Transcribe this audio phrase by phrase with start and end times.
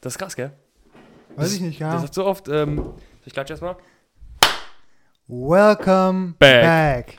[0.00, 0.52] Das ist krass, gell?
[1.36, 1.98] Weiß ich nicht, Der ja.
[2.00, 2.92] sagt so oft, ähm,
[3.24, 3.76] ich klatsche erstmal.
[5.28, 7.18] Welcome Back.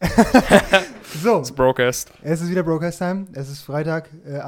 [0.00, 0.10] back.
[1.22, 2.10] so, Das Brocast.
[2.22, 3.26] es ist wieder Broadcast Time.
[3.34, 4.40] Es ist Freitag, äh,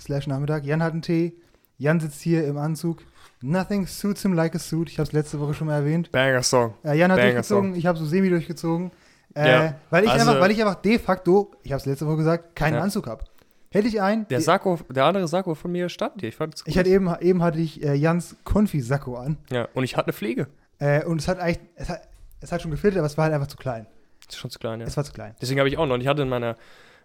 [0.00, 0.64] slash Nachmittag.
[0.64, 1.34] Jan hat einen Tee.
[1.78, 3.02] Jan sitzt hier im Anzug.
[3.42, 4.88] Nothing suits him like a suit.
[4.90, 6.10] Ich habe es letzte Woche schon mal erwähnt.
[6.12, 6.74] Banger Song.
[6.84, 8.90] Äh, Jan hat Banger durchgezogen, ich habe so semi durchgezogen.
[9.34, 12.06] Äh, Ja, weil, ich also- einfach, weil ich einfach de facto, ich habe es letzte
[12.06, 12.80] Woche gesagt, keinen Ja.
[12.82, 13.24] Anzug habe.
[13.72, 16.30] Hätte ich einen, Der Sakko, der andere Sakko von mir stand hier.
[16.30, 19.36] Ich fand's ich hatte eben, eben hatte ich äh, Jans Konfi-Sakko an.
[19.52, 20.48] Ja, und ich hatte eine Pflege.
[20.80, 22.08] Äh, und es hat eigentlich, es hat,
[22.40, 23.86] es hat schon gefiltert, aber es war halt einfach zu klein.
[24.26, 24.86] Das ist schon zu klein, ja.
[24.86, 25.36] Es war zu klein.
[25.40, 25.94] Deswegen habe ich auch noch.
[25.94, 26.56] Und ich hatte in meiner,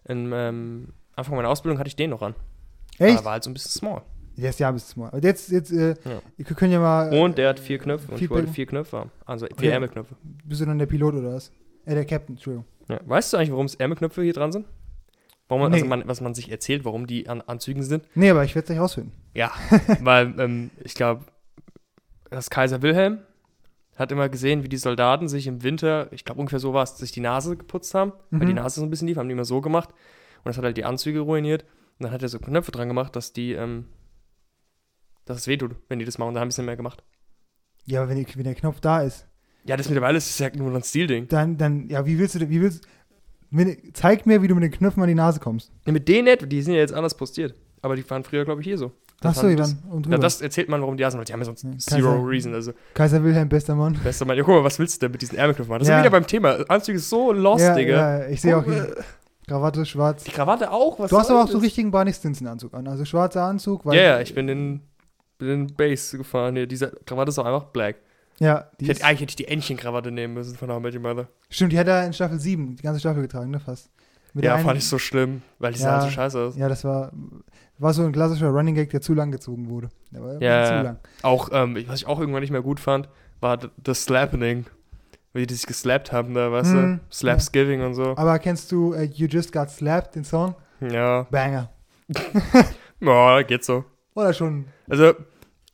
[0.06, 2.34] in, ähm, Anfang meiner Ausbildung hatte ich den noch an.
[2.98, 3.18] Echt?
[3.18, 4.02] Aber war halt so ein bisschen small.
[4.36, 5.10] Der ist ja ein bisschen small.
[5.10, 6.20] Aber jetzt, jetzt, äh, Ja.
[6.36, 7.14] wir können ja mal.
[7.14, 8.12] Und der hat vier Knöpfe.
[8.12, 9.12] Und ich wollte vier Knöpfe haben.
[9.26, 9.68] Also vier Okay.
[9.70, 10.16] Ärmelknöpfe.
[10.44, 11.52] Bist du dann der Pilot oder was?
[11.86, 12.66] Äh, der Captain, Entschuldigung.
[12.88, 13.00] Ja.
[13.06, 14.66] Weißt du eigentlich, warum es Ärmelknöpfe hier dran sind?
[15.48, 15.90] Warum man, also Nee.
[15.90, 18.04] man, was man sich erzählt, warum die an Anzügen sind?
[18.16, 19.12] Nee, aber ich werde es gleich rausfinden.
[19.34, 19.52] Ja,
[20.02, 21.26] weil ähm, ich glaube,
[22.32, 23.20] das Kaiser Wilhelm
[23.96, 26.98] hat immer gesehen, wie die Soldaten sich im Winter, ich glaube ungefähr so war es,
[26.98, 28.48] sich die Nase geputzt haben, weil Mhm.
[28.48, 29.90] die Nase so ein bisschen lief, haben die immer so gemacht.
[29.90, 31.64] Und das hat halt die Anzüge ruiniert.
[31.98, 33.86] Und dann hat er so Knöpfe dran gemacht, dass die, ähm,
[35.26, 36.30] dass es wehtut, wenn die das machen.
[36.30, 37.04] Und dann haben sie es nicht mehr gemacht.
[37.86, 39.28] Ja, aber wenn, wenn der Knopf da ist,
[39.64, 41.28] Ja, das mittlerweile ist es ja nur ein Stilding.
[41.30, 42.86] dann, dann, ja, wie willst du, denn- wie willst
[43.94, 45.72] zeig mir, wie du mit den Knöpfen an die Nase kommst.
[45.86, 47.54] Ja, mit denen nicht, die sind ja jetzt anders postiert.
[47.82, 48.92] Aber die waren früher, glaube ich, hier so.
[49.22, 50.18] Das dann das- und Ja, drüber.
[50.18, 52.28] das erzählt man, warum die da sind, weil die haben ja sonst Ja, zero Kaiser-
[52.28, 52.54] reason.
[52.54, 53.98] Also, Kaiser Wilhelm, bester Mann.
[54.04, 55.80] bester Mann, ja, guck mal, was willst du denn mit diesen Ärmelknöpfen machen?
[55.80, 55.96] Das Ja.
[55.96, 56.58] wir wieder beim Thema.
[56.70, 58.20] Anzug ist so lost, ja, Digga.
[58.22, 58.96] ja, ich sehe auch hier
[59.48, 60.24] Krawatte, schwarz.
[60.24, 61.00] Die Krawatte auch?
[61.00, 61.64] Was Du hast aber auch so das?
[61.64, 62.88] richtig Barney Stinson-Anzug an.
[62.88, 63.86] Also schwarzer Anzug.
[63.86, 64.82] Ja, ja, ich bin in,
[65.38, 66.56] bin in Base gefahren.
[66.56, 67.98] Hier, diese Krawatte ist auch einfach black.
[68.40, 70.94] Ja, die Ich hätte, eigentlich hätte ich die Entchenkrawatte nehmen müssen von How I Met
[70.96, 71.28] Your Mother.
[71.50, 73.90] stimmt, die hat er in Staffel 7, die ganze Staffel getragen, ne, fast.
[74.34, 75.86] Mit Ja, fand ich so schlimm, weil die Ja.
[75.86, 76.58] sahen so scheiße aus.
[76.58, 77.14] Ja, das war,
[77.78, 79.90] war so ein klassischer Running Gag, der zu lang gezogen wurde.
[80.12, 80.82] Ja, zu ja.
[80.82, 81.00] lang.
[81.22, 83.08] Auch, ähm, was ich auch irgendwann nicht mehr gut fand,
[83.40, 84.66] war das Slappening.
[85.32, 87.16] Wie die sich geslappt haben da, weißt Hm, du?
[87.16, 88.16] Slapsgiving und so.
[88.18, 90.56] Aber kennst du äh, You Just Got Slapped, den Song?
[90.82, 91.24] Ja.
[91.32, 91.70] Banger.
[93.02, 93.84] Ja, geht so.
[94.16, 94.66] Oder schon.
[94.90, 95.14] Also,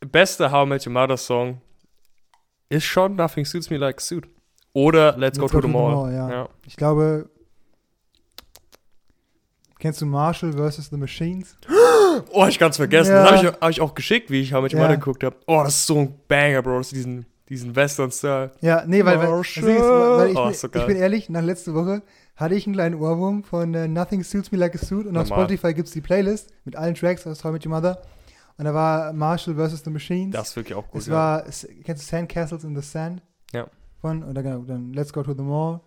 [0.00, 1.60] beste How I Met Your Mother Song
[2.72, 4.26] ist schon Nothing Suits Me Like a Suit.
[4.72, 6.12] Oder Let's, Go, to, the Mall.
[6.12, 6.30] ja.
[6.30, 6.48] ja.
[6.66, 7.28] Ich glaube,
[9.78, 10.88] kennst du Marshall vs.
[10.90, 11.56] The Machines?
[12.30, 13.12] Oh, ich ganz vergessen.
[13.12, 13.22] Ja.
[13.22, 14.86] Das habe ich, hab ich auch geschickt, wie ich How I Met Your Ja.
[14.86, 15.34] Mother geguckt habe.
[15.46, 16.76] Oh, das ist so ein Banger, Bro.
[16.78, 18.50] Das ist diesen, diesen Western-Style.
[18.60, 22.02] Ja, nee, weil, weil, weil ich, Oh, so ich bin ehrlich, nach letzte Woche
[22.36, 25.30] hatte ich einen kleinen Ohrwurm von äh, Nothing Suits Me Like a Suit und auf
[25.30, 25.46] Normal.
[25.46, 28.02] Spotify gibt es die Playlist mit allen Tracks aus How I Met Your Mother
[28.62, 29.82] und da war Marshall vs.
[29.82, 30.32] The Machines.
[30.34, 31.00] Das ist wirklich auch gut.
[31.00, 31.14] es ja.
[31.14, 33.20] war, kennst du Sandcastles in the Sand?
[33.52, 33.66] Ja.
[34.00, 35.80] Von, oder genau, dann Let's Go to the Mall,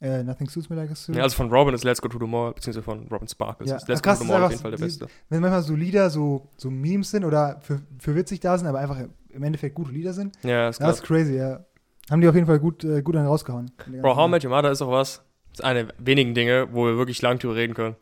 [0.00, 1.14] äh, Nothing Suits Me Like a Suit.
[1.14, 3.76] ja, also von Robin ist Let's Go to the Mall, beziehungsweise von Robin Sparkles Ja.
[3.76, 5.06] ist Let's Ach, krass, Go to the das Mall auf jeden Fall der die- Beste.
[5.28, 8.80] Wenn manchmal so Lieder so, so Memes sind oder für, für witzig da sind, aber
[8.80, 11.64] einfach im Endeffekt gute Lieder sind, Ja, ist das ist crazy, ja.
[12.10, 13.70] Haben die auf jeden Fall gut, äh, gut einen rausgehauen.
[14.02, 16.96] Bro, How Met Your Mother ist auch was, ist eine der wenigen Dinge, wo wir
[16.96, 17.94] wirklich lang drüber reden können.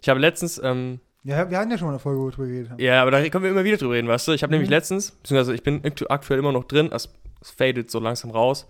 [0.00, 2.46] Ich habe letztens, ähm, Ja, wir hatten ja schon mal eine Folge, wo wir drüber
[2.48, 2.80] geredet haben.
[2.80, 4.32] ja, aber da können wir immer wieder drüber reden, weißt du?
[4.32, 4.56] Ich habe Mhm.
[4.56, 7.08] nämlich letztens, beziehungsweise ich bin aktu- aktuell immer noch drin, es,
[7.40, 8.66] es fadet so langsam raus,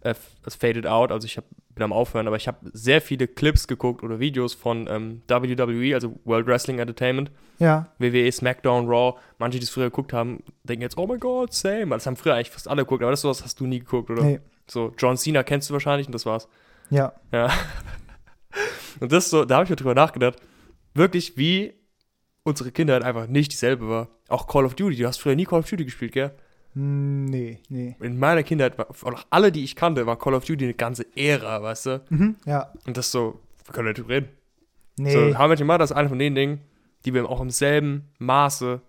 [0.00, 0.14] äh,
[0.44, 3.68] es faded out, also ich hab, bin am Aufhören, aber ich habe sehr viele Clips
[3.68, 7.30] geguckt oder Videos von ähm, WWE, also World Wrestling Entertainment,
[7.60, 9.18] Ja, WWE, SmackDown, Raw.
[9.38, 11.86] Manche, die es früher geguckt haben, denken jetzt, oh mein Gott, same.
[11.94, 14.22] Das haben früher eigentlich fast alle geguckt, aber das sowas hast du nie geguckt, oder?
[14.24, 16.48] nee, So, John Cena kennst du wahrscheinlich und das war's.
[16.90, 17.12] ja.
[17.30, 17.48] Ja.
[19.00, 20.36] Und das so, da habe ich mir drüber nachgedacht,
[20.94, 21.74] wirklich wie
[22.44, 24.08] unsere Kindheit einfach nicht dieselbe war.
[24.28, 26.32] Auch Call of Duty, du hast früher nie Call of Duty gespielt, gell?
[26.74, 27.96] Hm, Nee, nee.
[28.00, 31.04] In meiner Kindheit, war, oder alle, die ich kannte, war Call of Duty eine ganze
[31.16, 32.02] Ära, weißt du?
[32.10, 34.28] Mhm, ja, Und das so, wir können nicht reden.
[34.98, 35.12] nee.
[35.12, 36.60] So, How Met Your Mother ist eine von den Dingen,
[37.04, 38.80] die wir auch im selben Maße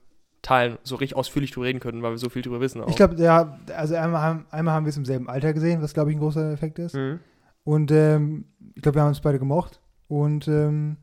[0.42, 2.82] teilen, so richtig ausführlich drüber reden können, weil wir so viel drüber wissen.
[2.82, 2.90] Auch.
[2.90, 5.94] ich glaube, ja, also einmal haben, einmal haben wir es im selben Alter gesehen, was
[5.94, 6.96] glaube ich ein großer Effekt ist.
[6.96, 7.20] Mhm.
[7.64, 9.80] Und ähm, ich glaube, wir haben uns beide gemocht.
[10.10, 10.98] Und ähm,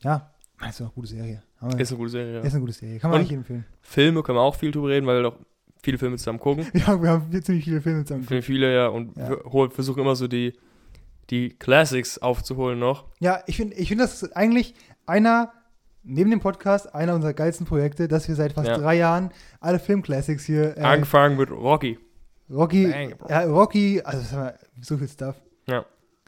[0.00, 1.42] ja, das ist auch eine gute Serie.
[1.60, 2.40] Haben wir- Ist eine gute Serie, ja.
[2.40, 2.98] ist eine gute Serie.
[2.98, 3.26] Kann man Und?
[3.26, 3.64] eigentlich empfehlen.
[3.82, 5.38] Filme können wir auch viel drüber reden, weil wir doch
[5.82, 6.66] viele Filme zusammen gucken.
[6.74, 8.24] Ja, wir haben ziemlich viele Filme zusammen.
[8.24, 9.30] Für viele, ja, und Ja.
[9.30, 10.54] wir versuchen immer so die,
[11.30, 13.04] die Classics aufzuholen noch.
[13.20, 14.74] Ja, ich finde, ich find, das ist eigentlich
[15.06, 15.52] einer,
[16.02, 18.78] neben dem Podcast, einer unserer geilsten Projekte, dass wir seit fast Ja.
[18.78, 19.30] drei Jahren
[19.60, 20.76] alle Filmclassics hier.
[20.76, 21.98] Äh, Angefangen mit Rocky.
[22.48, 25.36] Rocky, Bang, ja, Rocky, also haben wir, so viel Stuff.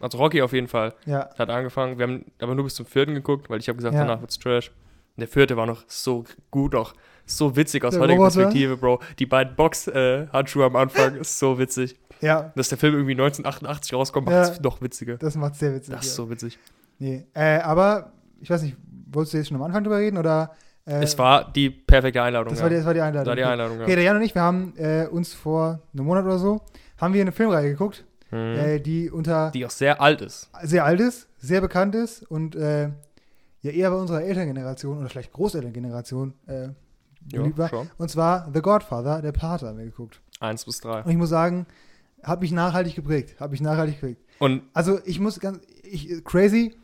[0.00, 0.94] Also Rocky auf jeden Fall.
[1.06, 1.98] Ja, Hat angefangen.
[1.98, 4.04] Wir haben aber nur bis zum vierten geguckt, weil ich habe gesagt, Ja.
[4.04, 4.70] danach wird's Trash.
[5.18, 6.94] Der vierte war noch so gut, auch
[7.26, 8.34] so witzig aus Der heutiger Roboter?
[8.40, 9.00] Perspektive, Bro.
[9.18, 11.98] Die beiden Box-Handschuhe am Anfang ist so witzig.
[12.20, 14.40] ja, Dass der Film irgendwie 1988 rauskommt, Ja.
[14.42, 15.16] macht es noch witziger.
[15.18, 15.94] das macht sehr witzig.
[15.94, 16.16] Das ist ja.
[16.16, 16.58] so witzig.
[16.98, 18.76] Nee, äh, aber ich weiß nicht,
[19.10, 20.50] wolltest du jetzt schon am Anfang drüber reden oder
[20.86, 22.48] Äh, es war die perfekte Einladung.
[22.50, 22.62] das, ja.
[22.64, 23.24] war die, das war die Einladung.
[23.24, 23.84] Das war die Einladung, ja.
[23.84, 26.62] Okay, der Jan und ich, wir haben äh, uns vor einem Monat oder so,
[26.98, 30.48] haben wir eine Filmreihe geguckt, äh, die unter die auch sehr alt ist.
[30.62, 32.88] sehr alt ist, sehr bekannt ist und äh,
[33.62, 36.68] ja eher bei unserer Elterngeneration oder vielleicht Großelterngeneration äh,
[37.20, 37.68] beliebt war.
[37.68, 37.90] schon.
[37.98, 40.20] Und zwar The Godfather, der Pate haben wir geguckt.
[40.40, 41.02] Eins bis drei.
[41.02, 41.66] Und ich muss sagen,
[42.22, 43.38] hat mich nachhaltig geprägt.
[43.40, 44.22] Hat mich nachhaltig geprägt.
[44.38, 46.76] Und Also ich muss ganz, ich, crazy,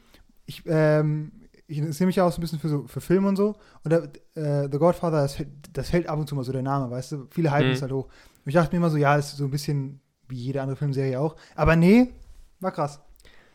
[0.47, 1.33] ich, ähm,
[1.67, 3.55] ich interessiere mich ja auch so ein bisschen für, so, für Film und so.
[3.85, 4.03] Und der,
[4.35, 7.13] äh, The Godfather, das, fällt- das fällt ab und zu mal so der Name, weißt
[7.13, 7.27] du?
[7.31, 7.73] Viele hypen Mhm.
[7.75, 8.05] es halt hoch.
[8.07, 11.19] Und ich dachte mir immer so, ja, ist so ein bisschen wie jede andere Filmserie
[11.21, 11.37] auch.
[11.55, 12.13] Aber nee,
[12.61, 13.01] war krass.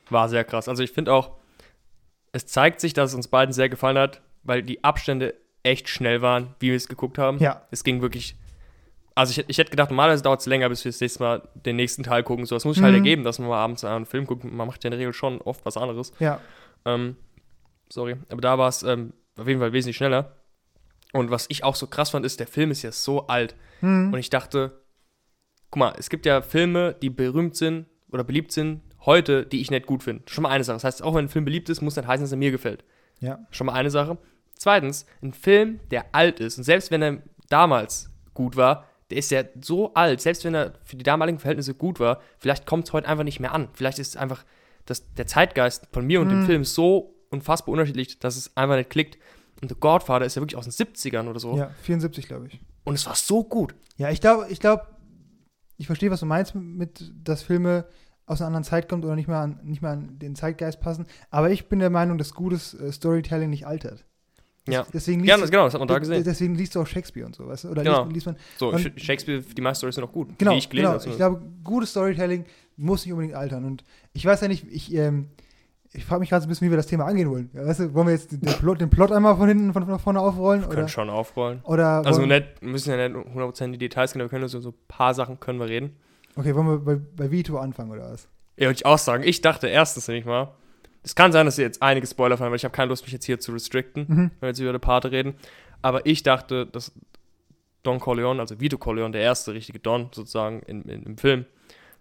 [0.10, 0.68] war sehr krass.
[0.68, 1.32] Also ich finde auch,
[2.32, 5.34] es zeigt sich, dass es uns beiden sehr gefallen hat, weil die Abstände
[5.64, 7.40] echt schnell waren, wie wir es geguckt haben.
[7.40, 7.64] Ja.
[7.72, 8.36] Es ging wirklich.
[9.16, 11.76] Also ich, ich hätte gedacht, normalerweise dauert es länger, bis wir das nächste Mal den
[11.76, 12.46] nächsten Teil gucken.
[12.46, 13.00] So, das muss halt Mhm.
[13.00, 14.44] ergeben, dass man mal abends einen Film guckt.
[14.46, 16.14] Man macht ja in der Regel schon oft was anderes.
[16.20, 16.40] Ja.
[16.86, 17.18] Ähm,
[17.90, 18.16] sorry.
[18.30, 20.38] Aber da war es ähm, auf jeden Fall wesentlich schneller.
[21.12, 23.56] Und was ich auch so krass fand, ist, der Film ist ja so alt.
[23.82, 24.14] Hm.
[24.14, 24.80] Und ich dachte,
[25.70, 29.72] guck mal, es gibt ja Filme, die berühmt sind oder beliebt sind heute, die ich
[29.72, 30.24] nicht gut finde.
[30.28, 30.76] Schon mal eine Sache.
[30.76, 32.84] Das heißt, auch wenn ein Film beliebt ist, muss nicht heißen, dass er mir gefällt.
[33.20, 33.40] Ja.
[33.52, 34.18] Schon mal eine Sache.
[34.56, 39.32] Zweitens, ein Film, der alt ist, und selbst wenn er damals gut war, der ist
[39.32, 42.94] ja so alt, selbst wenn er für die damaligen Verhältnisse gut war, vielleicht kommt es
[42.94, 43.70] heute einfach nicht mehr an.
[43.74, 44.46] Vielleicht ist einfach,
[44.86, 46.46] dass der Zeitgeist von mir und dem Mhm.
[46.46, 49.18] Film so unfassbar unterschiedlich, dass es einfach nicht klickt.
[49.62, 51.58] Und The Godfather ist ja wirklich aus den 70ern oder so.
[51.58, 52.60] Ja, 74, glaube ich.
[52.84, 53.76] Und es war so gut.
[53.98, 54.86] Ja, ich glaube, ich glaube,
[55.78, 57.86] ich verstehe, was du meinst mit, dass Filme
[58.30, 61.06] aus einer anderen Zeit kommen oder nicht mehr an, nicht mehr an den Zeitgeist passen.
[61.32, 64.06] Aber ich bin der Meinung, dass gutes äh, Storytelling nicht altert.
[64.68, 64.86] Ja.
[64.94, 66.24] Deswegen Ja, liest, das, genau, das hat man da gesehen.
[66.24, 67.70] deswegen liest du auch Shakespeare und so, weißt du?
[67.70, 68.04] Oder Genau.
[68.04, 68.36] liest, liest man.
[68.58, 70.38] So, Sh- Shakespeare, die meisten Storys sind auch gut.
[70.38, 71.10] Genau, ich gelesen genau.
[71.10, 72.46] Ich glaube, gutes Storytelling
[72.78, 73.66] muss nicht unbedingt altern.
[73.66, 73.84] Und
[74.14, 75.30] ich weiß ja nicht, ich, ähm,
[75.92, 77.50] ich frage mich gerade so ein bisschen, wie wir das Thema angehen wollen.
[77.54, 79.98] Ja, weißt du, wollen wir jetzt den Plot, den Plot einmal von hinten, von, von
[79.98, 80.62] vorne aufrollen?
[80.62, 81.62] wir Oder, können schon aufrollen.
[81.64, 84.60] oder Also nicht, wir müssen ja nicht 100% in die Details aber wir können so
[84.70, 85.96] ein paar Sachen können wir reden.
[86.40, 88.28] Okay, wollen wir bei, bei Vito anfangen oder was?
[88.58, 89.24] Ja, würde ich auch sagen.
[89.26, 90.54] Ich dachte erstens nämlich mal,
[91.04, 93.14] es kann sein, dass ihr jetzt einige Spoiler fallen, weil ich habe keine Lust, mich
[93.14, 94.18] jetzt hier zu restricten, Mhm.
[94.18, 95.36] wenn wir jetzt über die Pate reden.
[95.82, 96.92] Aber ich dachte, dass
[97.84, 101.46] Don Corleone, also Vito Corleone, der erste richtige Don sozusagen in, in, im Film,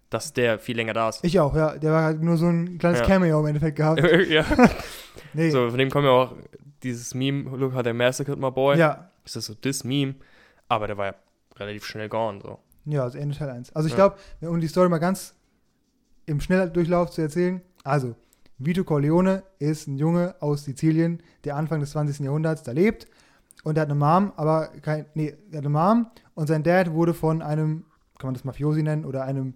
[0.09, 1.23] dass der viel länger da ist.
[1.23, 1.77] Ich auch, ja.
[1.77, 3.05] Der war halt nur so ein kleines Ja.
[3.05, 4.01] Cameo im Endeffekt gehabt.
[4.29, 4.45] ja.
[5.33, 5.51] Nee.
[5.51, 6.33] So, von dem kommen ja auch
[6.81, 8.75] dieses Meme, look how they massacred my boy.
[8.77, 10.15] Ja, Ist das so das Meme?
[10.67, 11.15] Aber der war ja
[11.57, 12.39] relativ schnell gone.
[12.41, 12.57] So.
[12.85, 13.75] Ja, also Ende Teil 1.
[13.75, 14.07] Also ich Ja.
[14.39, 15.35] glaube, um die Story mal ganz
[16.25, 17.61] im Schnelldurchlauf zu erzählen.
[17.83, 18.15] Also,
[18.57, 22.25] Vito Corleone ist ein Junge aus Sizilien, der Anfang des 20.
[22.25, 23.07] Jahrhunderts da lebt.
[23.63, 26.91] Und er hat eine Mom, aber kein, nee, er hat eine Mom und sein Dad
[26.93, 27.85] wurde von einem,
[28.17, 29.53] kann man das Mafiosi nennen, oder einem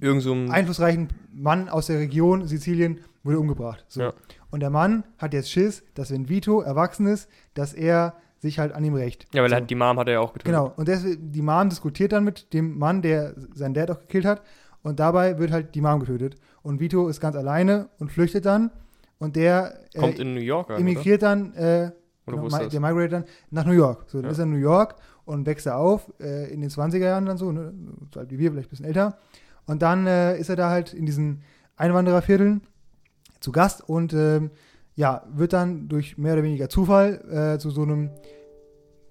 [0.00, 0.50] Irgend so ein.
[0.50, 3.84] einflussreichen Mann aus der Region Sizilien wurde umgebracht.
[3.88, 4.02] So.
[4.02, 4.12] Ja.
[4.50, 8.72] Und der Mann hat jetzt Schiss, dass wenn Vito erwachsen ist, dass er sich halt
[8.72, 9.26] an ihm rächt.
[9.34, 9.56] ja, weil so.
[9.56, 10.52] er hat, die Mom hat er ja auch getötet.
[10.52, 14.24] Genau, und deswegen, die Mom diskutiert dann mit dem Mann, der seinen Dad auch gekillt
[14.24, 14.42] hat.
[14.82, 16.36] Und dabei wird halt die Mom getötet.
[16.62, 18.70] Und Vito ist ganz alleine und flüchtet dann.
[19.18, 20.80] Und der äh, Kommt in New York an, oder?
[20.82, 21.90] emigriert dann, äh,
[22.26, 24.04] genau, der migrated dann nach New York.
[24.08, 24.32] So, dann Ja.
[24.32, 27.38] ist er in New York und wächst da auf, äh, in den 20er Jahren dann
[27.38, 27.72] so, ne,
[28.12, 29.16] so alt wie wir, vielleicht ein bisschen älter.
[29.66, 31.40] Und dann äh, ist er da halt in diesen
[31.76, 32.60] Einwanderervierteln
[33.40, 34.50] zu Gast und ähm,
[34.96, 38.10] ja, wird dann durch mehr oder weniger Zufall äh, zu so einem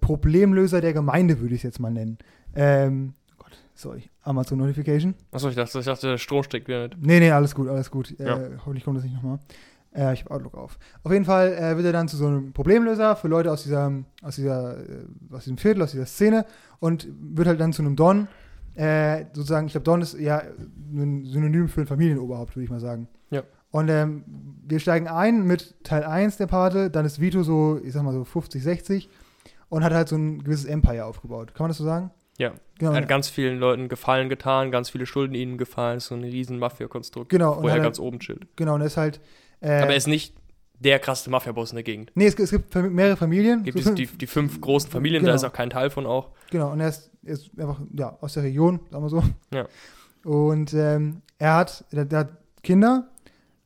[0.01, 2.17] Problemlöser der Gemeinde, würde ich es jetzt mal nennen.
[2.55, 5.15] Ähm, oh Gott, sorry, Amazon Notification.
[5.31, 7.01] Achso, ich dachte, ich dachte, der Strom steckt wieder nicht.
[7.01, 8.17] Nee, nee, alles gut, alles gut.
[8.19, 8.37] Ja.
[8.37, 9.39] Äh, hoffentlich kommt das nicht nochmal.
[9.95, 10.77] Äh, ich habe Outlook auf.
[11.03, 13.91] Auf jeden Fall äh, wird er dann zu so einem Problemlöser für Leute aus dieser,
[14.21, 16.45] aus dieser, äh, aus diesem Viertel, aus dieser Szene
[16.79, 18.27] und wird halt dann zu einem Don.
[18.75, 20.41] Äh, sozusagen, ich glaube, Don ist ja
[20.93, 23.07] ein Synonym für ein Familienoberhaupt, würde ich mal sagen.
[23.73, 24.23] Und ähm,
[24.67, 28.13] wir steigen ein mit Teil 1 der Pate, dann ist Vito so, ich sag mal
[28.13, 29.09] so 50, 60
[29.69, 31.55] und hat halt so ein gewisses Empire aufgebaut.
[31.55, 32.11] Kann man das so sagen?
[32.37, 32.51] Ja.
[32.77, 32.91] Genau.
[32.91, 35.99] Er hat ganz vielen Leuten Gefallen getan, ganz viele Schulden ihnen gefallen.
[35.99, 38.45] So ein riesen Mafia-Konstrukt, genau, wo er ganz oben chillt.
[38.55, 39.19] genau, und er ist halt.
[39.59, 40.35] Äh, Aber er ist nicht
[40.79, 42.11] der krasse Mafia-Boss in der Gegend.
[42.13, 43.59] Nee, es, es gibt mehrere Familien.
[43.59, 45.31] Es gibt so fünf- die, die fünf großen Familien, Genau.
[45.31, 46.29] da ist auch kein Teil von auch.
[46.51, 49.23] Genau, und er ist, er ist einfach ja, aus der Region, sagen wir so.
[49.53, 49.65] Ja.
[50.23, 52.29] Und ähm, er hat, er, er hat
[52.63, 53.09] Kinder.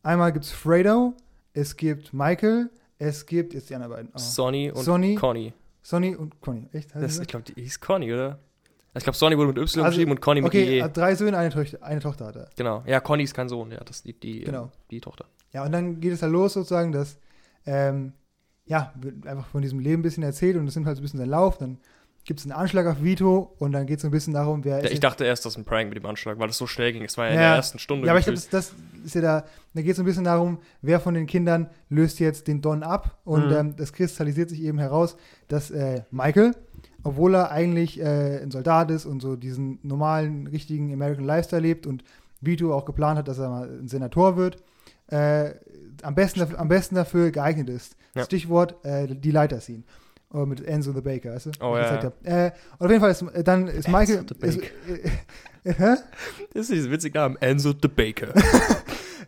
[0.08, 1.16] Einmal gibt es Fredo,
[1.52, 4.10] es gibt Michael, es gibt jetzt die anderen beiden.
[4.16, 4.18] Oh.
[4.18, 5.16] Sonny und Sonny.
[5.16, 5.52] Conny.
[5.82, 6.66] Sonny und Conny.
[6.72, 6.96] Echt?
[6.96, 8.40] Das, das ich glaube, die hieß Conny, oder?
[8.96, 10.78] Ich glaube, Sonny wurde mit Y Also, geschrieben und Conny mit Okay, IE.
[10.80, 12.50] er hat drei Söhne, eine Tochter, eine Tochter hat er.
[12.56, 12.84] Genau.
[12.86, 14.68] Ja, Conny ist kein Sohn, ja, das ist die, die, Genau.
[14.68, 15.26] äh, die Tochter.
[15.52, 17.18] Ja, und dann geht es halt los sozusagen, dass,
[17.66, 18.14] ähm,
[18.66, 21.04] ja, wird einfach von diesem Leben ein bisschen erzählt und das nimmt halt so ein
[21.04, 21.58] bisschen seinen Lauf.
[21.58, 21.80] Dann
[22.28, 24.92] gibt es einen Anschlag auf Vito und dann geht es ein bisschen darum, wer Ja,
[24.92, 27.04] ich dachte erst, das ist ein Prank mit dem Anschlag, weil es so schnell ging.
[27.04, 27.48] Es war ja, in Ja.
[27.48, 28.06] der ersten Stunde.
[28.06, 28.54] Ja, aber ich glaube, gefühlt.
[28.54, 31.70] das, das ist ja da, da geht es ein bisschen darum, wer von den Kindern
[31.90, 33.18] löst jetzt den Don ab.
[33.24, 33.54] Und Mhm.
[33.56, 35.16] ähm, das kristallisiert sich eben heraus,
[35.48, 36.54] dass äh, Michael,
[37.04, 41.88] obwohl er eigentlich äh, ein Soldat ist und so diesen normalen, richtigen American Lifestyle lebt
[41.88, 42.04] und
[42.42, 44.58] Vito auch geplant hat, dass er mal ein Senator wird,
[45.08, 45.52] äh,
[46.04, 47.96] am, besten, dafür- am besten dafür geeignet ist.
[48.16, 48.26] Ja.
[48.26, 49.86] Stichwort äh, die Leiter ziehen.
[50.34, 51.52] Äh, mit Enzo the Baker, weißt du?
[51.62, 52.18] Oh, ja, gesagt.
[52.26, 54.26] Äh, und auf jeden Fall ist, äh, dann ist Michael.
[54.28, 54.74] the Ist, Baker.
[55.64, 55.96] äh, äh, hä?
[56.54, 58.34] Das ist dieser witzige Name, Enzo the Baker.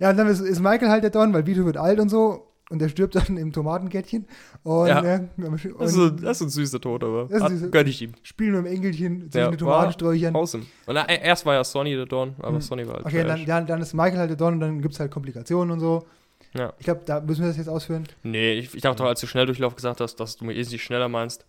[0.02, 2.46] Ja, und dann ist, ist Michael halt der Don, weil Vito wird alt und so.
[2.70, 4.28] Und der stirbt dann im Tomatenkettchen.
[4.64, 5.04] Und, Ja.
[5.04, 7.70] äh, und Das ist, so, das ist ein süßer Tod, aber Das ist hat, süßer-
[7.70, 8.14] gönn ich ihm.
[8.24, 10.34] spielen mit dem Enkelchen zwischen Ja, den Tomatensträuchern.
[10.36, 10.64] Awesome.
[10.86, 12.62] Und na, erst war ja Sonny der Don, aber Mhm.
[12.62, 14.94] Sonny war halt Okay, dann, dann, dann ist Michael halt der Don und dann gibt
[14.94, 16.06] es halt Komplikationen und so.
[16.54, 16.74] Ja.
[16.80, 18.08] Ich glaube, da müssen wir das jetzt ausführen.
[18.24, 21.08] Nee, ich, ich dachte doch, als du Schnelldurchlauf gesagt hast, dass du mir easy schneller
[21.08, 21.46] meinst.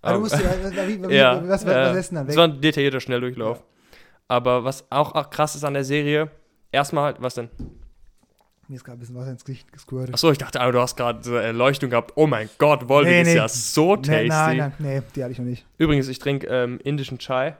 [0.00, 0.40] Ah, du Ähm, musst, ja,
[1.10, 1.94] ja, was, was, ja.
[1.94, 2.36] was denn dann weg?
[2.36, 3.62] war ein detaillierter Schnelldurchlauf.
[4.28, 6.30] Aber was auch, auch krass ist an der Serie,
[6.72, 7.50] erstmal halt, was denn?
[8.68, 10.14] Mir ist gerade ein bisschen Wasser ins Gesicht gesquirtet.
[10.14, 12.12] Achso, ich dachte, aber du hast gerade so eine Erleuchtung gehabt.
[12.14, 13.34] Oh mein Gott, Volvic Nee, ist nee.
[13.36, 14.10] ja so tasty.
[14.12, 15.66] Nee, nein, nein, nee, die hatte ich noch nicht.
[15.76, 17.54] Übrigens, ich trinke ähm, indischen Chai.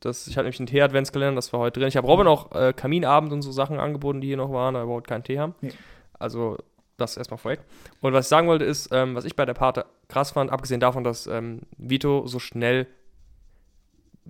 [0.00, 1.88] Das, ich hatte nämlich einen Tee-Adventskalender, das war heute drin.
[1.88, 4.88] Ich habe Robin auch äh, Kaminabend und so Sachen angeboten, die hier noch waren, aber
[4.88, 5.54] wir heute keinen Tee haben.
[5.60, 5.72] Nee.
[6.20, 6.58] Also,
[6.96, 7.60] das erstmal vorweg.
[8.00, 10.80] Und was ich sagen wollte, ist, ähm, was ich bei der Pate krass fand, abgesehen
[10.80, 12.86] davon, dass ähm, Vito so schnell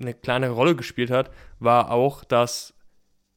[0.01, 2.75] eine kleine Rolle gespielt hat, war auch, dass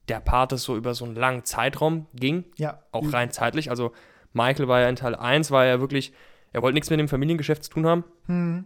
[0.08, 2.80] der Pate so über so einen langen Zeitraum ging Ja.
[2.92, 3.70] auch rein zeitlich.
[3.70, 3.92] Also
[4.34, 6.14] Michael war ja in Teil 1, war ja wirklich,
[6.52, 8.04] er wollte nichts mit dem Familiengeschäft zu tun haben.
[8.28, 8.66] Hm.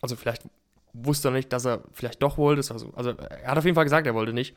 [0.00, 0.42] Also vielleicht
[0.92, 2.60] wusste er nicht, dass er vielleicht doch wollte.
[2.72, 4.56] Also, also er hat auf jeden Fall gesagt, er wollte nicht.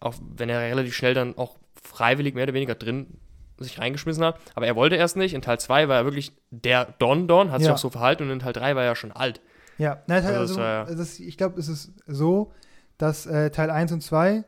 [0.00, 3.18] Auch wenn er relativ schnell dann auch freiwillig mehr oder weniger drin
[3.64, 4.38] sich reingeschmissen hat.
[4.54, 5.34] Aber er wollte erst nicht.
[5.34, 7.74] In Teil 2 war er wirklich der Don Don, hat sich Ja.
[7.74, 9.40] auch so verhalten und in Teil 3 war er schon alt.
[9.78, 12.52] Ja, Nein, Also also, ja- das, ich glaube, es ist so,
[12.98, 14.44] dass äh, Teil 1 und 2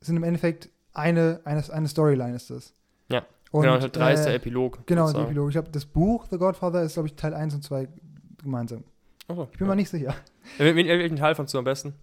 [0.00, 2.74] sind im Endeffekt eine, eine, eine Storyline ist das.
[3.10, 4.86] Ja, Und, genau, Teil 3 ist der äh, Epilog.
[4.86, 5.22] Genau, der.
[5.22, 5.48] Epilog.
[5.48, 7.88] Ich glaube, das Buch The Godfather ist, glaube ich, Teil 1 und 2
[8.42, 8.84] gemeinsam.
[9.26, 10.14] Achso, Ich bin mir nicht sicher.
[10.58, 11.94] Wel- wel- Welchen Teil fandst du am besten?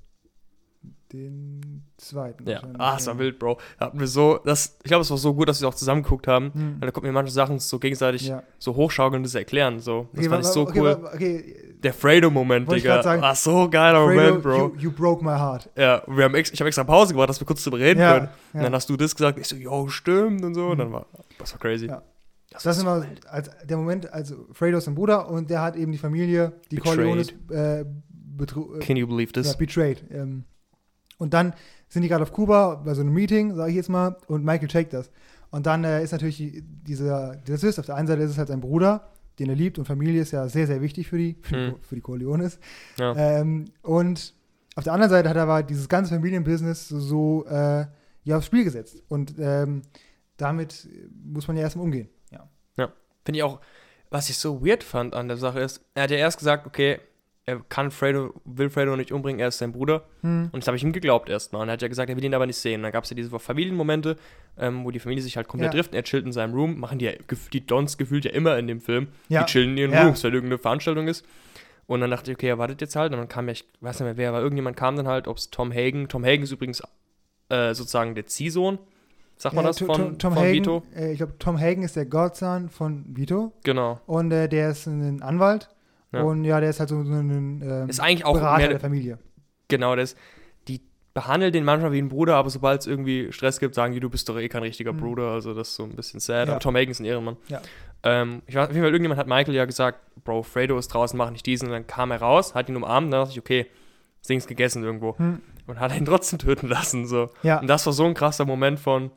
[1.13, 2.49] Den zweiten.
[2.49, 2.61] Ja.
[2.79, 3.59] Ah, es war wild, Bro.
[3.79, 6.01] Da hatten wir so, das, ich glaube, es war so gut, dass wir auch zusammen
[6.01, 6.51] geguckt haben.
[6.53, 6.77] Hm.
[6.81, 8.41] Da konnten wir manche Sachen so gegenseitig Ja.
[8.57, 9.79] so hochschaukeln und das erklären.
[9.79, 10.07] So.
[10.13, 11.09] Das Okay, fand ich so okay, cool.
[11.13, 13.03] Okay, Der Fredo-Moment, Digga.
[13.03, 13.21] sagen.
[13.21, 14.57] War so geiler Fredo, Moment, Bro.
[14.57, 15.69] You, you broke my heart.
[15.77, 18.13] Ja, wir haben ex ich habe extra Pause gemacht, dass wir kurz drüber reden Ja,
[18.13, 18.29] können.
[18.53, 18.63] Und ja.
[18.63, 19.37] dann hast du das gesagt.
[19.39, 20.65] Ich so, yo, stimmt und so.
[20.69, 20.79] Und Mhm.
[20.79, 21.05] dann war,
[21.37, 21.85] das war crazy.
[21.85, 22.01] Ja.
[22.49, 25.61] Das, Das ist war immer als der Moment, also Fredo ist ein Bruder und der
[25.61, 26.77] hat eben die Familie, die.
[26.77, 27.85] Corleones, äh, äh,
[28.81, 29.55] Can you believe ja, this?
[29.55, 30.03] betrayed.
[30.11, 30.43] Ähm,
[31.17, 31.53] und dann
[31.89, 34.67] sind die gerade auf Kuba bei so einem Meeting, sage ich jetzt mal, und Michael
[34.67, 35.09] checkt das.
[35.51, 38.37] Und dann äh, ist natürlich die, dieser, dieser Twist, auf der einen Seite ist es
[38.37, 39.07] halt sein Bruder,
[39.39, 41.75] den er liebt und Familie ist ja sehr, sehr wichtig für die, für, Mhm.
[41.75, 42.59] die, für die Corleones.
[42.97, 43.15] Ja.
[43.15, 44.33] Ähm, und
[44.75, 47.85] auf der anderen Seite hat er aber dieses ganze Familienbusiness so, äh,
[48.23, 49.01] ja, aufs Spiel gesetzt.
[49.07, 49.83] Und ähm,
[50.37, 50.87] damit
[51.23, 52.09] muss man ja erstmal umgehen.
[52.31, 52.49] Ja.
[53.23, 53.59] Finde ich auch,
[54.11, 56.99] was ich so weird fand an der Sache ist, er hat ja erst gesagt, okay,
[57.47, 60.03] er kann Fredo, will Fredo nicht umbringen, er ist sein Bruder.
[60.21, 60.49] Hm.
[60.51, 61.61] Und das habe ich ihm geglaubt erstmal.
[61.61, 62.79] Und er hat ja gesagt, er will ihn aber nicht sehen.
[62.79, 64.17] Und dann gab es ja diese Familienmomente,
[64.57, 65.77] ähm, wo die Familie sich halt komplett Ja.
[65.79, 65.93] trifft.
[65.93, 66.79] Er chillt in seinem Room.
[66.79, 67.11] Machen die, ja,
[67.53, 69.07] die Dons gefühlt ja immer in dem Film.
[69.29, 69.43] Ja.
[69.43, 70.05] Die chillen in ihren Ja.
[70.05, 71.23] Rooms, weil irgendeine Veranstaltung ist.
[71.87, 73.11] Und dann dachte ich, okay, er wartet jetzt halt.
[73.11, 75.37] Und dann kam ja, ich weiß nicht mehr wer, aber irgendjemand kam dann halt, ob
[75.37, 76.07] es Tom Hagen.
[76.07, 76.81] Tom Hagen ist übrigens
[77.49, 78.79] äh, sozusagen der Ziehsohn.
[79.37, 80.83] Sagt man Ja, das von, Tom, Tom von Hagen, Vito?
[80.95, 83.99] Äh, ich glaube, Tom Hagen ist der Godson von Vito Genau.
[84.07, 85.69] und äh, der ist ein Anwalt.
[86.15, 86.23] Ja.
[86.23, 88.79] Und ja, der ist halt so, so ein ähm, Ist eigentlich auch Berater mehr, der
[88.79, 89.19] Familie.
[89.67, 90.15] Genau, das.
[90.67, 90.81] Die
[91.13, 94.09] behandeln den manchmal wie einen Bruder, aber sobald es irgendwie Stress gibt, sagen die, du
[94.09, 94.97] bist doch eh kein richtiger Mhm.
[94.97, 95.27] Bruder.
[95.31, 96.47] Also das ist so ein bisschen sad.
[96.47, 96.53] Ja.
[96.53, 97.37] Aber Tom Hagen ist ein Ehrenmann.
[97.47, 97.61] Ja.
[98.03, 101.17] Ähm, ich weiß auf jeden Fall, irgendjemand hat Michael ja gesagt, Bro, Fredo ist draußen,
[101.17, 101.67] mach nicht diesen.
[101.67, 103.65] Und dann kam er raus, hat ihn umarmt, dann dachte ich, okay,
[104.19, 105.17] das Ding ist gegessen irgendwo.
[105.17, 105.41] Hm.
[105.67, 107.07] Und hat ihn trotzdem töten lassen.
[107.07, 107.29] So.
[107.43, 109.11] Ja, Und das war so ein krasser Moment von.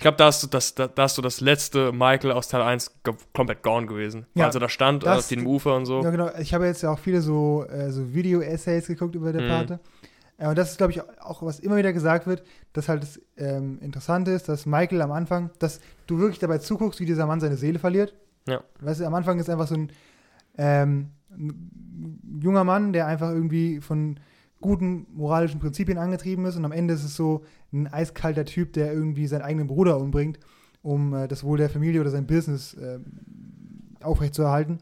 [0.00, 2.62] Ich glaube, da hast, du das, da, da hast du das letzte Michael aus Teil
[2.62, 4.24] 1 ge komplett gone gewesen.
[4.32, 6.02] Ja, also da stand das- auf dem Ufer und so.
[6.02, 6.30] ja, genau.
[6.38, 9.48] Ich habe jetzt ja auch viele so, äh, so Video-Essays geguckt über der Mhm.
[9.48, 9.80] Pate.
[10.38, 12.42] Äh, und das ist, glaube ich, auch, was immer wieder gesagt wird,
[12.72, 16.98] dass halt das ähm, Interessante ist, dass Michael am Anfang, dass du wirklich dabei zuguckst,
[17.00, 18.14] wie dieser Mann seine Seele verliert.
[18.48, 18.62] Ja.
[18.80, 19.92] Weißt du, am Anfang ist einfach so ein,
[20.56, 24.18] ähm, ein junger Mann, der einfach irgendwie von
[24.60, 28.92] guten moralischen Prinzipien angetrieben ist und am Ende ist es so ein eiskalter Typ, der
[28.92, 30.38] irgendwie seinen eigenen Bruder umbringt,
[30.82, 32.98] um äh, das Wohl der Familie oder sein Business äh,
[34.02, 34.78] aufrechtzuerhalten.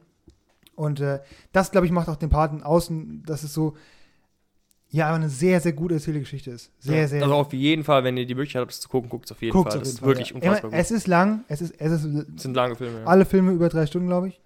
[0.74, 1.20] Und äh,
[1.52, 3.76] das, glaube ich, macht auch den Paten außen, dass es so,
[4.90, 6.70] ja, aber eine sehr, sehr gut erzählte Geschichte ist.
[6.78, 7.08] Sehr, Ja.
[7.08, 7.22] sehr.
[7.22, 9.42] Also auf jeden Fall, wenn ihr die Möglichkeit habt, das zu gucken, guckt es auf
[9.42, 9.80] jeden guckt's Fall.
[9.80, 10.34] auf Das jeden ist Fall, wirklich ja.
[10.36, 10.78] unfassbar gut.
[10.80, 12.04] Es ist lang, es ist, es ist
[12.34, 13.00] Das sind lange Filme.
[13.00, 13.06] Ja.
[13.06, 14.40] alle Filme über drei Stunden, glaube ich.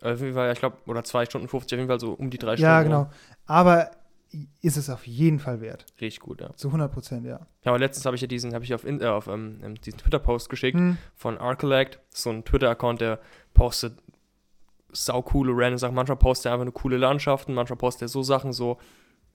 [0.00, 2.38] Auf jeden Fall, ich glaube, oder 2 Stunden 50, auf jeden Fall so um die
[2.38, 2.62] drei Stunden.
[2.70, 3.10] Ja, genau.
[3.46, 3.90] Aber
[4.60, 5.86] ist es auf jeden Fall wert.
[6.00, 6.54] Richtig gut, ja.
[6.56, 7.40] Zu 100 Prozent, ja.
[7.62, 9.98] Ja, aber letztens habe ich ja diesen, habe ich auf, äh, auf ähm, ähm, diesen
[9.98, 10.98] Twitter-Post geschickt Hm.
[11.14, 13.20] von Arcolect, so ein Twitter-Account, der
[13.54, 13.98] postet
[14.92, 15.94] saucoole random Sachen.
[15.94, 18.78] Manchmal postet er einfach nur coole Landschaften, manchmal postet er so Sachen, so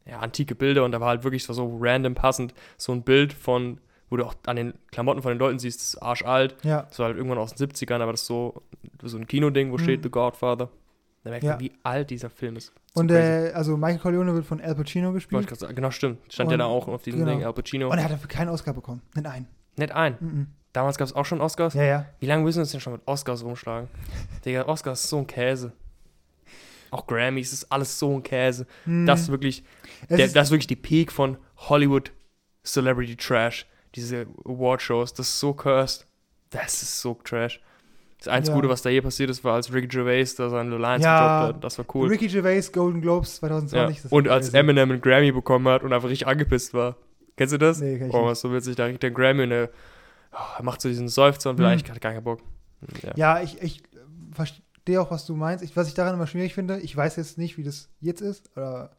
[0.05, 3.33] ja, antike Bilder und da war halt wirklich so, so random passend so ein Bild
[3.33, 3.79] von,
[4.09, 6.55] wo du auch an den Klamotten von den Leuten siehst, das ist arschalt.
[6.63, 6.83] Ja.
[6.83, 8.63] Das war halt irgendwann aus den 70ern, aber das ist so,
[9.03, 9.79] so ein Kinoding, wo Mhm.
[9.83, 10.69] steht The Godfather.
[11.23, 11.51] Da merkt Ja.
[11.51, 12.71] man, wie alt dieser Film ist.
[12.93, 15.47] So Und äh, also Michael Corleone wird von Al Pacino gespielt.
[15.75, 16.19] Genau, stimmt.
[16.33, 17.31] Stand ja Und- da auch auf diesem genau.
[17.31, 17.89] Ding, Al Pacino.
[17.91, 19.01] Und er hat dafür keinen Oscar bekommen.
[19.15, 19.47] Nicht einen.
[19.75, 20.17] Nicht ein.
[20.19, 20.47] Mhm.
[20.73, 21.73] Damals gab es auch schon Oscars.
[21.73, 22.05] Ja, ja.
[22.19, 23.89] Wie lange müssen wir uns denn schon mit Oscars rumschlagen?
[24.45, 25.73] Digga, Oscars ist so ein Käse.
[26.91, 28.65] Auch Grammys ist alles so ein Käse.
[28.85, 29.05] Mhm.
[29.05, 29.63] Das ist wirklich,
[30.09, 32.11] der, ist- das ist wirklich die Peak von Hollywood
[32.63, 33.65] Celebrity Trash.
[33.95, 36.05] Diese Award-Shows, das ist so cursed.
[36.51, 37.59] Das ist so trash.
[38.19, 38.61] Das einzige Ja.
[38.61, 41.39] Gute, was da je passiert ist, war, als Ricky Gervais da seine Lines Ja.
[41.41, 41.63] gedroppt hat.
[41.63, 42.09] Das war cool.
[42.09, 43.39] Ricky Gervais Golden Globes Ja.
[43.47, 44.01] 2020.
[44.03, 44.49] das Und als.
[44.53, 46.97] Eminem einen Grammy bekommen hat und einfach richtig angepisst war.
[47.37, 47.79] Kennst du das?
[47.79, 48.27] Nee, kenn ich oh, nicht.
[48.31, 48.75] was so witzig.
[48.75, 49.69] Da kriegt der Grammy und er,
[50.33, 51.63] oh, er macht so diesen Seufzer und Mhm.
[51.63, 52.41] vielleicht hat gar keinen Bock.
[53.03, 53.13] Ja.
[53.15, 53.83] Ja, ich, ich
[54.33, 55.63] verstehe auch, was du meinst.
[55.63, 58.51] Ich, was ich daran immer schwierig finde, ich weiß jetzt nicht, wie das jetzt ist
[58.57, 58.91] oder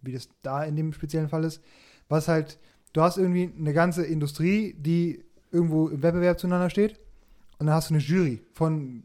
[0.00, 1.60] wie das da in dem speziellen Fall ist.
[2.08, 2.58] Was halt,
[2.92, 7.00] du hast irgendwie eine ganze Industrie, die irgendwo im Wettbewerb zueinander steht
[7.60, 9.04] und dann hast du eine Jury von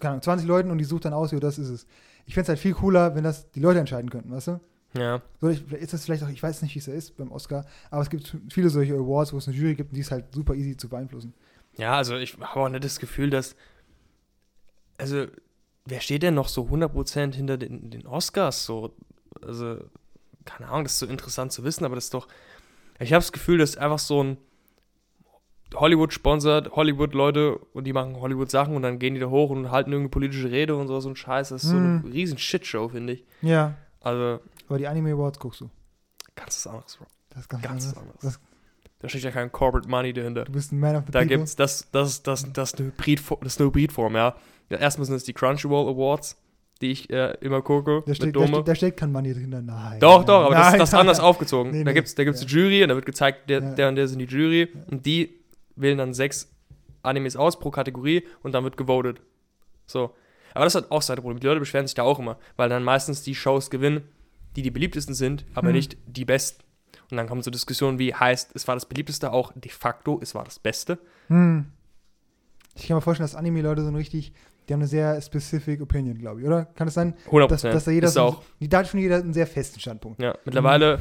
[0.00, 1.86] keine Ahnung, 20 Leuten und die sucht dann aus, jo, das ist es.
[2.26, 4.60] Ich fände es halt viel cooler, wenn das die Leute entscheiden könnten, weißt du?
[4.96, 5.20] ja.
[5.40, 8.02] So, ist das vielleicht auch, ich weiß nicht, wie es da ist beim Oscar, aber
[8.02, 10.54] es gibt viele solche Awards, wo es eine Jury gibt und die ist halt super
[10.54, 11.34] easy zu beeinflussen.
[11.76, 13.56] Ja, also ich habe auch nicht das Gefühl, dass.
[14.96, 15.26] Also,
[15.84, 18.64] wer steht denn noch so 100% hinter den, den Oscars?
[18.64, 18.94] So,
[19.42, 19.78] also,
[20.44, 22.28] keine Ahnung, das ist so interessant zu wissen, aber das ist doch.
[23.00, 24.36] Ich habe das Gefühl, das ist einfach so ein.
[25.74, 29.90] Hollywood sponsert Hollywood-Leute und die machen Hollywood-Sachen und dann gehen die da hoch und halten
[29.92, 31.50] irgendeine politische Rede und so, so ein Scheiß.
[31.50, 32.10] Das ist so eine Hm.
[32.10, 33.24] riesen Shitshow, finde ich.
[33.42, 35.70] Ja, Also, aber die Anime Awards guckst du.
[36.36, 37.06] ganz was anderes, Bro.
[37.30, 37.96] Das ist ganz, Ganz anders.
[37.98, 38.20] anderes.
[38.22, 38.40] Das,
[39.00, 40.44] Da steckt ja kein Corporate Money dahinter.
[40.44, 41.36] du bist ein Man of the Da People.
[41.38, 44.34] gibt's das, das, das, das, ist eine Hybridform, das ist eine Hybridform, ja.
[44.70, 44.76] ja.
[44.78, 46.36] Erstmal sind es die Crunchyroll Awards,
[46.80, 48.02] die ich äh, immer gucke.
[48.06, 49.50] Da steht, da, steht, da steckt kein Money drin.
[49.64, 50.00] Nein.
[50.00, 51.26] doch, doch, aber das, nein, das ist nein, anders nein.
[51.30, 51.70] aufgezogen.
[51.72, 52.46] Nee, da nee, gibt es da gibt's ja.
[52.48, 53.74] eine Jury und da wird gezeigt, der, Ja.
[53.74, 55.40] der und der sind die Jury und die
[55.76, 56.50] wählen dann sechs
[57.02, 59.20] Animes aus pro Kategorie und dann wird gewotet.
[59.86, 60.14] So.
[60.54, 61.40] Aber das hat auch seine Probleme.
[61.40, 64.08] Die Leute beschweren sich da auch immer, weil dann meistens die Shows gewinnen,
[64.56, 65.74] die die beliebtesten sind, aber Hm.
[65.74, 66.62] nicht die besten.
[67.10, 70.34] Und dann kommen so Diskussionen wie, heißt, es war das beliebteste auch de facto, es
[70.34, 70.98] war das Beste.
[71.28, 71.66] Hm.
[72.76, 74.32] Ich kann mir vorstellen, dass Anime-Leute so ein richtig,
[74.68, 76.64] die haben eine sehr specific Opinion, glaube ich, oder?
[76.64, 78.42] Kann es sein, 100 dass, dass da jeder ist so, auch.
[78.60, 80.20] die, da hat schon jeder einen sehr festen Standpunkt.
[80.22, 81.00] Ja, mittlerweile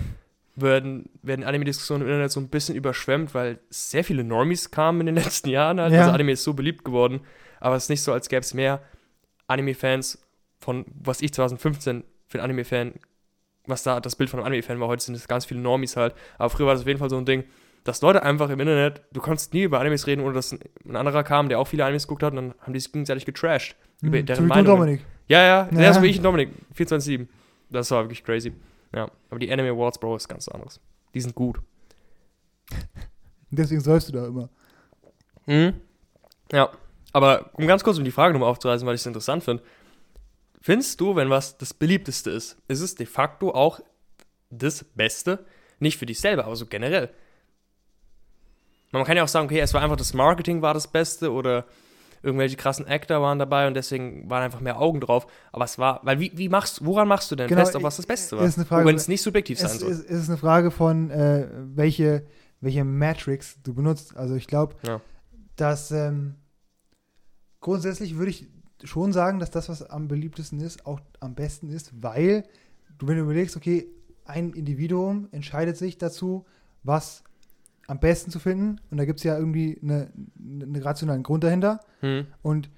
[0.55, 5.07] werden, werden Anime-Diskussionen im Internet so ein bisschen überschwemmt, weil sehr viele Normies kamen in
[5.07, 5.79] den letzten Jahren.
[5.79, 5.93] Halt.
[5.93, 6.01] Ja.
[6.01, 7.21] Also Anime ist so beliebt geworden.
[7.59, 8.81] Aber es ist nicht so, als gäbe es mehr
[9.47, 10.19] Anime-Fans
[10.59, 12.93] von, was ich 2015 für einen Anime-Fan,
[13.67, 14.87] was da das Bild von einem Anime-Fan war.
[14.87, 16.13] Heute sind es ganz viele Normies halt.
[16.37, 17.43] Aber früher war das auf jeden Fall so ein Ding,
[17.83, 20.95] dass Leute einfach im Internet, du konntest nie über Animes reden, ohne dass ein, ein
[20.95, 23.75] anderer kam, der auch viele Animes geguckt hat und dann haben die sich gegenseitig getrashed.
[24.01, 24.25] Über Hm.
[24.25, 24.65] deren So Meinungen.
[24.79, 25.01] Dominik.
[25.27, 25.77] Ja, ja, Ja.
[25.77, 26.49] der ist wie ich und Dominik.
[26.77, 27.27] 24-7.
[27.69, 28.53] Das war wirklich crazy.
[28.93, 30.79] Ja, aber die Anime Awards, Bro, ist ganz anderes.
[31.13, 31.59] Die sind gut.
[33.49, 34.49] Deswegen sollst du da immer.
[35.45, 35.81] Mhm.
[36.51, 36.71] Ja,
[37.11, 39.63] aber um ganz kurz um die Frage nochmal aufzureißen, weil ich es interessant finde.
[40.61, 43.79] Findest du, wenn was das beliebteste ist, ist es de facto auch
[44.49, 45.45] das Beste?
[45.79, 47.09] Nicht für dich selber, aber so generell.
[48.91, 51.65] Man kann ja auch sagen, okay, es war einfach das Marketing war das Beste oder
[52.23, 55.27] irgendwelche krassen Actor waren dabei und deswegen waren einfach mehr Augen drauf.
[55.51, 57.97] Aber es war, weil wie, wie machst woran machst du denn Genau, fest, ob was
[57.97, 58.45] das Beste war?
[58.45, 59.91] ist eine Frage- wenn es nicht subjektiv sein soll.
[59.91, 62.25] es, es ist eine Frage von, äh, welche,
[62.61, 64.15] welche Matrix du benutzt.
[64.17, 65.01] Also ich glaube, Ja.
[65.57, 66.35] dass ähm,
[67.59, 68.47] grundsätzlich würde ich
[68.83, 72.43] schon sagen, dass das, was am beliebtesten ist, auch am besten ist, weil
[72.97, 73.87] du, wenn du überlegst, okay,
[74.25, 76.45] ein Individuum entscheidet sich dazu,
[76.83, 77.23] was
[77.87, 78.79] am besten zu finden.
[78.91, 81.79] Und da gibt es ja irgendwie eine, einen rationalen Grund dahinter.
[81.99, 82.27] Hm.
[82.41, 82.69] Und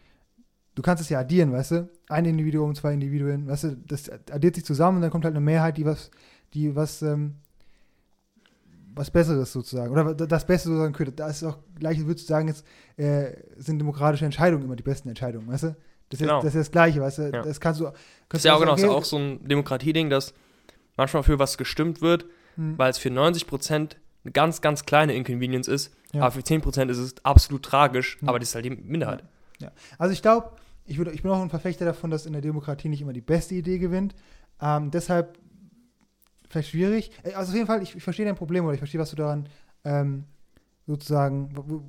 [0.75, 1.89] du kannst es ja addieren, weißt du?
[2.09, 5.43] Ein Individuum, zwei Individuen, weißt du, das addiert sich zusammen und dann kommt halt eine
[5.43, 6.11] Mehrheit, die was,
[6.53, 7.35] die was, ähm,
[8.93, 11.11] was Besseres sozusagen, oder das Beste sozusagen könnte.
[11.11, 12.65] Da ist auch gleich, würdest du sagen, jetzt
[12.97, 15.75] äh, sind demokratische Entscheidungen immer die besten Entscheidungen, weißt du?
[16.09, 16.37] Das ist, Genau.
[16.41, 17.23] das, ist das Gleiche, weißt du?
[17.33, 17.41] Ja.
[17.41, 17.85] Das kannst du.
[18.29, 20.33] Das ist ja auch genau ist auch so ein Demokratieding, dass
[20.97, 25.67] manchmal für was gestimmt wird, hm, weil es für 90% eine ganz, ganz kleine Inconvenience
[25.67, 26.21] ist, Ja.
[26.23, 28.27] aber für 10% ist es absolut tragisch, Ja.
[28.29, 29.23] aber das ist halt die Minderheit.
[29.97, 30.51] Also ich glaube,
[30.85, 33.55] ich, ich bin auch ein Verfechter davon, dass in der Demokratie nicht immer die beste
[33.55, 34.13] Idee gewinnt.
[34.61, 35.37] Ähm, deshalb
[36.49, 37.11] vielleicht schwierig.
[37.23, 39.15] Äh, Also auf jeden Fall, ich, ich verstehe dein Problem oder ich verstehe, was du
[39.15, 39.47] daran
[39.83, 40.25] ähm,
[40.87, 41.83] sozusagen, wo, wo-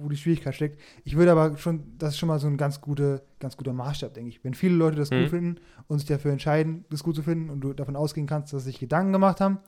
[0.00, 0.78] wo die Schwierigkeit steckt.
[1.04, 4.14] Ich würde aber schon, das ist schon mal so ein ganz, gute, ganz guter Maßstab,
[4.14, 4.44] denke ich.
[4.44, 5.22] Wenn viele Leute das Mhm.
[5.22, 8.52] gut finden und sich dafür entscheiden, das gut zu finden und du davon ausgehen kannst,
[8.52, 9.58] dass sie sich Gedanken gemacht haben,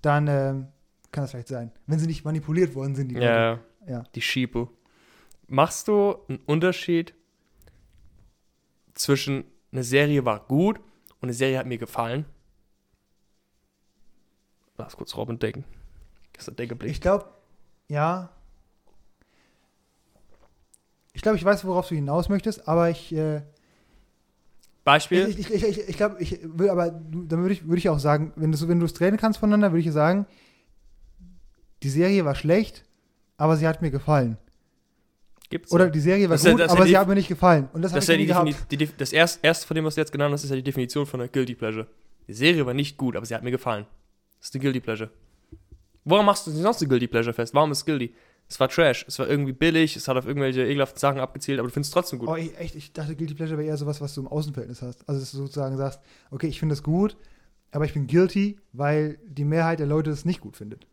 [0.00, 0.66] dann ähm,
[1.12, 1.70] kann das vielleicht sein.
[1.86, 3.26] Wenn sie nicht manipuliert worden sind, die Leute.
[3.26, 4.02] Ja, Ja.
[4.14, 4.68] die Schiepe.
[5.46, 7.14] Machst du einen Unterschied
[8.94, 12.24] zwischen eine Serie war gut und eine Serie hat mir gefallen?
[14.78, 15.64] Lass kurz Robin denken.
[16.36, 16.90] Ist der Denkeblick.
[16.90, 17.26] Ich glaube,
[17.88, 18.30] ja.
[21.12, 23.42] Ich glaube, ich weiß, worauf du hinaus möchtest, aber ich, äh,
[24.82, 25.28] Beispiel?
[25.28, 28.32] ich, ich, ich, ich, glaube, ich will, aber dann würde ich, würde ich auch sagen,
[28.34, 30.26] wenn du wenn es trennen kannst voneinander, würde ich sagen,
[31.82, 32.84] die Serie war schlecht,
[33.36, 34.38] aber sie hat mir gefallen.
[35.50, 35.90] Gibt's Oder ja.
[35.90, 37.68] die Serie war Das ja- gut, ja aber die- sie hat mir nicht gefallen.
[37.72, 39.74] Und das, Das ist habe ja ich die, nie die, Def- das erst, erste, von
[39.74, 41.86] dem, was du jetzt genannt hast, ist ja die Definition von einer Guilty Pleasure.
[42.26, 43.84] Die Serie war nicht gut, aber sie hat mir gefallen.
[44.38, 45.10] Das ist die Guilty Pleasure.
[46.04, 47.52] Woran machst du denn sonst die Guilty Pleasure fest?
[47.54, 48.14] Warum ist es Guilty?
[48.48, 51.68] Es war Trash, es war irgendwie billig, es hat auf irgendwelche ekelhaften Sachen abgezielt, aber
[51.68, 52.28] du findest es trotzdem gut.
[52.28, 55.06] Oh, ich, echt, ich dachte, Guilty Pleasure wäre eher sowas, was du im Außenverhältnis hast.
[55.08, 57.16] Also, dass du sozusagen sagst, okay, ich finde das gut,
[57.70, 60.86] aber ich bin guilty, weil die Mehrheit der Leute es nicht gut findet.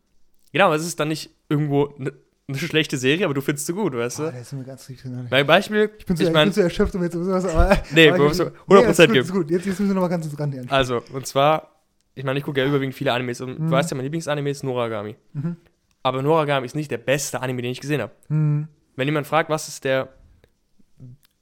[0.52, 2.12] Genau, es ist dann nicht irgendwo eine
[2.48, 4.32] ne schlechte Serie, aber du findest sie gut, weißt Oh, du?
[4.32, 5.10] der ist mir ganz richtig.
[5.10, 7.76] Ich Mein Beispiel, bin zu, ich ich mein- bin zu erschöpft, um jetzt sowas, aber.
[7.92, 9.16] Nee, aber ich- müssen nee, 100% ist gut.
[9.16, 9.50] Ist gut.
[9.50, 10.64] Jetzt, jetzt müssen wir nochmal ganz ins Rand hier.
[10.68, 11.70] also, und zwar,
[12.16, 13.66] ich meine, ich gucke ja überwiegend viele Animes und Mhm.
[13.66, 15.16] du weißt ja, mein Lieblingsanime ist Noragami.
[15.34, 15.56] Mhm.
[16.02, 18.12] Aber Noragami ist nicht der beste Anime, den ich gesehen habe.
[18.28, 18.66] Hm.
[18.96, 20.08] Wenn jemand fragt, was ist der,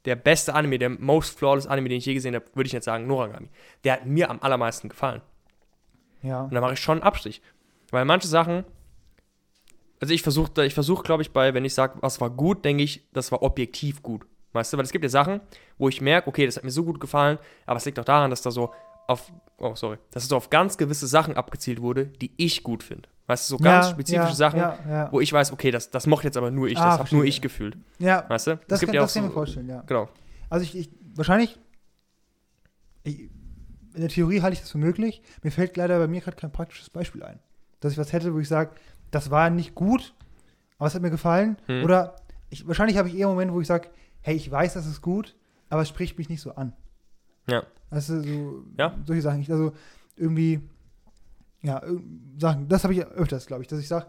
[0.05, 2.85] der beste Anime, der most flawless Anime, den ich je gesehen habe, würde ich jetzt
[2.85, 3.49] sagen Noragami.
[3.85, 5.23] Der hat mir am allermeisten gefallen.
[6.23, 6.43] Ja.
[6.43, 7.41] Und da mache ich schon einen Abstrich.
[7.91, 8.65] Weil manche Sachen,
[10.01, 12.83] also ich versuche, ich versuche, glaube ich, bei, wenn ich sage, was war gut, denke
[12.83, 14.27] ich, das war objektiv gut.
[14.53, 15.41] Weißt du, weil es gibt ja Sachen,
[15.77, 18.31] wo ich merke, okay, das hat mir so gut gefallen, aber es liegt auch daran,
[18.31, 18.73] dass da so
[19.07, 22.83] auf, oh, sorry, dass es so auf ganz gewisse Sachen abgezielt wurde, die ich gut
[22.83, 23.09] finde.
[23.27, 26.07] Weißt du, so ganz ja, spezifische ja, Sachen, Ja, wo ich weiß, okay, das, das
[26.07, 27.77] mochte jetzt aber nur ich, Ah, das habe nur ich gefühlt.
[27.99, 28.61] ja Weißt du?
[28.69, 29.83] das, kann, ja auch das kann ich so, mir vorstellen, ja.
[29.83, 30.09] Genau.
[30.49, 31.59] Also, ich, ich wahrscheinlich.
[33.05, 33.31] Ich,
[33.95, 35.23] in der Theorie halte ich das für möglich.
[35.43, 37.39] Mir fällt leider bei mir gerade kein praktisches Beispiel ein.
[37.81, 38.71] Dass ich was hätte, wo ich sage,
[39.11, 40.15] das war nicht gut,
[40.79, 41.57] aber es hat mir gefallen.
[41.67, 41.85] Hm.
[41.85, 42.17] Oder
[42.51, 43.89] ich, wahrscheinlich habe ich eher einen Moment, wo ich sage,
[44.21, 45.37] hey, ich weiß, das ist gut,
[45.69, 46.73] aber es spricht mich nicht so an.
[47.49, 47.63] Ja.
[47.91, 48.95] Also so Ja.
[49.05, 49.41] solche Sachen.
[49.41, 49.73] Ich, also
[50.17, 50.61] irgendwie,
[51.63, 51.83] ja,
[52.39, 54.07] Sachen, das habe ich öfters, glaube ich, dass ich sage,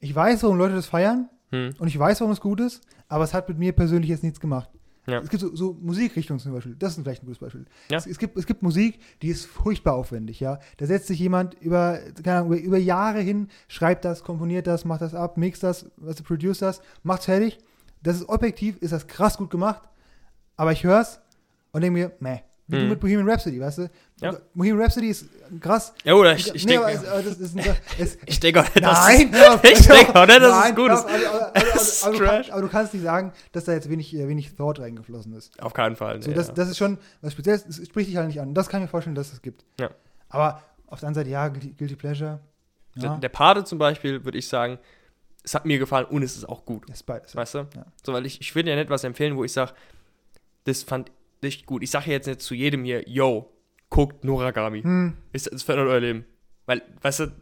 [0.00, 1.74] ich weiß, warum Leute das feiern Hm.
[1.78, 4.38] und ich weiß, warum es gut ist, aber es hat mit mir persönlich jetzt nichts
[4.40, 4.68] gemacht.
[5.08, 5.20] Ja.
[5.20, 7.64] Es gibt so, so Musikrichtungen zum Beispiel, das ist vielleicht ein gutes Beispiel.
[7.90, 7.96] Ja.
[7.96, 10.58] Es, es, gibt, es gibt Musik, die ist furchtbar aufwendig, ja.
[10.76, 14.84] Da setzt sich jemand über, keine Ahnung, über, über Jahre hin, schreibt das, komponiert das,
[14.84, 17.58] macht das ab, mixt das, was du produce das, macht's fertig.
[18.02, 19.88] Das ist objektiv, ist das krass gut gemacht,
[20.56, 21.20] aber ich hör's
[21.72, 22.40] und denke mir, meh.
[22.70, 22.88] Wie du Mhm.
[22.90, 23.90] mit Bohemian Rhapsody, weißt du?
[24.20, 24.36] Ja.
[24.54, 25.26] Bohemian Rhapsody ist
[25.58, 25.94] krass.
[26.04, 27.56] Ja, oder ich, ich nee, denke, es, das ist
[27.98, 31.04] es, ich denke auch dass Nein, es, auf, ich denke Nein, es gut hör ist.
[31.06, 34.14] auf, aber, Es ist du kannst, aber du kannst nicht sagen, dass da jetzt wenig,
[34.14, 35.60] äh, wenig Thought reingeflossen ist.
[35.62, 36.20] Auf keinen Fall.
[36.22, 36.52] So, nee, das, ja.
[36.54, 38.52] das ist schon was Spezielles, es spricht dich halt nicht an.
[38.54, 39.64] Das kann ich mir vorstellen, dass es gibt.
[39.80, 39.88] Ja.
[40.28, 42.40] Aber auf der anderen Seite, ja, Guilty, Guilty Pleasure.
[42.96, 44.78] Der, Ja, der Pate zum Beispiel, würde ich sagen,
[45.42, 46.88] es hat mir gefallen und es ist auch gut.
[46.90, 47.34] ist beides.
[47.34, 47.58] Weißt du?
[47.74, 47.86] Ja.
[48.04, 49.72] So, weil ich, ich würde ja nicht was empfehlen, wo ich sage,
[50.64, 51.10] das fand
[51.42, 51.82] ich gut.
[51.82, 53.50] Ich sage jetzt nicht zu jedem hier, yo,
[53.90, 54.82] guckt Noragami.
[54.82, 56.24] Hm, Ist, das verändert euer Leben.
[56.66, 57.32] Weil, weißt du,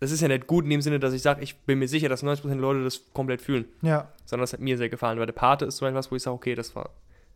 [0.00, 2.08] das ist ja nicht gut in dem Sinne, dass ich sage, ich bin mir sicher,
[2.08, 3.64] dass 90% der Leute das komplett fühlen.
[3.82, 6.22] ja, Sondern das hat mir sehr gefallen, weil der Pate ist so etwas, wo ich
[6.22, 6.90] sage, okay, das war,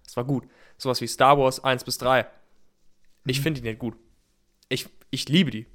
[0.04, 0.44] das war gut.
[0.76, 2.26] Sowas wie Star Wars 1 bis 3.
[3.26, 3.42] Ich Mhm.
[3.42, 3.94] finde die nicht gut.
[4.68, 5.66] Ich, ich liebe die.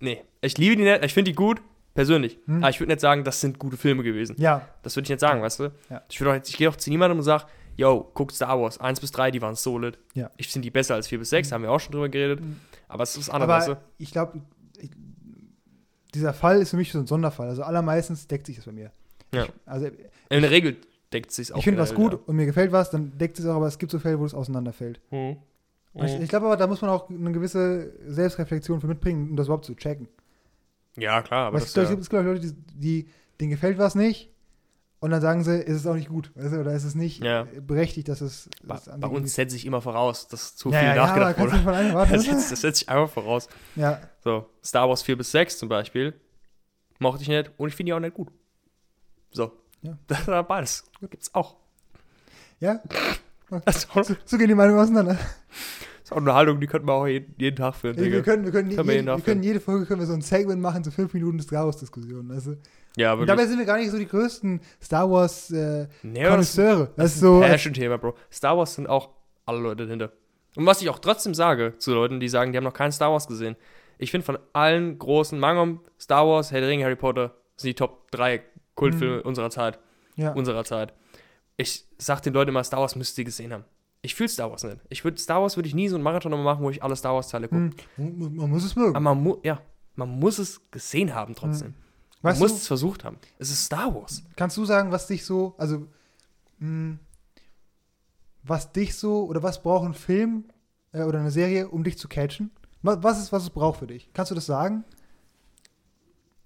[0.00, 1.60] Nee, ich liebe die nicht, ich finde die gut,
[1.94, 2.38] persönlich.
[2.46, 2.58] Hm.
[2.62, 4.36] Aber ich würde nicht sagen, das sind gute Filme gewesen.
[4.38, 5.72] ja, Das würde ich nicht sagen, weißt du?
[5.90, 6.02] Ja.
[6.10, 7.44] Ich, auch ich gehe auch zu niemandem und sage,
[7.76, 9.98] yo, guck Star Wars 1 bis 3, die waren solid.
[10.14, 10.30] Ja.
[10.36, 12.40] Ich finde die besser als 4 bis 6, haben wir auch schon drüber geredet.
[12.40, 12.60] Mhm.
[12.88, 14.40] Aber es ist anders, aber ich glaube,
[16.14, 17.48] dieser Fall ist für mich so ein Sonderfall.
[17.48, 18.92] Also allermeistens deckt sich das bei mir.
[19.32, 19.44] Ja.
[19.44, 20.76] Ich, also In der Regel
[21.12, 21.58] deckt es sich auch.
[21.58, 23.92] ich finde was gut und mir gefällt was, dann deckt es auch, aber es gibt
[23.92, 25.00] so Fälle, wo es auseinanderfällt.
[25.10, 25.18] Ja.
[25.18, 25.36] Mhm.
[26.04, 29.46] Ich, ich glaube aber, da muss man auch eine gewisse Selbstreflexion für mitbringen, um das
[29.46, 30.08] überhaupt zu checken.
[30.96, 33.08] ja, klar, aber es gibt, ja, es gibt Leute, die, die,
[33.40, 34.30] denen gefällt was nicht
[35.00, 36.30] und dann sagen sie, ist es auch nicht gut.
[36.34, 37.46] Weißt du, oder ist es nicht Ja.
[37.60, 38.48] berechtigt, dass es.
[38.64, 41.36] bei, dass bei uns setzt sich immer voraus, dass zu ja, viel ja, ja, nachgedacht
[41.38, 41.56] du wurde.
[41.58, 42.08] von.
[42.10, 43.48] Das setzt, das setzt sich einfach voraus.
[43.76, 46.14] ja, So, Star Wars 4 bis 6 zum Beispiel,
[46.98, 48.28] mochte ich nicht und ich finde die auch nicht gut.
[49.32, 49.52] So.
[49.82, 49.96] Ja.
[50.06, 50.84] Das war beides.
[51.00, 51.56] Gibt's auch.
[52.60, 52.80] ja,
[53.64, 55.16] Das so, so gehen die Meinungen auseinander.
[56.08, 57.96] Das ist auch eine Haltung, die könnten wir auch jeden, jeden Tag führen.
[57.96, 60.20] Wir können, wir, können, Können wir jeden wir können jede Folge können wir so ein
[60.20, 62.28] Segment machen, so fünf Minuten Star Wars-Diskussion.
[62.28, 62.56] Weißt du?
[62.96, 66.22] Ja, Und aber dabei sind wir gar nicht so die größten Star Wars äh, nee,
[66.24, 66.86] Konnoisseure.
[66.86, 67.40] das Das ist so.
[67.42, 68.14] ein Passion-Thema, Bro.
[68.32, 69.10] Star Wars sind auch
[69.46, 70.12] alle Leute dahinter.
[70.54, 73.10] Und was ich auch trotzdem sage zu Leuten, die sagen, die haben noch keinen Star
[73.10, 73.56] Wars gesehen.
[73.98, 77.74] Ich finde von allen großen Mangum, Star Wars, Herr der Ringe, Harry Potter, sind die
[77.74, 78.42] Top 3
[78.76, 79.22] Kultfilme Mhm.
[79.22, 79.78] unserer Zeit.
[80.16, 80.32] ja.
[80.32, 80.92] Unserer Zeit.
[81.58, 83.64] ich sag den Leuten immer, Star Wars müsst ihr gesehen haben.
[84.02, 84.78] Ich fühle Star Wars nicht.
[84.88, 86.94] Ich würde Star Wars würde ich nie so einen Marathon nochmal machen, wo ich alle
[86.96, 87.70] Star Wars Teile gucke.
[87.96, 88.90] Hm, man, man muss es mögen.
[88.94, 89.60] Aber man muss, ja,
[89.94, 91.74] man muss es gesehen haben trotzdem.
[92.22, 93.18] Man Weißt muss du, es versucht haben.
[93.38, 94.22] Es ist Star Wars.
[94.36, 95.86] kannst du sagen, was dich so, also,
[96.58, 96.98] mh,
[98.42, 100.44] was dich so, oder was braucht ein Film
[100.92, 102.50] äh, oder eine Serie, um dich zu catchen?
[102.82, 104.08] Was, ist, was es braucht für dich?
[104.12, 104.84] Kannst du das sagen?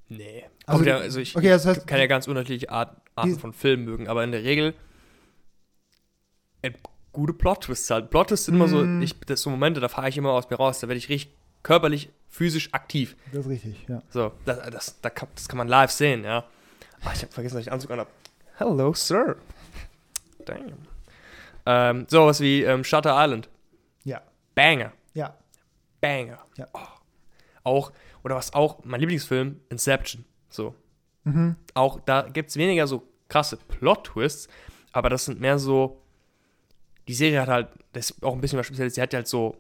[0.08, 0.44] Nee.
[0.66, 3.84] Also, ja, also ich, okay, das heißt, kann ja ganz unterschiedliche Art, Arten von Filmen
[3.84, 4.74] mögen, aber in der Regel
[6.62, 6.72] äh,
[7.12, 8.11] gute Plot-Twists halt.
[8.11, 9.03] Plot-Twists sind immer so, Mm.
[9.03, 11.09] ich, das sind so Momente, da fahre ich immer aus mir raus, da werde ich
[11.09, 13.16] richtig körperlich, physisch aktiv.
[13.33, 14.03] das ist richtig, ja.
[14.11, 16.44] So, das, das, da kann, das kann man live sehen, ja.
[17.03, 18.09] Ah, ich habe vergessen, dass ich Anzug anhab.
[18.57, 19.37] Hello, Sir.
[20.44, 20.73] Damn.
[21.66, 23.49] Ähm, sowas wie ähm, Shutter Island.
[24.05, 24.23] Ja.
[24.55, 24.92] Banger.
[25.14, 25.35] Ja.
[26.01, 26.38] Banger.
[26.57, 26.66] Ja.
[26.73, 26.79] Oh.
[27.64, 27.92] Auch,
[28.25, 30.25] oder was auch, mein Lieblingsfilm, Inception.
[30.49, 30.75] So.
[31.25, 31.57] Mhm.
[31.75, 34.49] Auch da gibt es weniger so krasse Plot-Twists,
[34.92, 35.99] aber das sind mehr so.
[37.11, 39.57] Die Serie hat halt, das ist auch ein bisschen was Spezielles, sie hat halt so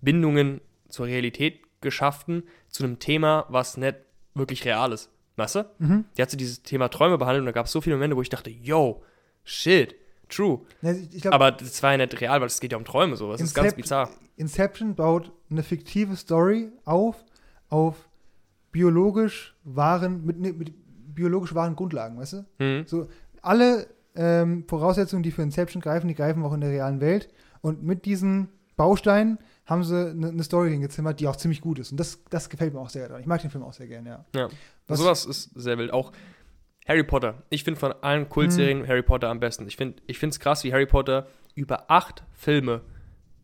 [0.00, 3.94] Bindungen zur Realität geschaffen, zu einem Thema, was nicht
[4.34, 5.08] wirklich real ist.
[5.36, 5.70] Weißt du?
[5.78, 6.04] Mhm.
[6.16, 8.22] Die hat so dieses Thema Träume behandelt und da gab es so viele Momente, wo
[8.22, 9.04] ich dachte, yo,
[9.44, 9.94] shit,
[10.28, 10.62] true.
[10.80, 13.30] Glaube, Aber das war ja nicht real, weil es geht ja um Träume so.
[13.30, 14.10] Das ist ganz bizarr.
[14.34, 17.24] Inception baut eine fiktive Story auf,
[17.68, 18.08] auf
[18.72, 20.74] biologisch wahren, mit, mit
[21.14, 22.44] biologisch wahren Grundlagen, weißt du?
[22.58, 22.84] Mhm.
[22.88, 23.06] So,
[23.42, 27.28] alle ähm, Voraussetzungen, die für Inception greifen, die greifen auch in der realen Welt.
[27.60, 31.90] Und mit diesen Bausteinen haben sie eine, eine Story hingezimmert, die auch ziemlich gut ist.
[31.92, 33.18] Und das, das gefällt mir auch sehr.
[33.18, 34.24] Ich mag den Film auch sehr gern, ja.
[34.34, 34.48] Ja.
[34.86, 35.92] Was- Sowas ist sehr wild.
[35.92, 36.12] Auch
[36.86, 37.42] Harry Potter.
[37.50, 39.66] Ich finde von allen Kultserien Harry Potter am besten.
[39.66, 42.82] Ich finde es krass, wie Harry Potter über acht Filme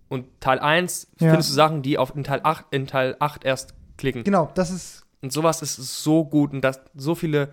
[0.08, 1.28] und Teil 1 Ja.
[1.30, 4.24] findest du Sachen, die auf in Teil 8, in Teil 8 erst klicken.
[4.24, 7.52] Genau, das ist, Und sowas ist so gut und das so viele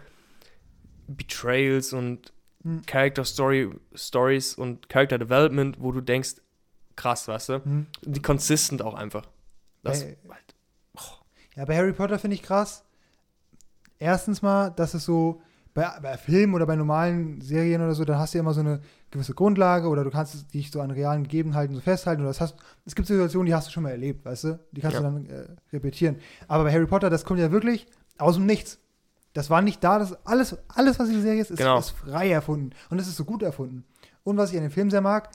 [1.07, 2.33] Betrayals und
[2.67, 2.81] Hm.
[2.85, 6.35] Character Story, Stories und Character Development, wo du denkst,
[6.95, 7.63] krass, weißt du?
[7.63, 7.87] hm.
[8.03, 9.25] Die consistent auch einfach.
[9.83, 10.17] Das, Bei-
[11.55, 12.83] Ja, bei Harry Potter finde ich krass.
[13.99, 15.41] Erstens mal, dass es so,
[15.73, 18.59] bei, bei Filmen oder bei normalen Serien oder so, dann hast du ja immer so
[18.61, 18.79] eine
[19.11, 22.21] gewisse Grundlage oder du kannst dich so an realen Gegebenheiten so festhalten.
[22.21, 24.59] Oder das hast, es gibt Situationen, die hast du schon mal erlebt, weißt du?
[24.71, 25.01] Die kannst Ja.
[25.01, 26.17] du dann äh, repetieren.
[26.47, 28.79] Aber bei Harry Potter, das kommt ja wirklich aus dem Nichts.
[29.37, 31.77] Das war nicht da, das alles, alles, was in der Serie ist, ist, Genau.
[31.77, 32.71] ist frei erfunden.
[32.89, 33.83] Und es ist so gut erfunden.
[34.23, 35.29] Und was ich an dem Film sehr mag,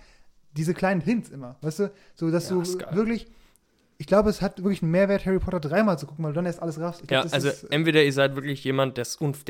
[0.56, 1.92] diese kleinen Hints immer, weißt du?
[2.14, 2.64] So, dass Ja, du
[2.96, 3.28] wirklich,
[3.98, 6.46] ich glaube, es hat wirklich einen Mehrwert, Harry Potter dreimal zu gucken, weil du dann
[6.46, 7.02] erst alles raffst.
[7.02, 9.06] Ja, glaub, das also ist, entweder ihr seid wirklich jemand, der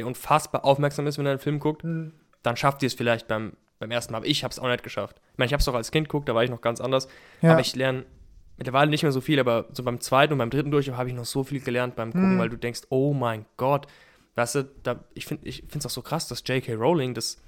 [0.07, 2.13] unfassbar aufmerksam ist, wenn er einen Film guckt, hm,
[2.43, 4.19] dann schafft ihr es vielleicht beim, beim ersten Mal.
[4.19, 5.21] Aber ich habe es auch nicht geschafft.
[5.33, 7.09] Ich meine, ich habe es auch als Kind geguckt, da war ich noch ganz anders.
[7.41, 8.05] ja, Aber ich lerne
[8.59, 11.15] mittlerweile nicht mehr so viel, aber so beim zweiten und beim dritten Durchlauf habe ich
[11.15, 12.39] noch so viel gelernt beim Gucken, Mhm.
[12.39, 13.87] weil du denkst, oh mein Gott,
[14.35, 16.75] weißt du, da, ich finde es auch so krass, dass J.K.
[16.75, 17.39] Rowling das,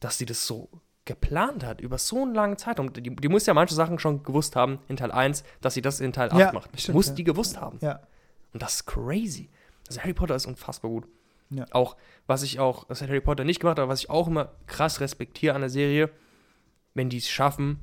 [0.00, 0.68] dass sie das so
[1.04, 2.92] geplant hat, über so einen langen Zeitraum.
[2.92, 6.00] Die, die muss ja manche Sachen schon gewusst haben in Teil 1, dass sie das
[6.00, 6.80] in Teil 8 Ja, macht.
[6.80, 7.14] stimmt, muss ja.
[7.14, 7.78] die gewusst haben.
[7.80, 8.00] ja,
[8.52, 9.48] Und das ist crazy.
[9.88, 11.08] Also Harry Potter ist unfassbar gut.
[11.50, 11.64] Ja.
[11.72, 11.96] Auch,
[12.28, 15.00] was ich auch, das hat Harry Potter nicht gemacht, aber was ich auch immer krass
[15.00, 16.10] respektiere an der Serie,
[16.94, 17.80] wenn die es schaffen,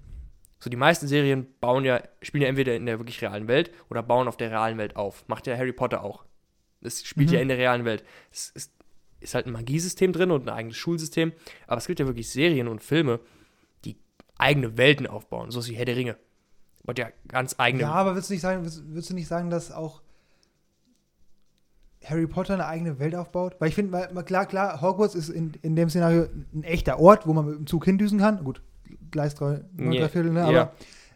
[0.60, 4.02] so die meisten Serien bauen ja, spielen ja entweder in der wirklich realen Welt oder
[4.04, 5.28] bauen auf der realen Welt auf.
[5.28, 6.24] Macht ja Harry Potter auch.
[6.82, 7.36] Es spielt Mhm.
[7.36, 8.04] ja in der realen Welt.
[8.32, 8.72] Es ist,
[9.20, 11.34] ist halt ein Magiesystem drin und ein eigenes Schulsystem,
[11.66, 13.20] aber es gibt ja wirklich Serien und Filme,
[13.86, 13.96] die
[14.38, 16.18] eigene Welten aufbauen, so wie Herr der Ringe.
[16.84, 19.50] Und ja ganz eigene ja, aber würdest du nicht sagen, würdest, würdest du nicht sagen,
[19.50, 20.02] dass auch
[22.06, 23.56] Harry Potter eine eigene Welt aufbaut?
[23.60, 27.34] Weil ich finde, klar, klar, Hogwarts ist in, in dem Szenario ein echter Ort, wo
[27.34, 28.44] man mit dem Zug hindüsen kann.
[28.44, 28.62] Gut,
[29.78, 30.44] neun, Ja, drei Viertel, ne?
[30.44, 30.72] Aber ja.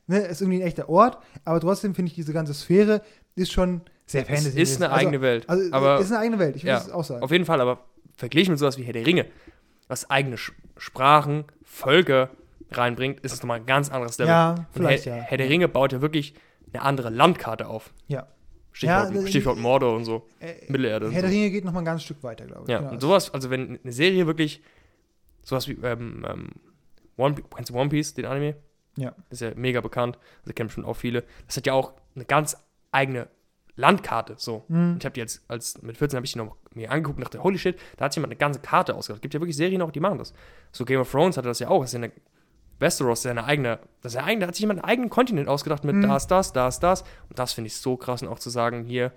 [0.07, 1.19] ne, ist irgendwie ein echter Ort.
[1.45, 3.01] Aber trotzdem finde ich, diese ganze Sphäre
[3.35, 4.61] ist schon sehr Es Fantasy.
[4.61, 5.47] ist eine eigene Welt.
[5.49, 7.23] Also, aber ist eine eigene Welt, ich würde ja, auch sagen.
[7.23, 7.85] Auf jeden Fall, aber
[8.17, 9.25] verglichen mit sowas wie Herr der Ringe,
[9.87, 10.37] was eigene
[10.77, 12.29] Sprachen, Völker
[12.71, 14.29] reinbringt, ist es nochmal ein ganz anderes Level.
[14.31, 15.13] Ja, Und Herr, vielleicht ja.
[15.15, 16.33] Herr der Ringe baut ja wirklich
[16.73, 17.93] eine andere Landkarte auf.
[18.07, 18.27] Ja.
[18.73, 20.27] Stichwort, Ja, Stichwort Mordor und so.
[20.39, 21.35] Äh, Mittelerde und Herr der so.
[21.35, 22.69] Ringe geht noch mal ein ganz Stück weiter, glaube ich.
[22.69, 22.91] Ja, Genau.
[22.91, 24.61] und sowas, also wenn eine Serie wirklich
[25.43, 26.49] sowas wie ähm, ähm,
[27.17, 28.55] One, kennst du One Piece, den Anime?
[28.95, 29.13] Ja.
[29.29, 31.23] Ist ja mega bekannt, also kennen bestimmt auch viele.
[31.47, 32.55] Das hat ja auch eine ganz
[32.91, 33.27] eigene
[33.81, 34.63] Landkarte, so.
[34.69, 34.95] Mhm.
[34.99, 37.43] Ich habe die jetzt, als mit 14 habe ich die noch mir angeguckt und dachte,
[37.43, 39.21] holy shit, da hat jemand eine ganze Karte ausgedacht.
[39.21, 40.33] Gibt ja wirklich Serien auch, die machen das.
[40.71, 41.81] So Game of Thrones hatte das ja auch.
[41.81, 42.13] Das ist ja eine
[42.79, 44.89] Westeros, das ist ja eine eigene, das ist ja eigene, da hat sich jemand einen
[44.89, 46.01] eigenen Kontinent ausgedacht mit Mhm.
[46.03, 47.01] da ist das, da ist das.
[47.29, 49.11] Und das finde ich so krass und auch zu sagen, hier,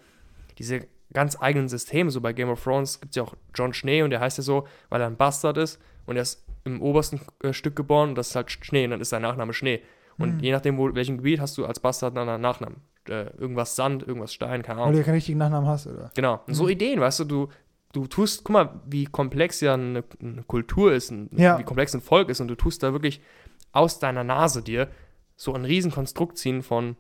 [0.59, 4.03] diese ganz eigenen Systeme, so bei Game of Thrones gibt es ja auch John Schnee
[4.03, 7.21] und der heißt ja so, weil er ein Bastard ist und er ist im obersten
[7.43, 9.83] äh, Stück geboren und das ist halt Schnee und dann ist sein Nachname Schnee.
[10.19, 10.41] Und Mhm.
[10.41, 12.77] je nachdem, wo, welchem Gebiet hast du als Bastard einen anderen Nachnamen.
[13.09, 14.93] Äh, irgendwas Sand, irgendwas Stein, keine Ahnung.
[14.95, 16.11] Weil du keinen richtigen Nachnamen hast, oder?
[16.15, 16.41] Genau.
[16.47, 16.71] Und so Mhm.
[16.71, 17.49] Ideen, weißt du, du,
[17.93, 21.59] du tust, guck mal, wie komplex ja eine, eine Kultur ist, ein, Ja.
[21.59, 23.21] wie komplex ein Volk ist und du tust da wirklich
[23.73, 24.89] aus deiner Nase dir
[25.37, 26.97] so ein Riesenkonstrukt ziehen von,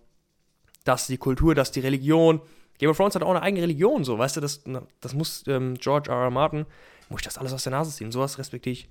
[0.84, 2.40] dass die Kultur, dass die Religion,
[2.78, 4.62] Game of Thrones hat auch eine eigene Religion, so, weißt du, das,
[5.00, 6.16] das muss ähm, George R.
[6.24, 6.30] R.
[6.30, 6.66] Martin,
[7.08, 8.88] muss ich das alles aus der Nase ziehen, sowas respektiere ich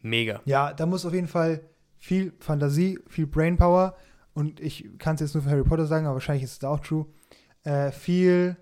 [0.00, 0.40] mega.
[0.44, 1.60] Ja, da muss auf jeden Fall
[1.98, 3.94] viel Fantasie, viel Brainpower
[4.34, 6.80] und ich kann es jetzt nur für Harry Potter sagen, aber wahrscheinlich ist es auch
[6.80, 7.06] true,
[7.64, 8.56] äh, viel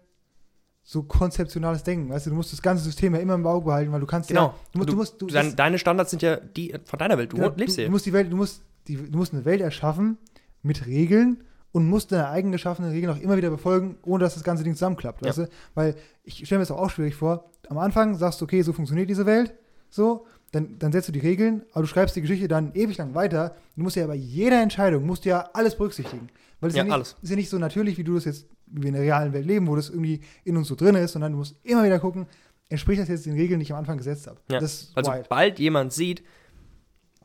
[0.83, 2.09] so konzeptionales Denken.
[2.11, 4.29] Weißt du, du musst das ganze System ja immer im Auge behalten, weil du kannst
[4.31, 4.55] Genau.
[4.75, 7.37] ja, du, du musst, du, Dein, deine Standards sind ja die von deiner Welt, du
[7.37, 10.17] genau, lebst du, du musst die Welt, du musst, die, du musst eine Welt erschaffen
[10.63, 14.45] mit Regeln und musst deine eigen geschaffenen Regeln auch immer wieder befolgen, ohne dass das
[14.45, 15.29] ganze Ding zusammenklappt, Ja.
[15.29, 15.49] weißt du?
[15.75, 17.51] Weil ich stelle mir das auch, auch schwierig vor.
[17.69, 19.53] Am Anfang sagst du, okay, so funktioniert diese Welt,
[19.91, 23.15] so, dann, dann setzt du die Regeln, aber du schreibst die Geschichte dann ewig lang
[23.15, 23.55] weiter.
[23.77, 26.29] Du musst ja bei jeder Entscheidung, musst du ja alles berücksichtigen.
[26.61, 27.17] Weil es Ja, ja, nicht, alles.
[27.23, 29.47] ist ja nicht so natürlich, wie du das jetzt, wie wir in der realen Welt
[29.47, 32.27] leben, wo das irgendwie in uns so drin ist, sondern du musst immer wieder gucken,
[32.71, 34.41] entspricht das jetzt den Regeln, die ich am Anfang gesetzt habe.
[34.51, 35.25] Ja, Also, wild.
[35.25, 36.23] sobald jemand sieht,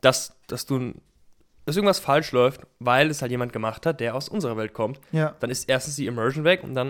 [0.01, 0.93] dass, dass du
[1.65, 4.99] dass irgendwas falsch läuft, weil es halt jemand gemacht hat, der aus unserer Welt kommt,
[5.13, 5.33] Ja.
[5.39, 6.89] dann ist erstens die Immersion weg und dann,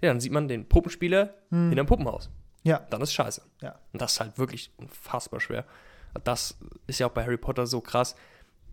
[0.00, 1.70] ja, dann sieht man den Puppenspieler Hm.
[1.70, 2.28] in einem Puppenhaus.
[2.68, 2.86] Ja.
[2.90, 3.42] Dann ist scheiße.
[3.62, 3.76] Ja.
[3.92, 5.64] Und das ist halt wirklich unfassbar schwer.
[6.24, 8.14] Das ist ja auch bei Harry Potter so krass.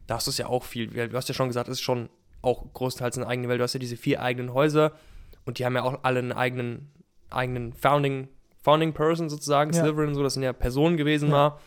[0.07, 0.87] Da hast du es ja auch viel.
[0.87, 2.09] Du hast ja schon gesagt, es ist schon
[2.41, 3.59] auch großteils eine eigene Welt.
[3.59, 4.91] Du hast ja diese vier eigenen Häuser
[5.45, 6.91] und die haben ja auch alle einen eigenen,
[7.29, 8.27] eigenen Founding,
[8.63, 9.81] Founding Person sozusagen, Ja.
[9.83, 11.35] Slytherin so, das sind ja Personen gewesen Ja.
[11.35, 11.59] mal.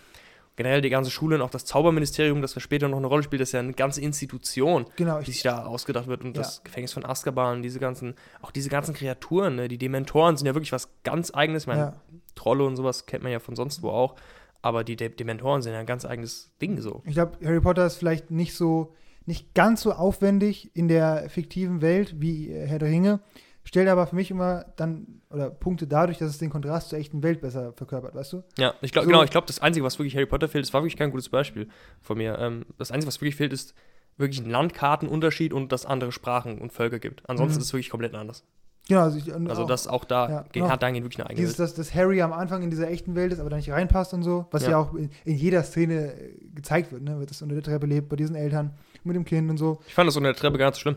[0.59, 3.51] Generell die ganze Schule und auch das Zauberministerium, das später noch eine Rolle spielt, das
[3.51, 6.43] ist ja eine ganze Institution Genau, die ich, sich da ausgedacht wird und Ja.
[6.43, 9.69] das Gefängnis von Azkaban, diese ganzen, auch diese ganzen Kreaturen, ne?
[9.69, 11.63] die Dementoren sind ja wirklich was ganz eigenes.
[11.63, 12.01] Ich meine, ja.
[12.35, 14.17] Trolle und sowas kennt man ja von sonst wo auch,
[14.61, 17.03] aber die De Dementoren sind ja ein ganz eigenes Ding so.
[17.07, 21.83] Ich glaube, Harry Potter ist vielleicht nicht so, nicht ganz so aufwendig in der fiktiven
[21.83, 23.21] Welt wie äh, Herr der Ringe,
[23.69, 27.23] stellt aber für mich immer dann, oder Punkte dadurch, dass es den Kontrast zur echten
[27.23, 28.43] Welt besser verkörpert, weißt du?
[28.59, 30.73] Ja, ich glaube, So- genau, ich glaube, das Einzige, was wirklich Harry Potter fehlt, das
[30.73, 31.69] war wirklich kein gutes Beispiel
[32.01, 32.39] von mir.
[32.39, 33.75] Ähm, das Einzige, was wirklich fehlt, ist
[34.17, 37.29] wirklich ein Landkartenunterschied und dass andere Sprachen und Völker gibt.
[37.29, 37.61] Ansonsten Mhm.
[37.61, 38.43] ist es wirklich komplett anders.
[38.89, 40.71] Genau, also, ich, Also auch das auch da Ja, geht, genau.
[40.71, 41.69] hat dahingehend wirklich eine eigene dieses, Welt.
[41.69, 44.23] dass, dass Harry am Anfang in dieser echten Welt ist, aber da nicht reinpasst und
[44.23, 44.79] so, was ja, Ja.
[44.79, 47.19] auch in, in jeder Szene äh, gezeigt wird, ne?
[47.19, 48.73] Wird das unter der Treppe lebt, bei diesen Eltern,
[49.05, 49.81] mit dem Kind und so.
[49.87, 50.97] Ich fand das unter der Treppe gar nicht so schlimm.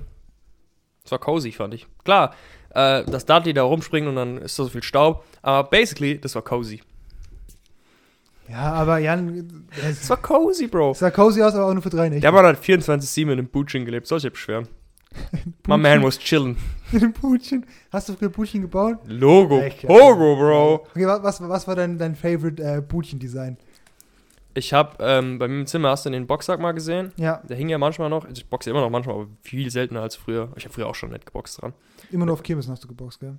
[1.03, 1.85] Es war cozy, fand ich.
[2.05, 2.33] Klar,
[2.73, 6.35] äh, dass Dudley da rumspringt und dann ist da so viel Staub, aber basically, das
[6.35, 6.81] war cozy.
[8.49, 10.93] Ja, aber Jan, Es es war cozy, Bro.
[10.95, 12.21] sah cozy aus, aber auch nur für drei Nächte.
[12.21, 14.67] Der Mann hat 24-7 in einem Bootchen gelebt, soll ich nicht beschweren.
[15.67, 16.57] My man was chillen.
[16.91, 17.65] Mit dem Putchen.
[17.91, 18.97] Hast du früher Putchen gebaut?
[19.05, 19.59] Logo.
[19.59, 19.81] Echt.
[19.85, 20.73] Pogo, Bro.
[20.91, 23.57] Okay, wa- was, was war dein, dein Favorite äh, Putchen-Design?
[24.53, 27.11] Ich habe ähm, bei mir im Zimmer, hast du den Boxsack mal gesehen?
[27.17, 28.25] Ja, Der hing ja manchmal noch.
[28.29, 30.51] Ich boxe immer noch manchmal, aber viel seltener als früher.
[30.57, 31.73] Ich habe früher auch schon nicht geboxt dran.
[32.11, 33.37] immer nur auf Kirmessen hast du geboxt, gell?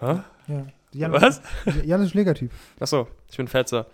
[0.00, 0.20] Hä?
[0.48, 0.66] Ja.
[0.92, 1.42] Jan, Was?
[1.84, 2.52] Jan ist Schlägertyp.
[2.78, 3.86] Achso, ich bin Fetzer.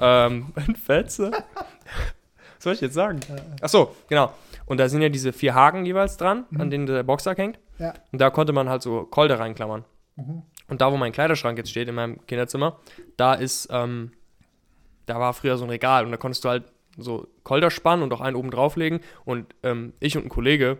[0.00, 1.30] ähm, ein Fetzer?
[2.56, 3.20] Was soll ich jetzt sagen?
[3.60, 4.32] Achso, genau.
[4.66, 6.60] Und da sind ja diese vier Haken jeweils dran, Mhm.
[6.60, 7.58] an denen der Boxsack hängt.
[7.78, 7.92] Ja.
[8.10, 9.84] Und da konnte man halt so Kolder reinklammern.
[10.16, 10.42] mhm.
[10.66, 12.78] Und da, wo mein Kleiderschrank jetzt steht, in meinem Kinderzimmer,
[13.18, 14.12] da ist, ähm,
[15.06, 16.64] da war früher so ein Regal und da konntest du halt
[16.96, 19.00] so Kolder spannen und auch einen oben drauflegen.
[19.24, 20.78] Und ähm, ich und ein Kollege,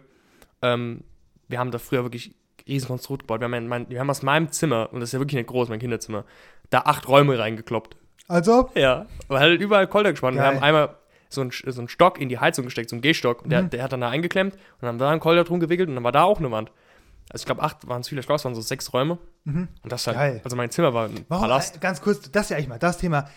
[0.63, 1.03] ähm,
[1.49, 2.35] wir haben da früher wirklich
[2.67, 3.41] riesen Konstrukt gebaut.
[3.41, 5.49] Wir haben, in mein, wir haben aus meinem Zimmer, und das ist ja wirklich nicht
[5.49, 6.25] groß, mein Kinderzimmer,
[6.71, 7.97] da acht Räume reingekloppt.
[8.29, 8.77] Als ob?
[8.77, 10.37] Ja, weil halt überall Kolder gespannt.
[10.37, 10.55] Wir Geil.
[10.55, 10.97] haben einmal
[11.29, 13.43] so einen, so einen Stock in die Heizung gesteckt, so einen Gehstock.
[13.43, 13.71] Und der, Mhm.
[13.71, 15.97] der hat dann da eingeklemmt und dann haben wir da einen Kolder drum gewickelt und
[15.97, 16.71] dann war da auch eine Wand.
[17.31, 19.19] Also ich glaube, acht waren es viele, ich glaube, es waren so sechs Räume.
[19.45, 19.69] Mhm.
[19.83, 20.41] Und das halt, Geil.
[20.45, 21.43] also mein Zimmer war ein Warum?
[21.43, 21.77] Palast.
[21.77, 23.29] Äh, ganz kurz, das ja eigentlich mal das Thema.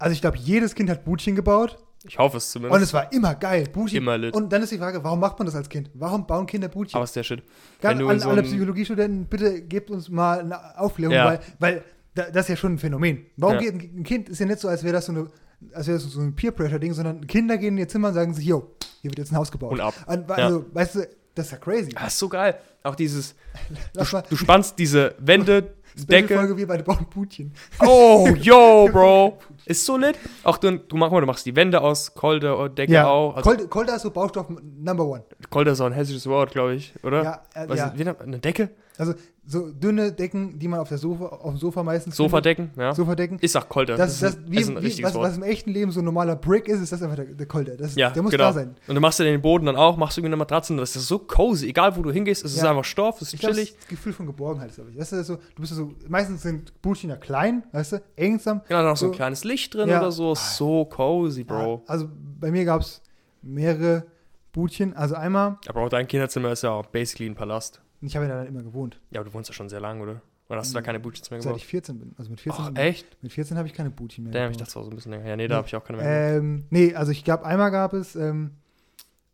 [0.00, 2.82] Also ich glaube, jedes Kind hat Butchen gebaut Ich hoffe es und zumindest.
[2.84, 3.68] es war immer geil.
[3.72, 3.98] Butchen.
[3.98, 4.34] Immer lit.
[4.34, 5.90] Und dann ist die Frage, warum macht man das als Kind?
[5.94, 6.96] Warum bauen Kinder Butchen?
[6.96, 7.42] Aber ist der Shit.
[7.80, 11.26] Ganz, wenn du alle, so alle Psychologiestudenten, bitte gebt uns mal eine Aufklärung, Ja.
[11.26, 11.84] weil, weil
[12.14, 13.26] da, das ist ja schon ein Phänomen.
[13.36, 13.60] Warum Ja.
[13.70, 15.28] geht ein, Kind, ist ja nicht so, als wäre das so, eine,
[15.74, 18.46] als wäre das so ein Peer-Pressure-Ding, sondern Kinder gehen in ihr Zimmer und sagen sich,
[18.46, 19.72] yo, hier wird jetzt ein Haus gebaut.
[19.72, 19.94] Und ab.
[20.06, 21.90] Und, also, weißt du, das ist ja crazy.
[21.90, 22.56] Das ist so geil.
[22.82, 23.34] Auch dieses,
[24.12, 25.74] mal, du spannst diese Wände,
[26.06, 26.34] Decke.
[26.34, 27.52] Folge, wir beide bauen Butchen.
[27.80, 29.38] Oh, yo, Bro.
[29.66, 30.16] Ist so lit.
[30.42, 33.36] Auch du, du, mach mal, du machst die Wände aus Kolder, Decke auch.
[33.36, 34.46] Also, Kolder, Kolder ist so Baustoff
[34.78, 35.24] Number One.
[35.50, 37.22] Kolder ist auch ein hässliches Wort, glaube ich, oder?
[37.22, 37.86] Ja, äh, Was ja.
[37.88, 38.70] ist, eine Decke?
[39.00, 39.14] Also
[39.46, 42.94] so dünne Decken, die man auf, der Sofa, auf dem Sofa meistens Sofadecken, ja.
[42.94, 43.38] Sofadecken.
[43.40, 43.96] Ich sag Kolder.
[43.96, 46.04] Das, das, ist, ein, wie, ist ein wie, was, was im echten Leben so ein
[46.04, 47.76] normaler Brick ist, ist das einfach der, der Kolder.
[47.76, 48.44] Das, ja, der muss genau.
[48.44, 48.74] da sein.
[48.86, 51.08] Und du machst ja den Boden dann auch, machst irgendwie eine Matratze und das ist
[51.08, 51.68] so cozy.
[51.68, 52.70] Egal, wo du hingehst, es ist Ja.
[52.70, 53.70] einfach Stoff, es ist Ich das chillig.
[53.70, 54.98] ist das Gefühl von Geborgenheit, glaube ich.
[54.98, 58.60] Weißt du, so, du bist ja so, meistens sind Butchen ja klein, weißt du, engsam.
[58.68, 60.00] Genau, noch so ein so- kleines Licht drin Ja.
[60.00, 60.34] oder so.
[60.34, 61.82] So cozy, Bro.
[61.86, 62.06] Also
[62.38, 63.00] bei mir gab es
[63.42, 64.04] mehrere
[64.52, 64.94] Butchen.
[64.94, 67.80] Also einmal, Aber auch dein Kinderzimmer ist ja auch basically ein Palast.
[68.00, 69.00] Ich habe ja da immer gewohnt.
[69.10, 70.22] Ja, aber du wohnst ja schon sehr lang, oder?
[70.48, 71.60] Oder hast du da keine Bootins mehr Seit gebaut?
[71.62, 72.12] ich 14 bin.
[72.18, 73.22] Also mit 14, Ach, echt?
[73.22, 74.32] mit 14 habe ich keine Booty mehr.
[74.32, 74.60] Damn, ich gebaut.
[74.62, 75.26] dachte, das war so ein bisschen länger.
[75.28, 75.58] Ja, nee, da Nee.
[75.58, 76.36] habe ich auch keine mehr.
[76.38, 78.50] Ähm, nee, also ich glaube, einmal gab es ähm,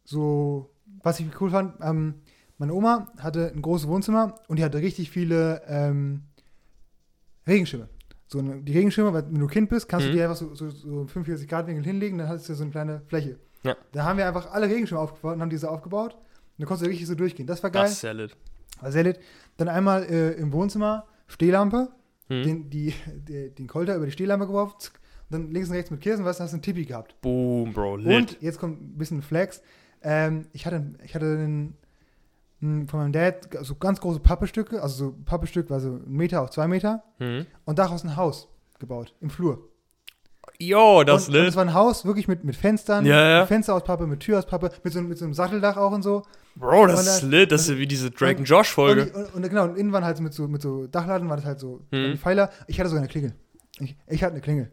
[0.05, 0.71] so,
[1.03, 2.17] was ich cool fand, ähm,
[2.59, 6.23] meine Oma hatte ein großes Wohnzimmer und die hatte richtig viele ähm,
[7.47, 7.89] Regenschirme.
[8.29, 10.11] So, eine- die Regenschirme, weil wenn du Kind bist, kannst Mhm.
[10.11, 12.73] du die einfach so, so, so 45 Grad Winkel hinlegen, dann hast du so eine
[12.73, 13.39] kleine Fläche.
[13.63, 13.77] Ja.
[13.93, 16.15] Da haben wir einfach alle Regenschirme aufgebaut und haben diese aufgebaut.
[16.15, 16.23] Und
[16.59, 17.47] dann konntest du richtig so durchgehen.
[17.47, 17.83] Das war geil.
[17.85, 18.37] das ist sehr lit.
[18.87, 19.21] Sehr lit.
[19.57, 21.89] Dann einmal äh, im Wohnzimmer Stehlampe,
[22.29, 22.43] Hm?
[22.43, 22.93] den, die,
[23.29, 24.75] die, den Kolter über die Stehlampe geworfen,
[25.29, 27.21] und dann links und rechts mit Kirsten, was, hast du einen Tippi gehabt.
[27.21, 28.07] Boom, Bro, lit.
[28.17, 29.63] Und jetzt kommt ein bisschen Flex.
[30.03, 31.77] Ähm, ich hatte, ich hatte einen,
[32.61, 36.43] einen, von meinem Dad so ganz große Pappestücke, also so Pappestück war so ein Meter
[36.43, 37.47] auf zwei Meter Hm?
[37.65, 38.49] und daraus ein Haus
[38.79, 39.69] gebaut im Flur.
[40.59, 41.57] Yo, das und, ist und es lit.
[41.57, 43.39] war ein Haus wirklich mit, mit Fenstern, Ja, ja.
[43.41, 45.93] mit Fenster aus Pappe, mit Tür aus Pappe, mit so, mit so einem Satteldach auch
[45.93, 46.23] und so.
[46.55, 47.53] Bro, das ist lit.
[47.53, 49.13] Das ist wie diese Drake und Josh Folge.
[49.13, 51.45] Und, und, und genau, und innen waren halt mit so, mit so Dachladen, war das
[51.45, 52.13] halt so Mhm.
[52.13, 52.51] die Pfeiler.
[52.67, 53.35] Ich hatte sogar eine Klingel.
[53.81, 54.73] Ich, ich hatte eine Klingel.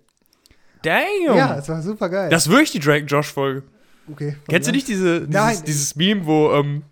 [0.84, 1.36] Damn.
[1.38, 2.30] Ja, es war super geil.
[2.30, 3.64] Das ist wirklich die Drake und Josh Folge.
[4.10, 4.38] okay.
[4.48, 5.58] Kennst du nicht diese, dieses, Nein.
[5.66, 6.84] dieses Meme, wo, ähm,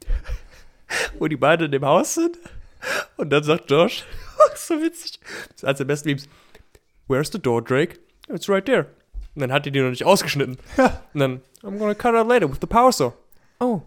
[1.20, 2.38] wo die beiden in dem Haus sind?
[3.16, 4.04] Und dann sagt Josh,
[4.56, 6.28] so witzig, das ist eines der besten Memes,
[7.08, 8.00] Where's the door, Drake?
[8.34, 8.88] It's right there.
[9.36, 10.58] Und dann hat die die noch nicht ausgeschnitten.
[11.14, 13.14] Und dann, I'm gonna cut out later with the power saw.
[13.60, 13.82] Oh,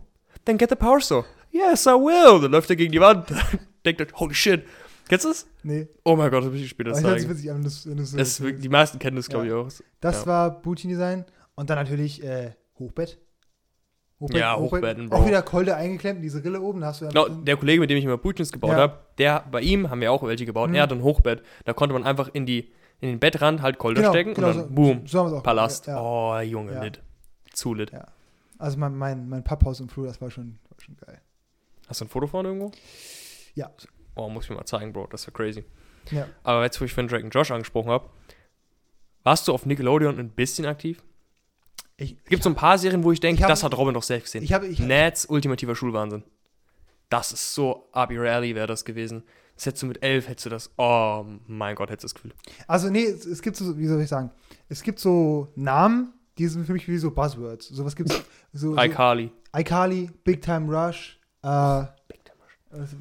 [0.45, 1.25] then get the power saw.
[1.51, 2.41] Yes, I will.
[2.41, 3.27] Dann läuft er gegen die Wand.
[3.85, 4.65] Denkt er, holy shit.
[5.09, 5.47] Kennst du das?
[5.63, 7.29] Nee, Oh mein Gott, das muss ich später zeigen.
[7.29, 9.53] witzig wenn du's- wenn du's so- Das ist wirklich, die meisten kennen das, glaube ich,
[9.53, 9.69] auch.
[10.01, 10.27] Das Ja.
[10.27, 11.27] war Booty-Design.
[11.55, 13.19] Und dann natürlich äh, Hochbett.
[14.31, 15.27] Ja, Hochbetten, Auch Bro.
[15.27, 17.99] wieder Kolde eingeklemmt, diese Rille oben, da hast du ja Genau, der Kollege, mit dem
[17.99, 18.77] ich immer Butchens gebaut Ja.
[18.79, 20.71] habe, der, bei ihm haben wir auch welche gebaut.
[20.71, 20.77] Mhm.
[20.77, 21.43] Er hat ein Hochbett.
[21.67, 22.73] Da konnte man einfach in die,
[23.05, 25.43] in den Bettrand halt Kolder Genau, stecken genau und dann so- boom, so haben auch
[25.43, 25.85] Palast.
[25.85, 26.83] gemacht, Oh, Junge, Ja.
[26.83, 27.01] lit.
[27.53, 27.93] Zu lit.
[27.93, 28.07] Ja.
[28.59, 31.21] Also mein, mein, mein Papphaus im Flur, das war schon, war schon geil.
[31.87, 32.73] Hast du ein Foto von irgendwo?
[33.55, 33.71] Ja.
[34.15, 35.09] Oh, muss ich mir mal zeigen, Bro.
[35.09, 35.65] Das wäre crazy.
[36.11, 36.27] Ja.
[36.43, 38.09] Aber jetzt, wo ich von Drake und Josh angesprochen habe,
[39.23, 41.03] warst du auf Nickelodeon ein bisschen aktiv?
[41.97, 43.95] Ich, Es gibt so ein paar Serien, wo ich denke, ich hab- das hat Robin
[43.95, 44.43] doch selbst gesehen.
[44.43, 46.25] ich habe, ich, Nats ultimativer Schulwahnsinn.
[47.11, 49.23] Das ist so up your alley wäre das gewesen.
[49.57, 52.33] Das hättest du mit elf, hättest du das, oh mein Gott, hättest du das Gefühl.
[52.67, 54.31] Also nee, es, es gibt so, wie soll ich sagen,
[54.69, 57.69] es gibt so Namen, die sind für mich wie so Buzzwords.
[57.69, 58.23] Sowas gibt es.
[58.57, 59.33] So, so iCarly.
[59.57, 62.97] iCarly, Big Time Rush, äh, was, äh,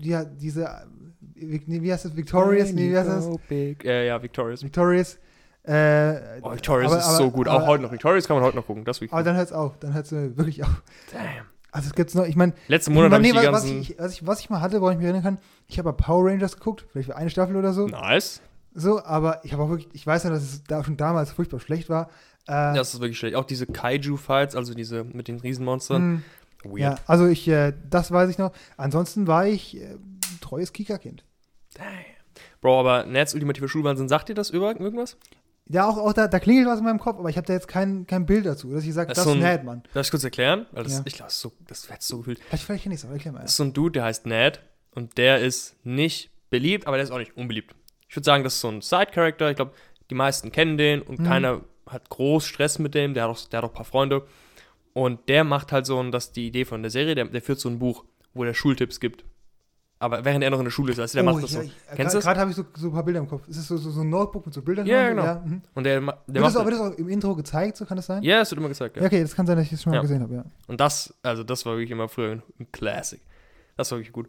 [0.00, 3.28] ja, diese, äh, wie, heißt das, Victorious, nee, wie heißt das?
[3.48, 3.84] Big.
[3.84, 4.64] Ja, ja, Victorious.
[4.64, 5.18] Victorious.
[5.62, 7.46] Äh, Oh, Victorious aber- ist aber- so gut.
[7.46, 7.92] Auch aber- heute noch.
[7.92, 8.84] Victorious kann man heute noch gucken.
[8.84, 10.82] Das Aber dann hört es auf, dann hört es wirklich auf.
[11.12, 11.46] Damn.
[11.72, 13.96] Also es gibt noch, ich meine, Letzten Monat habe nee, ich die was, was, ich,
[13.98, 16.56] was, ich, was ich mal hatte, woran ich mich erinnern kann, ich habe Power Rangers
[16.56, 17.86] geguckt, vielleicht für eine Staffel oder so.
[17.86, 18.40] nice.
[18.74, 21.60] So, aber ich habe auch wirklich, ich weiß ja, dass es da schon damals furchtbar
[21.60, 22.08] schlecht war.
[22.46, 23.36] Äh, Das ist wirklich schlecht.
[23.36, 26.12] Auch diese Kaiju-Fights, also diese mit den Riesenmonstern.
[26.12, 26.22] mh,
[26.64, 26.78] Weird.
[26.78, 28.52] ja, also ich, äh, das weiß ich noch.
[28.76, 31.24] Ansonsten war ich äh, ein treues Kika-Kind.
[31.74, 31.84] Damn.
[32.60, 35.16] Bro, aber Nets ultimative Schulwahnsinn, sagt dir das über irgendwas?
[35.68, 37.68] Ja, auch, auch da, da klingelt was in meinem Kopf, aber ich habe da jetzt
[37.68, 39.82] kein, kein Bild dazu, dass ich sage, Das das, ist so ein- Ned, Mann.
[39.94, 40.66] Darf ich kurz erklären?
[40.72, 41.02] Weil das, Ja.
[41.04, 42.40] ich glaube, so, das hätte so gefühlt.
[42.40, 43.40] Vielleicht, vielleicht kenne ich es auch, erklär mal.
[43.42, 44.60] Das ist so ein Dude, der heißt Ned
[44.90, 47.74] und der ist nicht beliebt, aber der ist auch nicht unbeliebt.
[48.08, 49.50] Ich würde sagen, das ist so ein Side-Character.
[49.50, 49.72] Ich glaube,
[50.10, 51.24] die meisten kennen den und Mhm.
[51.24, 53.14] keiner hat groß Stress mit dem.
[53.14, 54.26] Der hat, auch, der hat auch ein paar Freunde.
[54.92, 57.40] Und der macht halt so, und das ist die Idee von der Serie, der, der
[57.40, 58.04] führt so ein Buch,
[58.34, 59.24] wo der Schultipps gibt.
[60.02, 61.66] Aber während er noch in der Schule ist, also der macht das ja, so.
[61.66, 62.24] ich- Kennst du das?
[62.24, 63.46] Gerade habe ich so, so ein paar Bilder im Kopf.
[63.46, 64.84] Ist das so, so, so ein Notebook mit so Bildern?
[64.84, 65.24] Ja, genau.
[65.24, 65.62] Ja, mhm.
[65.74, 68.06] Und der, der wird, das auch, wird das auch im Intro gezeigt, so kann das
[68.06, 68.20] sein?
[68.24, 69.02] ja, es wird immer gesagt, ja.
[69.02, 70.02] Ja, okay, das kann sein, dass ich das schon mal Ja.
[70.02, 70.44] gesehen habe, ja.
[70.66, 72.42] Und das, also das war wirklich immer früher ein,
[72.72, 73.20] Classic.
[73.76, 74.28] Das war wirklich gut.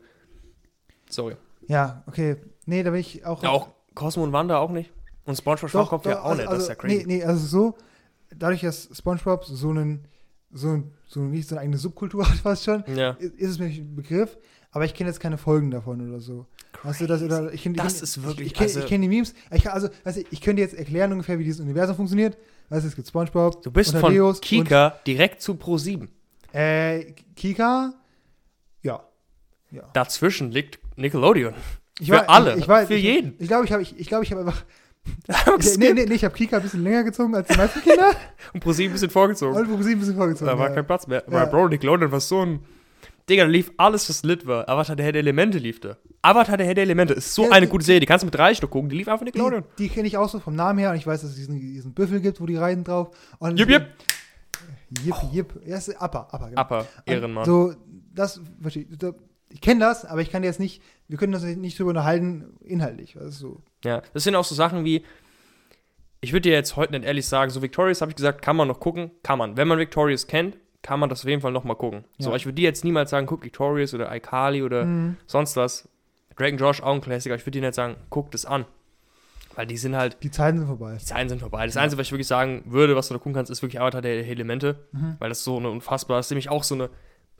[1.10, 1.36] Sorry.
[1.68, 2.38] Ja, okay.
[2.68, 3.42] Nee, da bin ich auch.
[3.42, 4.92] Ja, auch Cosmo und Wanda auch nicht.
[5.26, 6.52] Und SpongeBob Schwammkopf ja auch also, nicht.
[6.52, 6.98] Das ist ja also, crazy.
[7.08, 7.78] Nee, nee, also so,
[8.36, 10.06] dadurch, dass Spongebob so einen,
[10.52, 13.12] so, so nicht so eine eigene Subkultur hat fast schon, Ja.
[13.20, 14.38] ist ist es mir ein Begriff,
[14.74, 16.46] aber ich kenne jetzt keine Folgen davon oder so.
[16.84, 17.22] Weißt du das?
[17.22, 19.34] Oder ich kenn, Das ich kenn, ist wirklich- Ich, ich kenne also- kenn die Memes.
[19.52, 22.38] Ich, also, weißt du, ich könnte jetzt erklären ungefähr, wie dieses Universum funktioniert.
[22.70, 23.62] Weißt du, es gibt Spongebob.
[23.64, 26.00] Du bist von Thaddeus Kika direkt zu Pro7.
[26.02, 26.10] Und,
[26.54, 27.94] äh, Kika,
[28.82, 29.04] ja.
[29.72, 29.84] ja.
[29.94, 31.54] Dazwischen liegt Nickelodeon.
[32.00, 33.36] Ich Für war- alle, Ich, war, für jeden.
[33.40, 34.64] Ich glaube, ich habe ich, ich, glaub, ich hab einfach.
[35.78, 38.12] Nee, nee, nee, ich habe Kika ein bisschen länger gezogen als die meisten Kinder.
[38.54, 39.56] Und Pro7 ein bisschen vorgezogen.
[39.58, 40.48] und Pro 7 ein bisschen vorgezogen.
[40.52, 40.76] Da war ja.
[40.76, 41.24] kein Platz mehr.
[41.30, 41.42] Ja.
[41.42, 42.60] Aber Bro, Nickelodeon war so ein.
[43.30, 44.68] Digga, da lief alles, was lit war.
[44.68, 45.98] Avatar der Herr der Elemente lief da.
[46.22, 48.00] Avatar der Herr der Elemente ist so Ja, eine die- gute Serie.
[48.02, 48.90] Die kannst du mit drei Stück gucken.
[48.90, 49.64] Die lief einfach Nickelodeon.
[49.78, 51.60] Die, die kenne ich auch so vom Namen her und ich weiß, dass es diesen,
[51.60, 53.16] diesen Büffel gibt, wo die reiten drauf.
[53.40, 53.88] Und Jip, jip.
[55.04, 55.54] Jip, jip.
[55.66, 56.78] Ja, ist Upper, Upper, genau.
[56.80, 57.46] Und Ehrenmann.
[57.46, 57.74] So,
[58.14, 59.62] das, verstehe ich.
[59.62, 63.16] Kenne das, aber ich kann dir jetzt nicht, wir können das nicht drüber unterhalten, inhaltlich.
[63.16, 63.62] Ist so.
[63.86, 65.04] Ja, das sind auch so Sachen wie,
[66.22, 68.68] ich würde dir jetzt heute nicht ehrlich sagen, so Victorious habe ich gesagt, kann man
[68.68, 69.56] noch gucken, kann man.
[69.58, 72.04] Wenn man Victorious kennt, kann man das auf jeden Fall noch mal gucken.
[72.20, 72.36] So, Ja.
[72.36, 75.18] ich würde dir jetzt niemals sagen, guck Victorious oder iCarly oder Mhm.
[75.26, 75.90] sonst was.
[76.38, 77.34] Drake und Josh auch ein Klassiker.
[77.36, 78.66] Ich würde dir nicht sagen, guckt es an.
[79.56, 80.98] Weil die sind halt, Die Zeiten sind vorbei.
[81.00, 81.66] die Zeiten sind vorbei.
[81.66, 81.82] Das Ja.
[81.82, 84.28] Einzige, was ich wirklich sagen würde, was du da gucken kannst, ist wirklich Avatar der
[84.28, 84.88] Elemente.
[84.92, 85.16] Mhm.
[85.20, 86.90] Weil das ist so eine unfassbar, das ist nämlich auch so eine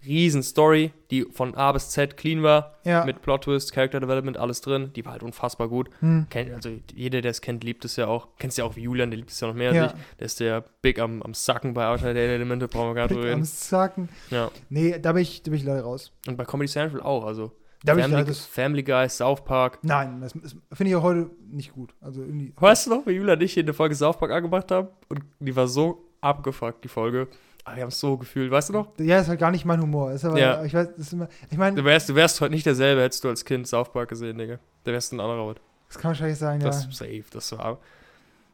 [0.06, 2.76] riesen Story, die von A bis Z clean war.
[2.84, 3.06] Ja.
[3.06, 4.92] Mit Plot Twist, Character Development, alles drin.
[4.96, 5.90] Die war halt unfassbar gut.
[6.00, 6.28] Hm.
[6.54, 8.28] Also jeder, der es kennt, liebt es ja auch.
[8.40, 9.86] Kennst ja auch wie Julian, der liebt es ja noch mehr als Ja.
[9.88, 9.94] ich.
[10.20, 13.12] Der ist der Big am, am Sacken bei Avatar der Elemente, brauchen wir gar nicht
[13.16, 13.46] drüber Am reden.
[13.46, 14.10] Sacken.
[14.30, 14.52] Ja.
[14.70, 16.12] Nee, da bin ich, da bin ich leider raus.
[16.28, 17.52] Und bei Comedy Central auch, also
[17.86, 19.80] Da bin ich Family, leider, Family Guy, South Park.
[19.84, 21.94] nein, das, das finde ich auch heute nicht gut.
[22.02, 22.54] Also irgendwie.
[22.58, 24.88] Weißt du noch, wie Julian und ich hier eine Folge South Park angemacht haben?
[25.10, 27.28] Und die war so abgefuckt, die Folge.
[27.66, 28.88] Aber wir haben es so gefühlt, weißt du noch?
[29.00, 30.12] Ja, ist halt gar nicht mein Humor.
[30.12, 30.64] Ist aber, Ja.
[30.66, 33.24] ich weiß, das ist immer, ich meine, Du wärst, du wärst heute nicht derselbe, hättest
[33.24, 34.60] du als Kind South Park gesehen, Digga.
[34.86, 35.62] Der wärst ein anderer heute.
[35.88, 36.68] das kann wahrscheinlich sein, ja.
[36.68, 37.80] Das ist safe, das war.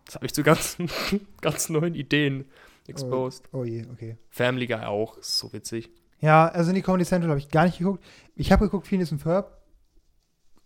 [0.06, 0.78] Das habe ich zu ganz,
[1.42, 2.46] ganz neuen Ideen
[2.88, 3.46] exposed.
[3.52, 4.18] Oh je, okay.
[4.30, 5.90] Family Guy auch, ist so witzig.
[6.20, 8.04] Ja, also in die Comedy Central habe ich gar nicht geguckt.
[8.36, 9.58] Ich habe geguckt, Phineas und Ferb.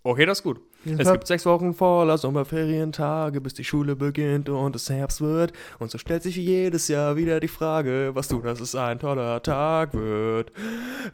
[0.04, 0.60] Okay, das ist gut.
[0.86, 5.54] Es gibt sechs Wochen voller Sommerferientage, bis die Schule beginnt und es Herbst wird.
[5.80, 9.42] Und so stellt sich jedes Jahr wieder die Frage, was tun, dass es ein toller
[9.42, 10.52] Tag wird.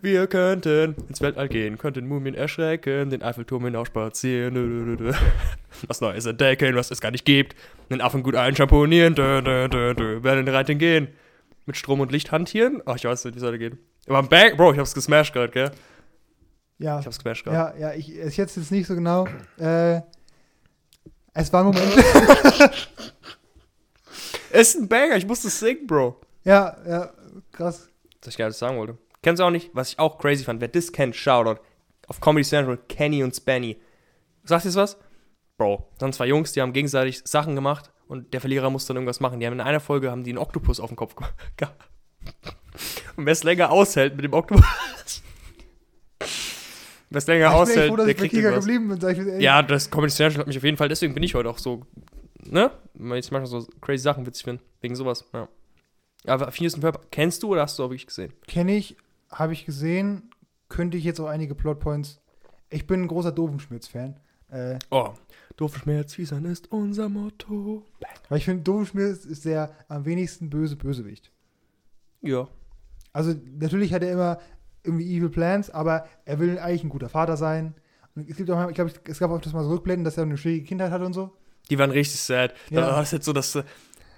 [0.01, 5.11] Wir könnten ins Weltall gehen, könnten Mumien erschrecken, den Eiffelturm dö.
[5.87, 7.55] was Neues entdecken, was es gar nicht gibt,
[7.89, 11.09] einen Affen gut einschamponieren, werden in den Reiting gehen.
[11.67, 12.81] Mit Strom und Licht hantieren?
[12.87, 13.77] Ach, ich weiß nicht, wie soll das gehen.
[14.07, 15.71] Aber ein Bang, Bro, ich hab's gesmashed gerade, gell?
[16.79, 17.79] Ja, Ich hab's gesmashed gerade.
[17.79, 19.27] ja, ja, ich, ich jetzt jetzt nicht so genau.
[19.59, 20.01] Äh,
[21.33, 21.93] es war ein Moment.
[24.51, 26.19] Es ist ein Banger, ich musste singen, Bro.
[26.43, 27.13] ja, ja,
[27.51, 27.87] krass.
[28.21, 28.97] was ich gerade sagen wollte.
[29.21, 30.59] Kennst du auch nicht, was ich auch crazy fand?
[30.61, 31.61] Wer das kennt, Shoutout.
[32.07, 33.79] Auf Comedy Central, Kenny und Spanny.
[34.43, 34.97] Sagt ihr was?
[35.57, 39.19] Bro, dann zwei Jungs, die haben gegenseitig Sachen gemacht und der Verlierer muss dann irgendwas
[39.19, 39.39] machen.
[39.39, 41.15] Die haben in einer Folge haben die einen Oktopus auf dem Kopf
[41.57, 41.87] gehabt.
[43.17, 45.21] Und wer es länger aushält mit dem Oktopus.
[47.17, 48.99] Es länger ich bin echt aushält, froh, dass der ich bei Kika geblieben bin.
[48.99, 51.33] Sag ich, ey, Ja, das Comedy Central hat mich auf jeden Fall, deswegen bin ich
[51.35, 51.85] heute auch so,
[52.43, 52.71] ne?
[52.93, 54.61] Weil ich manchmal so crazy Sachen witzig finde.
[54.81, 55.47] Wegen sowas, ja.
[56.25, 58.33] Aber Phineas und Ferb, kennst du oder hast du auch wirklich gesehen?
[58.47, 58.97] Kenne ich,
[59.31, 60.29] habe ich gesehen,
[60.67, 62.21] könnte ich jetzt auch einige Plotpoints.
[62.69, 64.19] Ich bin ein großer Doofenschmirz-Fan.
[64.51, 65.13] Äh, Oh,
[65.57, 67.85] Doofenschmerz, wie sein ist unser Motto.
[68.29, 71.31] weil ich finde, Doofenschmirz ist der am wenigsten böse Bösewicht.
[72.21, 72.47] Ja.
[73.13, 74.39] Also, natürlich hat er immer
[74.89, 77.73] irgendwie Evil Plans, aber er will eigentlich ein guter Vater sein.
[78.15, 80.23] Und es gibt auch, ich glaube, es gab auch das mal so Rückblenden, dass er
[80.23, 81.31] eine schwierige Kindheit hat und so.
[81.69, 82.53] Die waren richtig sad.
[82.69, 82.81] Ja.
[82.81, 83.63] Da war es jetzt so, dass äh,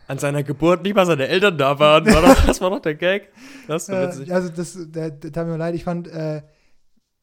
[0.07, 2.05] an seiner Geburt nicht mal seine Eltern da waren.
[2.05, 3.29] War doch, das war doch der Gag.
[3.67, 4.29] Das ist so witzig.
[4.29, 5.75] Äh, also, das, der, der tat mir leid.
[5.75, 6.41] Ich fand äh,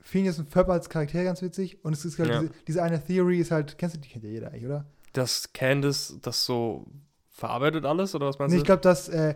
[0.01, 1.82] Phineas und Ferb als Charakter ganz witzig.
[1.84, 2.40] Und es ist halt Ja.
[2.40, 4.84] diese, diese eine Theory ist halt, kennst du die, kennt ja jeder eigentlich, oder?
[5.14, 6.86] Dass Candace das so
[7.30, 8.62] verarbeitet alles, oder was meinst Nee, du?
[8.62, 9.34] ich glaube, dass, äh,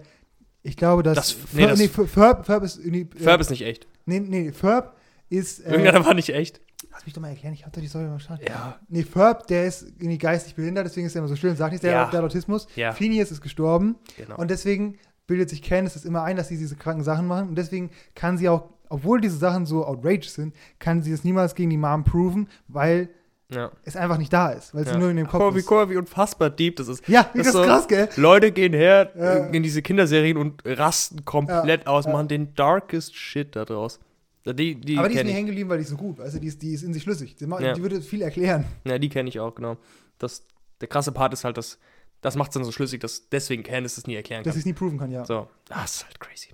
[0.62, 3.50] ich glaube, dass, Das- nee, das- nee, Fer- Ferb, Ferb ist irgendwie, äh, Ferb ist
[3.50, 3.86] nicht echt.
[4.04, 4.96] Nee, nee, Ferb
[5.28, 6.60] ist, äh, Irgendeiner war nicht echt.
[6.90, 8.44] lass mich doch mal erklären, ich hab doch die Story mal verstanden.
[8.48, 8.78] Ja.
[8.88, 11.72] Nee, Ferb, der ist irgendwie geistig behindert, deswegen ist er immer so still und sagt
[11.72, 12.06] nichts, der, Ja.
[12.12, 12.66] hat Autismus.
[12.76, 14.36] Ja, Phineas ist gestorben genau.
[14.36, 17.54] und deswegen bildet sich Candace das immer ein, dass sie diese kranken Sachen machen und
[17.56, 21.70] deswegen kann sie auch, obwohl diese Sachen so outrageous sind, kann sie es niemals gegen
[21.70, 23.08] die Mom proven, weil
[23.52, 23.70] ja.
[23.84, 24.98] es einfach nicht da ist, weil sie ja.
[24.98, 25.66] nur in dem Kopf Guck wie, ist.
[25.66, 27.06] guck mal, wie unfassbar deep das ist.
[27.08, 28.08] Ja, wie Das das ist so- krass, gell?
[28.16, 29.34] Leute gehen her Ja.
[29.46, 32.12] äh, in diese Kinderserien und rasten komplett Ja, aus, ja.
[32.12, 34.00] machen den darkest Shit da draus.
[34.44, 35.32] Die, die Aber die ist ich.
[35.32, 36.18] hängen geblieben, weil die ist so gut.
[36.18, 37.36] Also die ist, die ist in sich schlüssig.
[37.36, 38.64] Die, die würde viel erklären.
[38.84, 39.76] Ja, die kenne ich auch, genau.
[40.18, 40.44] Das,
[40.80, 41.78] der krasse Part ist halt, dass
[42.22, 44.58] das macht es dann so schlüssig, dass deswegen Candice es nie erklären Dass kann.
[44.58, 45.24] ich es nie proven kann, ja.
[45.24, 46.50] So, das ist halt crazy.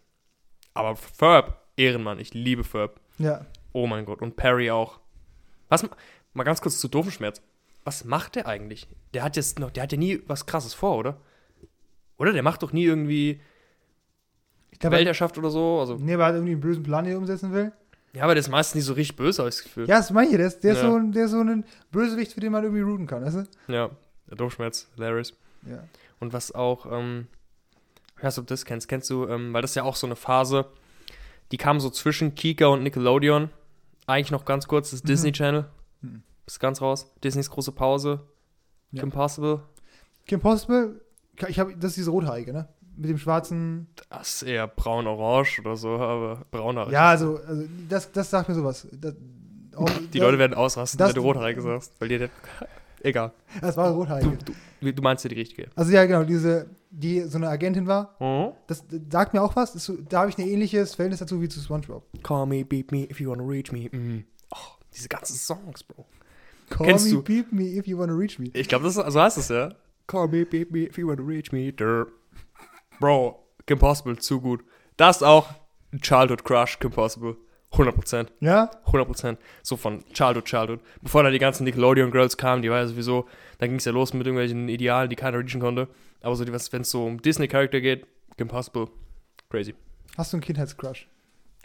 [0.75, 3.01] Aber Ferb, Ehrenmann, ich liebe Ferb.
[3.19, 3.45] Ja.
[3.73, 4.99] Oh mein Gott, und Perry auch.
[5.69, 5.87] Was,
[6.39, 7.43] mal ganz kurz zu Doofenschmerz.
[7.85, 8.89] Was macht der eigentlich?
[9.15, 11.21] Der hat jetzt noch, der hat ja nie was krasses vor, oder?
[12.19, 12.33] Oder?
[12.33, 13.41] Der macht doch nie irgendwie
[14.71, 15.79] Ich glaube, Weltherrschaft oder so.
[15.81, 17.73] Also, nee, aber er hat irgendwie einen bösen Plan, den er umsetzen will.
[18.13, 19.89] ja, aber der ist meistens nicht so richtig böse, habe ich das Gefühl.
[19.89, 20.37] Ja, das meine ich.
[20.37, 20.91] Der ist, der, ist Ja.
[20.91, 23.73] so, ein- der ist so ein Bösewicht, für den man irgendwie routen kann, weißt du?
[23.73, 23.91] Ja,
[24.29, 25.35] der Doofenschmerz, hilarious.
[25.67, 25.83] Ja.
[26.21, 27.27] Und was auch, ähm,
[28.17, 29.97] ich weiß nicht, ob du das kennst, kennst du, ähm, weil das ist ja auch
[29.97, 30.67] so eine Phase,
[31.53, 33.51] die kam so zwischen Kika und Nickelodeon.
[34.07, 35.07] Eigentlich noch ganz kurz, das Mhm.
[35.07, 35.67] Disney Channel.
[36.03, 36.23] Mhm.
[36.49, 37.07] Ist ganz raus.
[37.23, 38.21] Disneys große Pause.
[38.93, 39.03] Ja.
[39.03, 39.61] Kim Possible.
[40.27, 41.01] Kim Possible,
[41.47, 42.69] ich hab, das ist diese rothaarige, ne?
[42.97, 43.87] Mit dem schwarzen.
[44.09, 46.91] Das ist eher braun-orange oder so, aber brauner.
[46.91, 48.89] Ja, also, also das, das sagt mir sowas.
[48.93, 49.15] Das,
[49.77, 51.93] auch, Die das, Leute werden ausrasten, wenn du Rothaarige sagst.
[52.01, 52.31] Weil dir das,
[53.03, 53.33] egal.
[53.61, 54.39] Das war eine Du, rothaarige.
[54.81, 55.69] du, du meinst ja die richtige.
[55.77, 58.17] Also ja, genau, diese, die so eine Agentin war.
[58.21, 58.53] Mhm.
[58.67, 59.75] Das, das sagt mir auch was.
[59.75, 62.05] Das, da habe ich ein ähnliches Verhältnis dazu wie zu SpongeBob.
[62.23, 63.91] Call me, beat me, if you wanna reach me.
[63.93, 64.25] Mhm.
[64.51, 64.57] Oh,
[64.95, 66.07] diese ganzen Songs, Bro.
[66.71, 68.51] Call Kennst me, du- beep me if you wanna reach me.
[68.53, 69.75] Ich glaube, das so heißt es ja.
[70.07, 71.73] Call me, beat me, if you wanna reach me.
[71.73, 72.09] Durr.
[73.01, 74.65] Bro, Kim Possible, zu gut.
[74.97, 75.49] Das ist auch
[75.93, 77.37] ein Childhood Crush, Kim Possible.
[77.73, 78.33] 100 Prozent.
[78.41, 78.71] Ja?
[78.87, 79.39] 100 Prozent.
[79.63, 80.81] So von Childhood, Childhood.
[81.03, 83.27] Bevor da die ganzen Nickelodeon Girls kamen, die war ja sowieso,
[83.59, 85.89] da ging es ja los mit irgendwelchen Idealen, die keiner reachen konnte.
[86.23, 88.07] Aber so, wenn es so um Disney-Charakter geht,
[88.39, 88.89] Kim Possible,
[89.51, 89.75] crazy.
[90.17, 91.07] Hast du einen Kindheitscrush?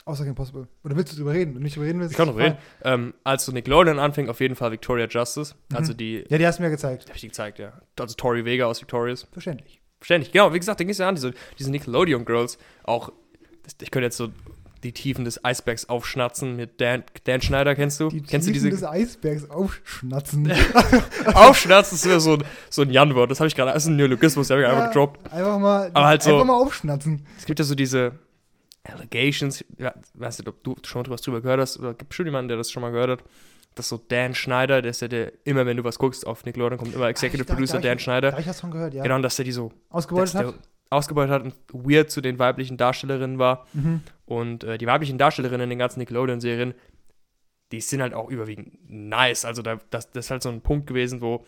[0.06, 0.68] Außer Kim Possible.
[0.84, 1.52] Oder willst du drüber reden?
[1.52, 2.58] Wenn du nicht drüber reden willst, Ich kann noch reden.
[2.84, 5.56] Ähm, als so Nickelodeon anfing, auf jeden Fall Victoria Justice.
[5.70, 5.78] Mhm.
[5.78, 7.08] Also die, Ja, die hast du mir gezeigt.
[7.08, 7.74] hab ich dir gezeigt, ja.
[8.00, 9.28] Also Tori Vega aus Victorious.
[9.32, 9.80] Verständlich.
[10.02, 13.14] Ständig, genau, wie gesagt, da ging es ja an, diese, diese Nickelodeon Girls, auch,
[13.82, 14.28] ich könnte jetzt so
[14.84, 18.10] die Tiefen des Eisbergs aufschnatzen mit Dan, Dan Schneider, kennst du?
[18.10, 18.82] Die kennst du Tiefen diese?
[18.82, 20.52] des Eisbergs aufschnatzen.
[21.34, 23.96] Aufschnatzen ist ja so, ein- so ein Jan-Wort, das habe ich gerade, das ist ein
[23.96, 25.32] Neologismus, der habe ich einfach Ja, gedroppt.
[25.32, 27.26] Einfach mal, Aber halt so- einfach mal aufschnatzen.
[27.38, 28.14] Es gibt ja so diese
[28.84, 32.28] Allegations, ja, weiß nicht, ob du schon mal was drüber gehört hast, oder gibt bestimmt
[32.28, 33.24] jemanden, der das schon mal gehört hat,
[33.76, 36.78] dass so Dan Schneider, der ist ja der, immer wenn du was guckst auf Nickelodeon,
[36.78, 38.32] kommt immer Executive Ah, da- Producer da- Dan Da Schneider.
[38.34, 39.04] habe ich was von gehört, ja.
[39.04, 40.54] Genau, und dass der die so Ausgebeutet hat.
[40.90, 43.66] ausgebeutet hat und weird zu den weiblichen Darstellerinnen war.
[43.74, 44.02] Mhm.
[44.26, 46.74] Und äh, die weiblichen Darstellerinnen in den ganzen Nickelodeon-Serien,
[47.72, 49.46] die sind halt auch überwiegend nice.
[49.46, 51.44] Also da, das, das ist halt so ein Punkt gewesen, wo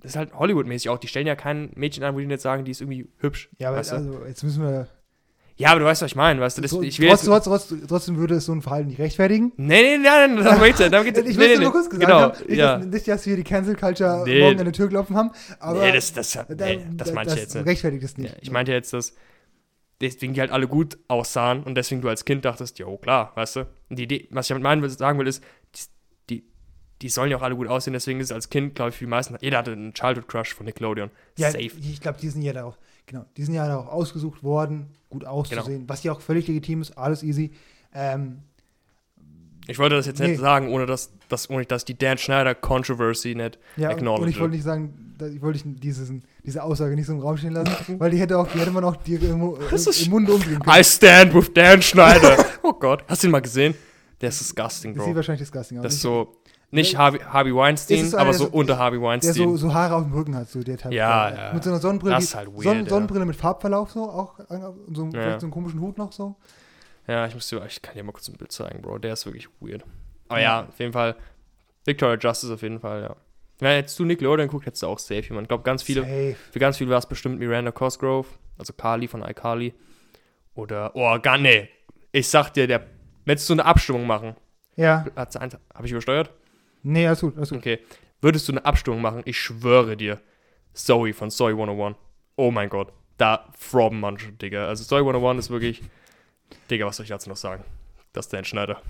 [0.00, 0.98] das ist halt Hollywood-mäßig auch.
[0.98, 3.50] Die stellen ja kein Mädchen an, wo die nicht sagen, die ist irgendwie hübsch.
[3.58, 3.96] Ja, aber weißt du?
[3.96, 4.88] also, jetzt müssen wir.
[5.60, 6.62] Ja, aber du weißt, was ich meine, weißt du?
[6.62, 9.52] Das, ich will trotz, trotz, trotz, trotzdem würde es so ein Verhalten nicht rechtfertigen.
[9.56, 10.88] nee, nee, nein, nein, darum geht's ja.
[10.88, 11.70] Darum geht's, Ich nee, will nee, nur nee.
[11.72, 12.78] kurz gesagt genau, haben, nicht, ja.
[12.78, 14.40] dass, nicht, dass wir die Cancel Culture Nee.
[14.40, 17.40] morgen an der Tür klopfen haben, aber nee, das, das, da- nee, das meinte ich
[17.40, 17.66] jetzt nicht.
[17.66, 18.32] rechtfertigt es nicht.
[18.32, 19.14] Ja, ich meinte jetzt, dass
[20.00, 23.56] deswegen die halt alle gut aussahen und deswegen du als Kind dachtest, jo, klar, weißt
[23.56, 23.60] du?
[23.90, 25.44] Und die Idee, was ich damit meinen will, sagen will, ist,
[26.30, 26.42] die,
[27.02, 29.04] die, sollen ja auch alle gut aussehen, deswegen ist es als Kind, glaube ich, für
[29.04, 31.10] die meisten, jeder hatte einen Childhood-Crush von Nickelodeon.
[31.36, 31.64] Ja, Safe.
[31.64, 35.80] ich glaube, die sind ja darauf, genau, die sind ja darauf ausgesucht worden, gut auszusehen,
[35.80, 35.88] Genau.
[35.88, 37.50] was ja auch völlig legitim ist, alles easy.
[37.94, 38.40] Ähm,
[39.66, 40.28] Ich wollte das jetzt Nee.
[40.28, 43.58] nicht sagen, ohne dass, dass, ohne dass die Dan Schneider Controversy nicht.
[43.76, 46.10] ja, Acknowledge und ich wollte nicht sagen, ich wollte dieses,
[46.44, 47.70] diese Aussage nicht so im Raum stehen lassen,
[48.00, 50.80] weil die hätte auch, die hätte man auch dir im, im Munde umdrehen können.
[50.80, 52.44] I stand with Dan Schneider.
[52.62, 53.04] oh Gott.
[53.06, 53.74] Hast du ihn mal gesehen?
[54.20, 55.16] Der ist disgusting, Das sieht Bro.
[55.16, 55.84] wahrscheinlich disgusting aus.
[55.84, 56.32] Das ist so,
[56.70, 56.98] nicht Ja.
[57.00, 59.32] Harvey, Harvey Weinstein, so aber der so so- unter Harvey der Weinstein.
[59.34, 60.92] so, so Haare auf dem Rücken hat, so der Typ.
[60.92, 61.52] Ja, der- ja.
[61.54, 62.14] Mit so einer Sonnenbrille.
[62.14, 62.90] Das ist halt weird, Sonnen, ja.
[62.90, 65.38] Sonnenbrille mit Farbverlauf so, auch und so, Ja.
[65.40, 66.36] so einen komischen Hut noch so.
[67.06, 68.98] Ja, ich muss dir, ich kann dir mal kurz ein Bild zeigen, Bro.
[68.98, 69.84] Der ist wirklich weird.
[70.28, 70.60] Aber Ja.
[70.62, 71.16] ja, auf jeden Fall.
[71.84, 73.16] Victoria Justice auf jeden Fall, ja.
[73.58, 75.44] Wenn jetzt du Nickelodeon guckt, hättest du auch safe jemand.
[75.44, 76.36] Ich glaube, ganz viele, Safe.
[76.52, 78.26] für ganz viele war es bestimmt Miranda Cosgrove,
[78.58, 79.74] also Carly von iCarly.
[80.54, 81.68] Oder, oh, gar, nee.
[82.12, 82.86] Ich sag dir, der,
[83.24, 84.34] willst du eine Abstimmung machen?
[84.76, 85.04] Ja.
[85.16, 86.30] Hat sie eins, hab ich übersteuert?
[86.82, 87.58] Nee, alles gut, alles gut.
[87.58, 87.78] Okay.
[88.20, 89.22] Würdest du eine Abstimmung machen?
[89.24, 90.20] Ich schwöre dir.
[90.74, 91.96] Zoe von Zoe 101.
[92.36, 92.92] Oh mein Gott.
[93.16, 94.66] Da frobben manche, Digga.
[94.66, 95.82] Also Zoe 101 ist wirklich.
[96.70, 97.64] Digga, was soll ich dazu noch sagen?
[98.12, 98.80] Das ist Dan Schneider.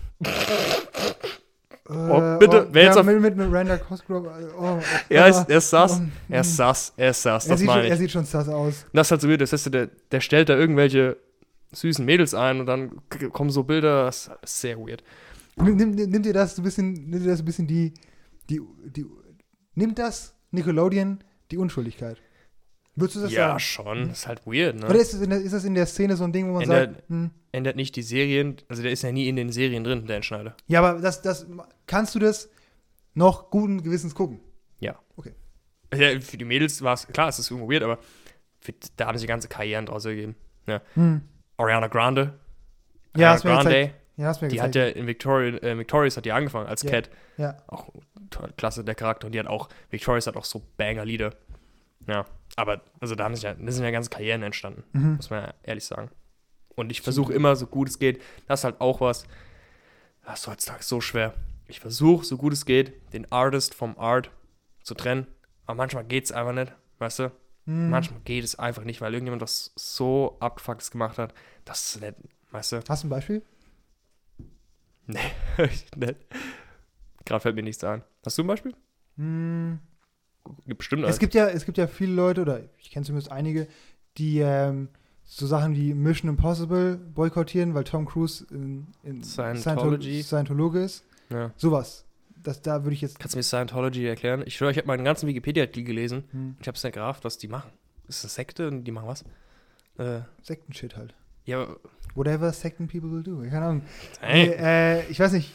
[1.88, 4.28] Äh, bitte, wer ja, jetzt auf- mit, mit Miranda Cosgrove.
[4.28, 4.78] äh, Oh,
[5.08, 6.00] Er oh, ist, er ist sass.
[6.00, 6.92] oh, Er ist sass.
[6.96, 7.46] Er ist sass.
[7.46, 7.98] er, Das sieht schon, meine er ich.
[7.98, 8.86] sieht schon sass aus.
[8.92, 9.40] Das ist halt so weird.
[9.40, 11.16] Das heißt, der, der stellt da irgendwelche
[11.72, 13.00] süßen Mädels ein und dann
[13.32, 14.04] kommen so Bilder.
[14.04, 15.02] Das ist sehr weird.
[15.62, 17.92] Nimm, nimm, dir das ein bisschen, nimm dir das ein bisschen die,
[18.48, 19.04] die, die,
[19.74, 22.16] nimmt das Nickelodeon die Unschuldigkeit?
[22.96, 23.60] Würdest du das Ja, sagen?
[23.60, 24.08] schon.
[24.08, 24.86] Das ist halt weird, ne?
[24.86, 26.68] Oder ist, in der, ist das in der Szene so ein Ding, wo man In
[26.68, 28.56] sagt, der- hm, Ändert nicht die Serien.
[28.68, 30.56] Also der ist ja nie in den Serien drin, Dan Schneider.
[30.68, 31.46] ja, aber das, das,
[31.86, 32.48] kannst du das
[33.14, 34.40] noch guten Gewissens gucken?
[34.78, 34.98] Ja.
[35.16, 35.34] Okay.
[35.94, 37.98] Ja, für die Mädels war es, klar, es ist irgendwo weird, aber
[38.60, 40.36] für, da haben sie ganze Karrieren draus gegeben.
[40.94, 41.22] Hm.
[41.56, 42.38] Ariana Grande.
[43.16, 43.94] Ja, Ariana Grande.
[44.20, 44.76] Ja, hast mir die gezeigt.
[44.76, 46.90] hat ja in Victoria, äh, Victorious hat die angefangen als Ja.
[46.90, 47.10] Cat.
[47.36, 47.56] ja.
[47.68, 47.88] Auch
[48.30, 49.26] toll, klasse der Charakter.
[49.26, 51.34] Und die hat auch, Victorious hat auch so Banger-Lieder.
[52.06, 55.16] Ja, aber also da haben sich ja, das sind ja ganze Karrieren entstanden, Mhm.
[55.16, 56.10] muss man ja ehrlich sagen.
[56.76, 59.24] Und ich versuche immer, so gut es geht, das ist halt auch was,
[60.24, 61.34] das ist heutzutage so schwer.
[61.68, 64.30] Ich versuche, so gut es geht, den Artist vom Art
[64.82, 65.26] zu trennen.
[65.66, 67.32] Aber manchmal geht es einfach nicht, weißt du?
[67.66, 67.90] Hm.
[67.90, 72.14] Manchmal geht es einfach nicht, weil irgendjemand das so abgefucktes gemacht hat, dass es nicht,
[72.50, 72.80] weißt du?
[72.88, 73.42] Hast du ein Beispiel?
[75.06, 75.18] Nee,
[75.58, 75.94] nicht.
[77.24, 78.02] Gerade fällt mir nichts ein.
[78.24, 78.74] Hast du ein Beispiel?
[79.16, 79.78] Hm.
[80.66, 81.18] Gibt bestimmt Es eins.
[81.18, 83.66] gibt ja, es gibt ja viele Leute, oder ich kenne zumindest einige,
[84.16, 84.88] die ähm,
[85.24, 90.20] so Sachen wie Mission Impossible boykottieren, weil Tom Cruise in, in Scientology.
[90.20, 91.04] Scientol- Scientologe ist.
[91.30, 91.52] Ja.
[91.56, 92.04] Sowas.
[92.42, 93.18] Das, da würde ich jetzt.
[93.18, 94.42] Kannst du mir Scientology erklären?
[94.46, 96.24] Ich schwöre, ich habe meinen ganzen Wikipedia-Artikel gelesen.
[96.32, 97.70] Hm, Ich habe es nicht gerafft, was die machen.
[98.08, 99.24] Ist das eine Sekte und die machen was?
[99.98, 101.14] Äh, Sektenshit halt.
[101.44, 101.66] Ja,
[102.14, 103.40] Whatever Secten people will do.
[103.48, 103.82] Keine Ahnung.
[104.20, 105.52] hey, äh, ich weiß nicht.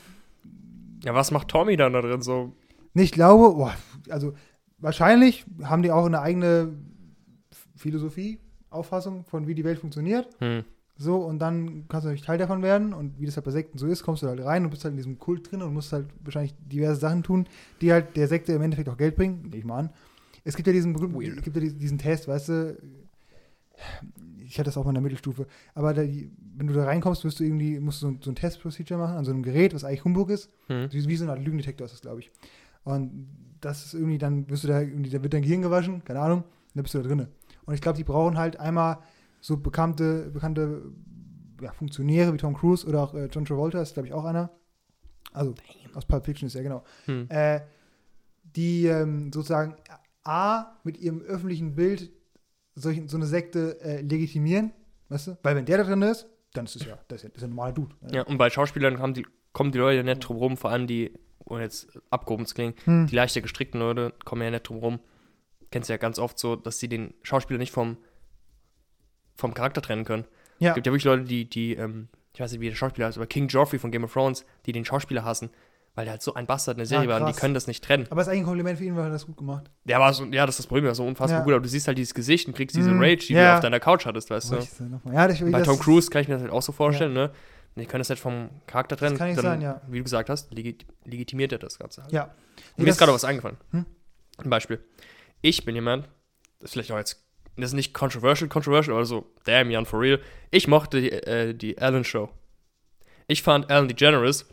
[1.03, 2.53] ja, was macht Tommy dann da drin so?
[2.93, 3.75] Nee, ich glaube, boah,
[4.09, 4.33] also
[4.77, 6.73] wahrscheinlich haben die auch eine eigene
[7.75, 10.29] Philosophie, Auffassung von wie die Welt funktioniert.
[10.39, 10.63] Hm.
[10.97, 12.93] So, und dann kannst du natürlich Teil davon werden.
[12.93, 14.93] Und wie das halt bei Sekten so ist, kommst du halt rein und bist halt
[14.93, 17.47] in diesem Kult drin und musst halt wahrscheinlich diverse Sachen tun,
[17.81, 19.41] die halt der Sekte im Endeffekt auch Geld bringen.
[19.43, 19.89] Nehme ich mal an.
[20.45, 22.77] Es gibt ja diesen berühmten, gibt ja diesen Test, weißt du,
[24.45, 27.39] ich hatte das auch mal in der Mittelstufe, aber da, wenn du da reinkommst, wirst
[27.39, 30.05] du irgendwie, musst du so, so ein Testprocedure machen an so einem Gerät, was eigentlich
[30.05, 30.49] Humbug ist.
[30.67, 30.91] Hm.
[30.91, 32.31] Wie, wie so eine Art Lügendetektor ist das, glaube ich.
[32.83, 33.27] Und
[33.61, 36.39] das ist irgendwie, dann wirst du da irgendwie, da wird dein Gehirn gewaschen, keine Ahnung,
[36.41, 37.29] und dann bist du da drinne.
[37.65, 38.99] Und ich glaube, die brauchen halt einmal
[39.41, 40.83] so bekannte, bekannte
[41.61, 44.51] ja, Funktionäre wie Tom Cruise oder auch äh, John Travolta, ist, glaube ich, auch einer.
[45.33, 45.53] Also
[45.93, 46.83] aus Pulp Fiction ist er, genau.
[47.05, 47.27] Hm.
[47.29, 47.61] Äh,
[48.55, 49.75] die ähm, sozusagen
[50.23, 52.11] A, mit ihrem öffentlichen Bild
[52.76, 54.71] solch, so eine Sekte äh, legitimieren,
[55.09, 55.38] weißt du?
[55.43, 57.41] Weil wenn der da drin ist, dann ist es ja, das ist ja, das ist
[57.41, 57.95] ja ein normaler Dude.
[58.11, 61.13] Ja, und bei Schauspielern haben die, kommen die Leute nicht drum rum, vor allem die,
[61.45, 63.07] ohne jetzt abgehoben zu klingen, Hm.
[63.07, 64.99] die leichter gestrickten Leute kommen ja nicht drum rum.
[65.71, 67.97] Kennst du ja ganz oft so, dass sie den Schauspieler nicht vom,
[69.36, 70.26] vom Charakter trennen können.
[70.59, 70.69] Ja.
[70.69, 73.17] Es gibt ja wirklich Leute, die, die, ähm, ich weiß nicht, wie der Schauspieler heißt,
[73.17, 75.49] aber King Joffrey von Game of Thrones, die den Schauspieler hassen,
[75.95, 77.67] weil der halt so ein Bastard in der Serie Ah, war und die können das
[77.67, 78.05] nicht trennen.
[78.09, 79.71] Aber es ist eigentlich ein Kompliment für ihn, weil er das gut gemacht.
[79.85, 81.43] War so, ja, das ist das Problem, der war so unfassbar Ja.
[81.45, 82.99] gut, aber du siehst halt dieses Gesicht und kriegst diese Mhm.
[83.01, 83.51] Rage, die Ja.
[83.51, 84.57] du auf deiner Couch hattest, weißt du.
[84.57, 84.69] Ich.
[85.13, 87.31] Ja, das, Bei das, Tom Cruise kann ich mir das halt auch so vorstellen, ne?
[87.77, 89.17] Die können das nicht vom Charakter trennen.
[89.17, 89.81] kann nicht dann, sein, ja.
[89.87, 92.11] Wie du gesagt hast, legit legitimiert er das Ganze halt.
[92.13, 92.23] Ja.
[92.23, 92.31] Und
[92.77, 93.57] Nee, mir ist das- gerade was eingefallen.
[93.71, 93.85] Hm?
[94.43, 94.79] Ein Beispiel.
[95.41, 96.05] Ich bin jemand,
[96.59, 97.25] das ist vielleicht auch jetzt,
[97.57, 100.19] das ist nicht controversial, controversial, aber so, damn, Jan, for real.
[100.51, 102.29] Ich mochte die, äh, die Ellen Show.
[103.27, 104.47] Ich fand Ellen DeGeneres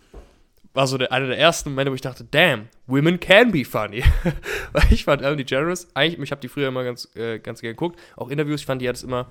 [0.75, 4.03] war so der, einer der ersten Momente, wo ich dachte, damn, women can be funny.
[4.73, 7.75] Weil ich fand Ellen DeGeneres, eigentlich, ich habe die früher immer ganz, äh, ganz gerne
[7.75, 9.29] geguckt, auch Interviews, ich fand die hat es immer,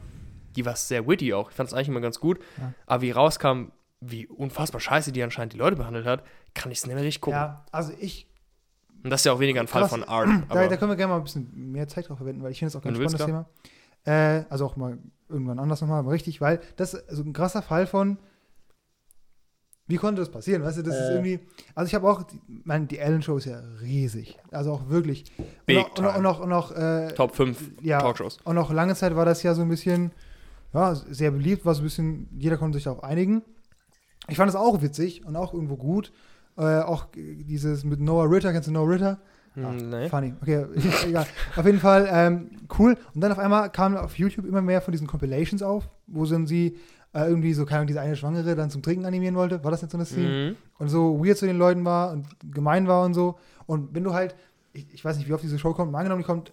[0.55, 1.49] die war sehr witty auch.
[1.49, 2.39] Ich fand es eigentlich immer ganz gut.
[2.57, 2.73] Ja.
[2.85, 3.71] Aber wie rauskam,
[4.01, 6.23] wie unfassbar scheiße die anscheinend die Leute behandelt hat,
[6.53, 7.39] kann ich es nicht mehr richtig gucken.
[7.39, 8.27] ja, also ich,
[9.03, 9.91] Und das ist ja auch weniger ein Fall Krass.
[9.91, 10.27] von Art.
[10.49, 12.71] da, da können wir gerne mal ein bisschen mehr Zeit drauf verwenden, weil ich finde
[12.73, 13.49] das auch ganz spannendes Thema.
[14.03, 14.97] Äh, also auch mal
[15.29, 18.17] irgendwann anders nochmal, aber richtig, weil das ist so ein krasser Fall von,
[19.91, 20.63] wie konnte das passieren?
[20.63, 21.11] Weißt du, das ist Äh.
[21.13, 21.39] irgendwie,
[21.75, 25.25] also ich habe auch, die, mein, die Ellen Show ist ja riesig, also auch wirklich.
[25.65, 28.37] Big und auch, und auch, und auch, und äh, Top 5 ja, Talkshows.
[28.43, 30.11] Und auch lange Zeit war das ja so ein bisschen,
[30.73, 33.43] ja, sehr beliebt, war so ein bisschen, jeder konnte sich darauf einigen.
[34.27, 36.11] Ich fand es auch witzig und auch irgendwo gut.
[36.57, 39.19] Äh, auch dieses mit Noah Ritter, kennst du Noah Ritter?
[39.55, 40.07] Ah, Hm, nee.
[40.07, 40.65] Funny, okay,
[41.07, 41.25] egal.
[41.57, 42.95] Auf jeden Fall ähm, cool.
[43.13, 46.47] Und dann auf einmal kamen auf YouTube immer mehr von diesen Compilations auf, wo dann
[46.47, 46.77] sie
[47.13, 49.63] äh, irgendwie so, keine Ahnung, diese eine Schwangere dann zum Trinken animieren wollte.
[49.63, 50.51] War das nicht so eine Szene?
[50.51, 50.55] Mhm.
[50.79, 53.37] und so weird zu den Leuten war und gemein war und so.
[53.65, 54.35] Und wenn du halt,
[54.73, 56.51] ich, ich weiß nicht, wie oft diese Show kommt, mal angenommen, die kommt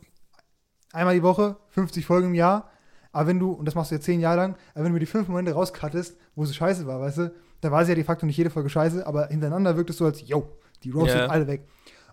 [0.93, 2.71] einmal die Woche, 50 Folgen im Jahr,
[3.13, 5.01] aber wenn du, und das machst du jetzt zehn Jahre lang, aber wenn du mir
[5.01, 8.05] die fünf Momente rauscuttest, wo sie scheiße war, weißt du, dann war sie ja de
[8.05, 11.27] facto nicht jede Folge scheiße, aber hintereinander wirkt es so als, yo, die roastet Ja.
[11.27, 11.67] alle weg.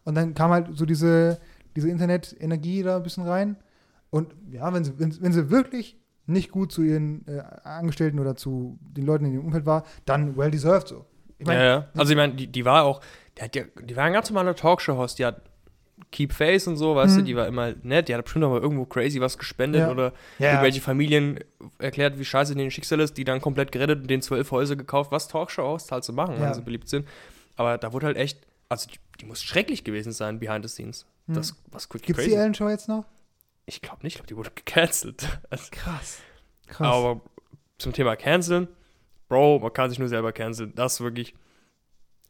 [0.04, 1.40] Und dann kam halt so diese,
[1.76, 3.58] diese Internet-Energie da ein bisschen rein.
[4.10, 8.36] Und ja, wenn sie, wenn, wenn sie wirklich nicht gut zu ihren äh, Angestellten oder
[8.36, 11.06] zu den Leuten in ihrem Umfeld war, dann well deserved so.
[11.38, 11.86] Ich ja, ja.
[11.96, 13.02] Also ich meine, die, die war auch,
[13.38, 15.42] die, hat ja, die war ein ganz normaler Talkshow-Host, die hat
[16.12, 17.26] Keep Face und so, weißt du, Mhm.
[17.26, 19.92] die war immer nett, die hat bestimmt auch mal irgendwo crazy was gespendet Ja.
[19.92, 21.40] oder Ja, irgendwelche Familien
[21.80, 25.12] erklärt, wie scheiße denen Schicksal ist, die dann komplett gerettet und den zwölf Häuser gekauft,
[25.12, 27.08] was Talkshow-Hosts halt so machen, wenn sie beliebt sind.
[27.56, 31.06] Aber da wurde halt echt, also die, die muss schrecklich gewesen sein, behind the scenes.
[31.28, 31.36] Hm.
[31.36, 32.34] Das was Gibt es die.
[32.34, 33.06] Ellen Show jetzt noch?
[33.66, 35.28] Ich glaube nicht, ich glaube, die wurde gecancelt.
[35.50, 36.20] Also, Krass.
[36.68, 36.88] Krass.
[36.88, 37.22] Aber
[37.78, 38.68] zum Thema Canceln,
[39.28, 40.74] Bro, man kann sich nur selber canceln.
[40.76, 41.34] Das ist wirklich.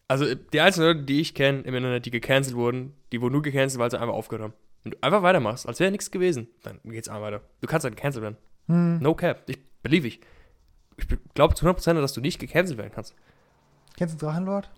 [0.07, 3.41] Also, die einzelnen Leute, die ich kenne im Internet, die gecancelt wurden, die wurden nur
[3.41, 4.53] gecancelt, weil sie einfach aufgehört haben.
[4.83, 7.41] Wenn du einfach weitermachst, als wäre nichts gewesen, dann geht's einfach weiter.
[7.61, 8.37] Du kannst halt gecancelt werden.
[8.67, 8.99] Hm.
[8.99, 9.43] No cap.
[9.47, 10.19] Ich believe ich.
[10.97, 13.15] Ich glaube zu 100%, dass du nicht gecancelt werden kannst.
[13.97, 14.69] Kennst du Drachenlord?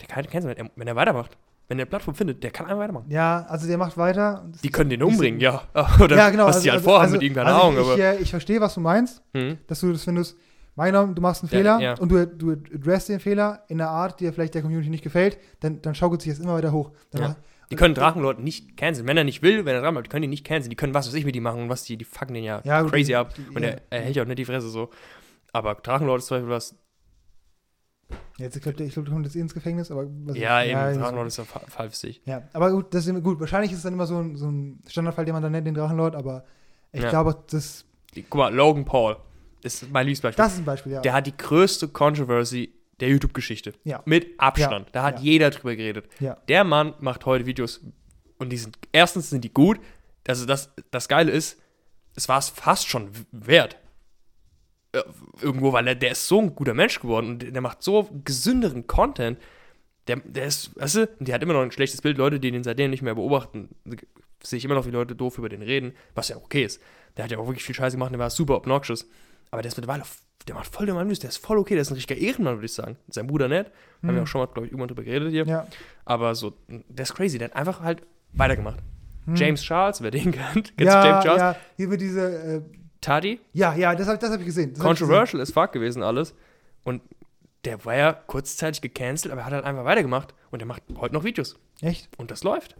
[0.00, 1.36] Der kann gecancelt werden, wenn er weitermacht.
[1.70, 3.06] Wenn er eine Plattform findet, der kann einfach weitermachen.
[3.10, 4.44] Ja, also der macht weiter.
[4.64, 5.62] Die können den umbringen, ja.
[6.00, 6.46] Oder ja, genau.
[6.46, 7.74] was die halt vorhaben mit ihm, keine also Ahnung.
[7.74, 9.56] ich, aber, Ich, äh, ich verstehe, was du meinst, hm.
[9.68, 10.36] dass du das, wenn du es,
[10.76, 11.94] du machst einen Ja, Fehler ja.
[11.94, 15.04] und du, du addressst den Fehler in einer Art, die dir vielleicht der Community nicht
[15.04, 16.90] gefällt, dann, dann schaukelt sich das immer weiter hoch.
[17.14, 17.36] Ja.
[17.70, 19.06] Die können Drachenlord nicht canceln.
[19.06, 20.70] Wenn er nicht will, wenn er dran bleibt, die können ihn nicht canceln.
[20.70, 22.60] Die können was weiß ich mit ihm machen und was die, die fucken den ja,
[22.62, 23.32] crazy die- ab.
[23.36, 24.90] die- Und er, er hält ja auch nicht die Fresse so.
[25.52, 26.74] Aber Drachenlord ist zum Beispiel was.
[28.40, 30.72] Jetzt, ich glaube, ich glaub, du kommst jetzt eh ins Gefängnis, aber was Ja, eben,
[30.72, 32.20] ja, Drachenlord ist ja für sich.
[32.24, 34.80] Ja, aber gut, das ist, gut, wahrscheinlich ist es dann immer so ein, so ein
[34.88, 36.44] Standardfall, den man dann nennt, den Drachenlord, aber
[36.92, 37.10] ich Ja.
[37.10, 37.84] glaube, das,
[38.28, 39.16] guck mal, Logan Paul
[39.62, 40.42] ist mein Lieblingsbeispiel.
[40.44, 41.00] das ist ein Beispiel, ja.
[41.02, 43.72] Der hat die größte Controversy der YouTube-Geschichte.
[43.84, 44.02] Ja.
[44.04, 44.86] Mit Abstand.
[44.86, 45.24] Ja, Da hat ja.
[45.24, 46.06] jeder drüber geredet.
[46.18, 46.36] Ja.
[46.48, 47.80] Der Mann macht heute Videos
[48.38, 49.78] und die sind, erstens sind die gut.
[50.28, 51.58] Also das, das Geile ist,
[52.14, 53.76] es war es fast schon wert.
[54.92, 55.02] Äh,
[55.40, 58.86] Irgendwo, weil er, der ist so ein guter Mensch geworden und der macht so gesünderen
[58.86, 59.38] Content.
[60.08, 62.18] Der, der ist, weißt du, und der hat immer noch ein schlechtes Bild.
[62.18, 63.68] Leute, die den seitdem nicht mehr beobachten,
[64.42, 66.80] sehe ich immer noch, wie Leute doof über den reden, was ja okay ist.
[67.16, 69.08] Der hat ja auch wirklich viel Scheiße gemacht, der war super obnoxious.
[69.50, 70.04] Aber der ist mittlerweile,
[70.48, 72.66] der macht voll den Mann, der ist voll okay, der ist ein richtiger Ehrenmann, würde
[72.66, 72.96] ich sagen.
[73.08, 73.70] Sein Bruder nicht.
[74.02, 75.44] Haben wir auch schon mal, glaube ich, irgendwann drüber geredet hier.
[75.46, 75.66] ja.
[76.04, 78.78] Aber so, der ist crazy, der hat einfach halt weitergemacht.
[79.26, 79.34] Hm.
[79.36, 81.40] James Charles, wer den kennt, kennst ja, James Charles?
[81.40, 82.20] ja, hier wird diese,
[82.56, 82.62] äh,
[83.00, 84.74] Taddy, Ja, ja, das habe das hab ich gesehen.
[84.74, 86.34] Controversial as fuck gewesen alles.
[86.84, 87.02] Und
[87.64, 90.34] der war ja kurzzeitig gecancelt, aber er hat halt einfach weitergemacht.
[90.50, 91.56] Und er macht heute noch Videos.
[91.80, 92.08] Echt?
[92.18, 92.74] Und das läuft.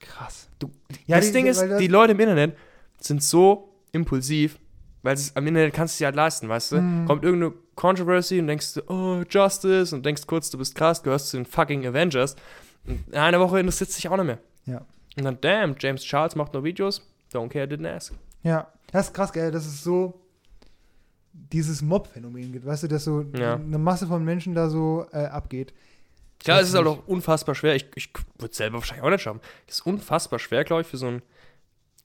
[0.00, 0.48] Krass.
[0.58, 0.70] Du,
[1.06, 2.56] Ja, das die- Ding ist, das- die Leute im Internet
[3.00, 4.58] sind so impulsiv,
[5.02, 6.76] weil es am Internet kannst du es dir halt leisten, weißt du?
[6.80, 7.06] Mhm.
[7.06, 11.28] Kommt irgendeine Controversy und denkst du, oh, Justice, und denkst kurz, du bist krass, gehörst
[11.28, 12.36] zu den fucking Avengers.
[12.86, 14.38] Und in einer Woche interessiert es dich auch nicht mehr.
[14.66, 14.82] Ja.
[15.16, 17.00] Und dann, damn, James Charles macht noch Videos,
[17.32, 18.12] don't care, didn't ask.
[18.42, 19.50] Ja, das ist krass, gell?
[19.50, 20.20] Das ist so
[21.32, 23.54] dieses Mob-Phänomen gibt, weißt du, dass so Ja.
[23.56, 25.74] eine Masse von Menschen da so äh, abgeht.
[26.44, 26.98] Ja, weiß es ist halt nicht.
[26.98, 27.74] auch unfassbar schwer.
[27.74, 29.40] Ich, ich würde es selber wahrscheinlich auch nicht schaffen.
[29.66, 31.22] Es ist unfassbar schwer, glaube ich, für so einen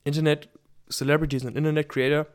[0.02, 2.26] Internet-Celebrities und Internet-Creator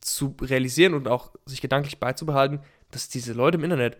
[0.00, 2.60] zu realisieren und auch sich gedanklich beizubehalten,
[2.92, 3.96] dass diese Leute im Internet,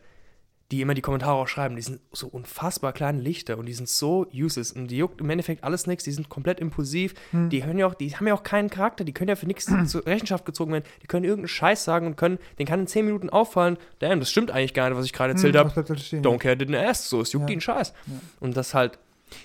[0.72, 3.88] die immer die Kommentare auch schreiben, die sind so unfassbar kleine Lichter und die sind
[3.88, 7.50] so useless und die juckt im Endeffekt alles nichts, die sind komplett impulsiv, Hm.
[7.50, 9.66] die hören ja auch, die haben ja auch keinen Charakter, die können ja für nichts
[9.86, 13.04] zur Rechenschaft gezogen werden, die können irgendeinen Scheiß sagen und können, den kann in 10
[13.06, 16.38] Minuten auffallen, damn, das stimmt eigentlich gar nicht, was ich gerade erzählt Hm, habe, don't
[16.38, 17.52] care, didn't ask, so, es juckt Ja.
[17.52, 17.92] einen Scheiß.
[18.06, 18.12] Ja.
[18.40, 18.98] Und das halt,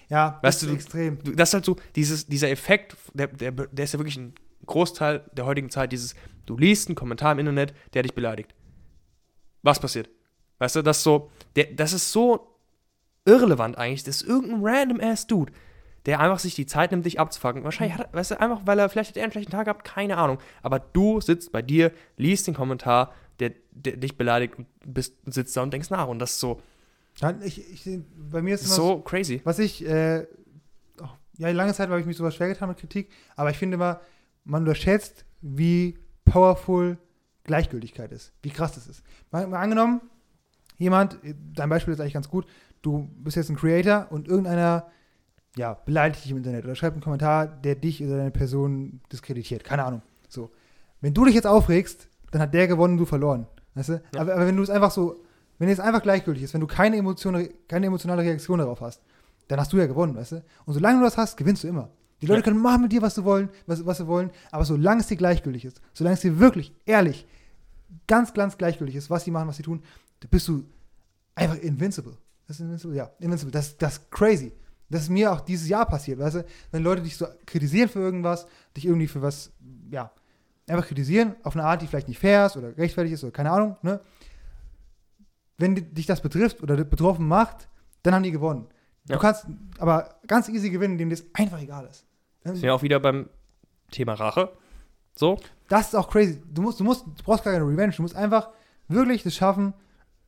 [0.09, 1.23] Ja, Weißt das du, ist du- extrem.
[1.23, 4.33] du- das ist halt so, dieses, dieser Effekt, der, der, der ist ja wirklich ein
[4.65, 6.13] Großteil der heutigen Zeit, dieses,
[6.45, 8.53] du liest einen Kommentar im Internet, der dich beleidigt.
[9.63, 10.09] Was passiert?
[10.59, 12.57] Weißt du, das ist so, der, das ist so
[13.25, 15.51] irrelevant eigentlich, das ist irgendein random ass Dude,
[16.05, 17.63] der einfach sich die Zeit nimmt, dich abzufacken.
[17.63, 19.83] Wahrscheinlich hat er, weißt du, einfach, weil er vielleicht hat er einen schlechten Tag gehabt,
[19.83, 20.39] keine Ahnung.
[20.63, 25.55] Aber du sitzt bei dir, liest den Kommentar, der, der dich beleidigt und bist, sitzt
[25.57, 26.07] da und denkst nach.
[26.07, 26.61] Und das ist so,
[27.43, 29.41] ich, ich, bei mir ist immer so crazy.
[29.43, 30.25] Was ich, äh,
[31.01, 33.75] oh, ja, lange Zeit habe ich mich sowas schwer getan mit Kritik, aber ich finde
[33.75, 33.99] immer,
[34.43, 36.97] man unterschätzt, wie powerful
[37.43, 39.03] Gleichgültigkeit ist, wie krass das ist.
[39.31, 40.01] Mal, mal angenommen,
[40.77, 41.17] jemand,
[41.53, 42.45] dein Beispiel ist eigentlich ganz gut,
[42.81, 44.87] du bist jetzt ein Creator und irgendeiner,
[45.55, 49.63] ja, beleidigt dich im Internet oder schreibt einen Kommentar, der dich oder deine Person diskreditiert,
[49.63, 50.01] keine Ahnung.
[50.29, 50.51] So.
[51.01, 53.47] Wenn du dich jetzt aufregst, dann hat der gewonnen, du verloren.
[53.75, 54.01] Weißt du?
[54.13, 54.21] Ja.
[54.21, 55.23] Aber, aber wenn du es einfach so,
[55.59, 59.01] wenn es einfach gleichgültig ist, wenn du keine, Emotion, keine emotionale Reaktion darauf hast,
[59.47, 60.43] dann hast du ja gewonnen, weißt du?
[60.65, 61.89] Und solange du das hast, gewinnst du immer.
[62.21, 62.43] Die Leute Ja.
[62.45, 65.17] können machen mit dir, was sie wollen, was, was sie wollen, aber solange es dir
[65.17, 67.27] gleichgültig ist, solange es dir wirklich, ehrlich,
[68.07, 69.81] ganz, ganz gleichgültig ist, was sie machen, was sie tun,
[70.19, 70.63] dann bist du
[71.35, 72.17] einfach invincible.
[72.47, 73.51] Das ist invincible, ja, invincible.
[73.51, 74.51] Das, das ist crazy.
[74.89, 76.45] Das ist mir auch dieses Jahr passiert, weißt du?
[76.71, 79.51] Wenn Leute dich so kritisieren für irgendwas, dich irgendwie für was,
[79.91, 80.11] ja,
[80.67, 83.51] einfach kritisieren, auf eine Art, die vielleicht nicht fair ist oder rechtfertigt ist oder keine
[83.51, 83.99] Ahnung, ne?
[85.57, 87.67] Wenn di- dich das betrifft oder betroffen macht,
[88.03, 88.67] dann haben die gewonnen.
[89.09, 89.15] Ja.
[89.15, 89.45] Du kannst
[89.79, 92.05] aber ganz easy gewinnen, indem dir das einfach egal ist.
[92.43, 93.29] Sind wir auch wieder beim
[93.91, 94.53] Thema Rache.
[95.15, 96.41] So, Das ist auch crazy.
[96.53, 97.93] Du musst, du musst, du brauchst gar keine Revenge.
[97.95, 98.49] Du musst einfach
[98.87, 99.73] wirklich es schaffen,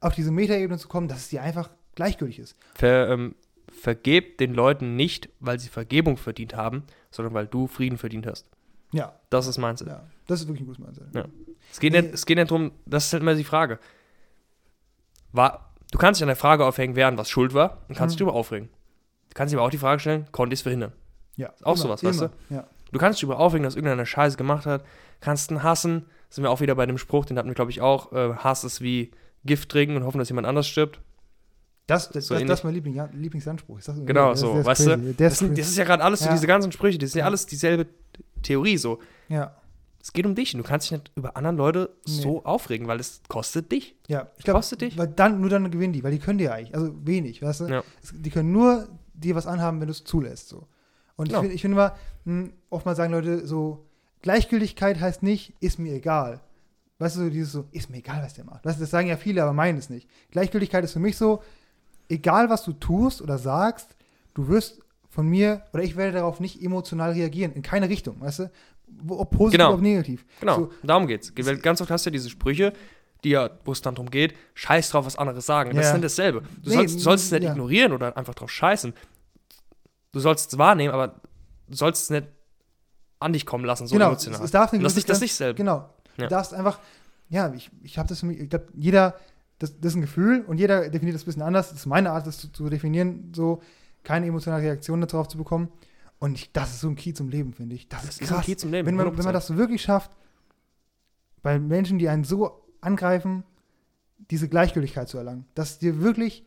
[0.01, 2.55] auf diese Metaebene zu kommen, dass es dir einfach gleichgültig ist.
[2.75, 3.35] ver, ähm,
[3.71, 8.47] vergeb den Leuten nicht, weil sie Vergebung verdient haben, sondern weil du Frieden verdient hast.
[8.91, 9.87] Ja, Das ist Mindset.
[9.87, 10.03] ja.
[10.27, 11.13] Das ist wirklich ein gutes Mindset.
[11.13, 11.25] Ja.
[11.71, 12.01] Es, geht Nee.
[12.01, 13.79] nicht, es geht nicht darum, das ist halt immer die Frage.
[15.31, 18.15] War, du kannst dich an der Frage aufhängen, wer an was schuld war und kannst
[18.15, 18.25] dich Mhm.
[18.27, 18.69] darüber aufregen.
[19.29, 20.91] Du kannst dir aber auch die Frage stellen, konnte ich es verhindern?
[21.35, 21.53] Ja.
[21.63, 22.31] auch sowas, weißt immer.
[22.49, 22.67] Ja.
[22.91, 24.83] Du kannst dich darüber aufregen, dass irgendeiner Scheiße gemacht hat,
[25.21, 26.05] kannst ihn hassen.
[26.29, 28.11] Sind wir auch wieder bei dem Spruch, den hatten wir, glaube ich, auch.
[28.11, 29.11] Äh, Hass ist wie
[29.45, 30.99] Gift trinken und hoffen, dass jemand anders stirbt.
[31.87, 33.79] Das, das, So das, das ist mein Liebling, ja, Lieblingsanspruch.
[33.87, 35.01] Immer Genau, das- so, ist weißt crazy.
[35.01, 35.13] du?
[35.15, 36.33] Das, ist sind, das ist ja gerade alles so, Ja.
[36.33, 37.87] diese ganzen Sprüche, das ist ja alles dieselbe
[38.43, 38.99] Theorie so.
[39.27, 39.55] Ja,
[40.01, 42.99] Es geht um dich und du kannst dich nicht über andere Leute so aufregen, weil
[42.99, 43.95] es kostet dich.
[44.07, 44.27] ja.
[44.37, 44.97] Ich glaube, Kostet dich?
[44.97, 47.65] weil dann, nur dann gewinnen die, weil die können dir eigentlich, also wenig, weißt du?
[47.65, 47.83] Ja.
[48.13, 50.67] Die können nur dir was anhaben, wenn du es zulässt, so.
[51.17, 51.39] Und Genau.
[51.41, 53.85] ich finde find immer, mh, oftmals sagen Leute so,
[54.21, 56.39] Gleichgültigkeit heißt nicht, ist mir egal.
[56.99, 58.65] Weißt du, so dieses so, ist mir egal, was der macht.
[58.65, 60.07] Weißt du, das sagen ja viele, aber meinen es nicht.
[60.31, 61.41] Gleichgültigkeit ist für mich so,
[62.09, 63.95] egal was du tust oder sagst,
[64.33, 68.39] du wirst von mir oder ich werde darauf nicht emotional reagieren, in keine Richtung, weißt
[68.39, 68.51] du?
[69.07, 69.73] Ob positiv, Genau.
[69.75, 70.25] ob negativ.
[70.39, 71.33] Genau, So, darum geht's.
[71.61, 72.73] Ganz oft hast du ja diese Sprüche,
[73.23, 75.69] die ja, wo es dann darum geht, scheiß drauf, was andere sagen.
[75.75, 75.89] Das Ja.
[75.89, 76.41] ist nicht dasselbe.
[76.63, 77.51] Du Nee, sollst, du sollst es nicht ja.
[77.51, 78.93] ignorieren oder einfach drauf scheißen.
[80.11, 81.19] Du sollst es wahrnehmen, aber
[81.67, 82.27] du sollst es nicht
[83.19, 84.43] an dich kommen lassen, so genau, emotional.
[84.43, 85.55] es darf eine Lass dich das nicht selber.
[85.57, 85.89] Genau.
[86.19, 86.27] Ja.
[86.27, 86.79] Du darfst einfach,
[87.29, 89.15] ja, ich, ich habe das für mich, ich glaube, jeder,
[89.59, 91.69] das, das ist ein Gefühl und jeder definiert das ein bisschen anders.
[91.69, 93.61] Das ist meine Art, das zu, zu definieren, so
[94.03, 95.69] keine emotionale Reaktion darauf zu bekommen.
[96.19, 97.87] Und ich, das ist so ein Key zum Leben, finde ich.
[97.87, 98.45] Das, Das ist ist ein krass.
[98.45, 98.87] Key zum Leben.
[98.87, 99.31] wenn, man, wenn man 100%.
[99.31, 100.11] das so wirklich schafft,
[101.41, 103.43] bei Menschen, die einen so angreifen,
[104.29, 106.45] diese Gleichgültigkeit zu erlangen, dass dir wirklich,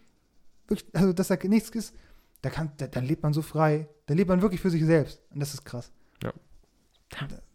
[0.68, 1.94] wirklich also dass da nichts ist,
[2.42, 5.22] da kann, da, dann lebt man so frei, dann lebt man wirklich für sich selbst.
[5.30, 5.90] Und das ist krass.
[6.22, 6.32] Ja.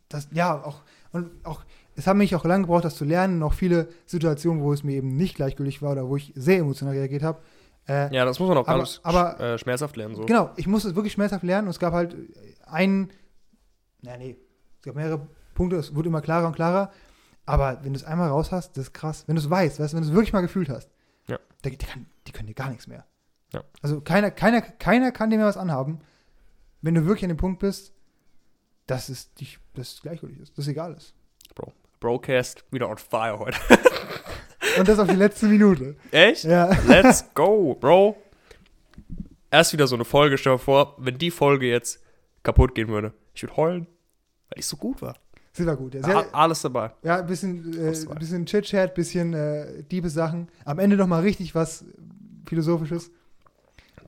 [0.10, 1.64] Das, ja, auch, und auch,
[1.98, 4.94] es hat mich auch lange gebraucht, das zu lernen, noch viele Situationen, wo es mir
[4.96, 7.42] eben nicht gleichgültig war oder wo ich sehr emotional reagiert habe.
[7.88, 10.16] Äh, Ja, das muss man auch Aber- ganz aber- äh, schmerzhaft lernen.
[10.16, 10.26] So.
[10.26, 12.16] Genau, ich musste es wirklich schmerzhaft lernen und es gab halt
[12.66, 13.12] einen,
[14.02, 14.38] na nee,
[14.84, 16.92] gab mehrere Punkte, es wurde immer klarer und klarer.
[17.46, 19.24] Aber wenn du es einmal raus hast, das ist krass.
[19.28, 20.92] Wenn du es weißt, weißt wenn du es wirklich mal gefühlt hast,
[21.28, 21.40] Ja.
[21.66, 23.06] die, die, kann, die können dir gar nichts mehr.
[23.54, 23.64] Ja.
[23.82, 26.00] Also keiner, keiner, keiner kann dir mehr was anhaben,
[26.82, 27.94] wenn du wirklich an dem Punkt bist,
[28.86, 31.14] dass es dich, dass es gleichgültig ist, dass es egal ist.
[32.00, 33.58] Broadcast wieder on fire heute.
[34.78, 35.96] Und das auf die letzte Minute.
[36.12, 36.44] Echt?
[36.44, 36.70] Ja.
[36.88, 38.18] Let's go, Bro.
[39.50, 42.00] Erst wieder so eine Folge, stell dir vor, wenn die Folge jetzt
[42.44, 43.14] kaputt gehen würde.
[43.34, 43.88] Ich würde heulen,
[44.50, 45.16] weil ich so gut war.
[45.54, 45.96] Sie war gut.
[45.96, 46.92] Ja, Sehr, alles dabei.
[47.02, 50.50] ja ein bisschen, äh, ein bisschen Chit-Chat, bisschen äh, diebe Sachen.
[50.66, 51.84] Am Ende noch mal richtig was
[52.46, 53.10] Philosophisches.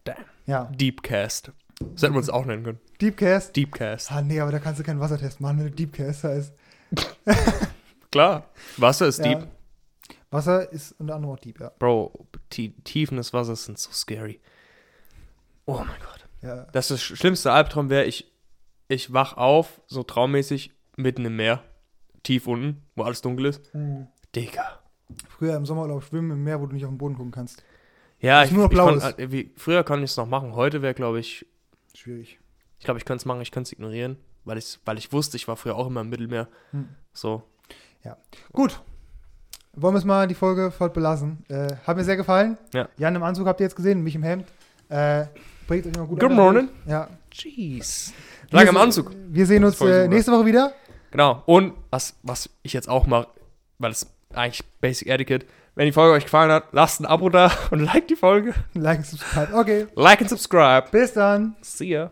[0.03, 0.17] Damn.
[0.45, 1.51] Ja, Deepcast.
[1.79, 2.79] Das hätten wir uns auch nennen können.
[3.01, 3.55] Deepcast.
[3.55, 4.11] Deepcast.
[4.11, 6.53] Ah, nee, aber da kannst du keinen Wassertest machen, wenn du Deepcast heißt.
[8.11, 8.49] Klar.
[8.77, 9.35] Wasser ist Ja.
[9.35, 9.47] deep.
[10.31, 11.71] Wasser ist unter anderem auch Deep, ja.
[11.79, 14.39] Bro, die Tiefen des Wassers sind so scary.
[15.65, 16.27] Oh mein Gott.
[16.41, 16.65] ja.
[16.71, 18.31] Das ist das schlimmste Albtraum wäre, ich,
[18.87, 21.63] ich wach auf, so traummäßig, mitten im Meer.
[22.23, 23.73] Tief unten, wo alles dunkel ist.
[23.73, 24.07] Mhm.
[24.35, 24.79] Digga.
[25.29, 27.63] Früher im Sommerurlaub schwimmen im Meer, wo du nicht auf den Boden gucken kannst.
[28.19, 29.17] Ja, ich, nur ich blau konnt, ist.
[29.17, 30.53] äh, wie, früher konnte ich es noch machen.
[30.53, 31.45] Heute wäre, glaube ich,
[31.95, 32.39] Schwierig.
[32.77, 35.37] ich glaube, ich könnte es machen, ich könnte es ignorieren, weil, ich's- weil ich wusste,
[35.37, 36.49] ich war früher auch immer im Mittelmeer.
[36.71, 36.89] Hm.
[37.13, 37.41] So.
[38.51, 38.81] Gut.
[39.73, 41.45] Wollen wir es mal die Folge fort belassen.
[41.47, 42.57] Äh, hat mir sehr gefallen.
[42.73, 42.89] Ja.
[42.97, 44.47] Jan im Anzug habt ihr jetzt gesehen, mich im Hemd.
[44.89, 45.25] Äh,
[45.67, 46.69] bringt euch mal gut Good morning.
[46.85, 47.07] Ja.
[47.31, 48.13] Jeez.
[48.49, 49.11] Wir Lang im Anzug.
[49.29, 50.73] Wir sehen uns äh, nächste Woche wieder.
[51.11, 51.43] Genau.
[51.45, 53.27] Und was, was ich jetzt auch mache,
[53.77, 55.45] weil es eigentlich Basic Etiquette,
[55.75, 58.53] wenn die Folge euch gefallen hat, lasst ein Abo da und like die Folge.
[58.73, 59.53] Like und subscribe.
[59.55, 59.87] Okay.
[59.95, 60.87] Like and subscribe.
[60.91, 61.55] Bis dann.
[61.61, 62.11] See ya.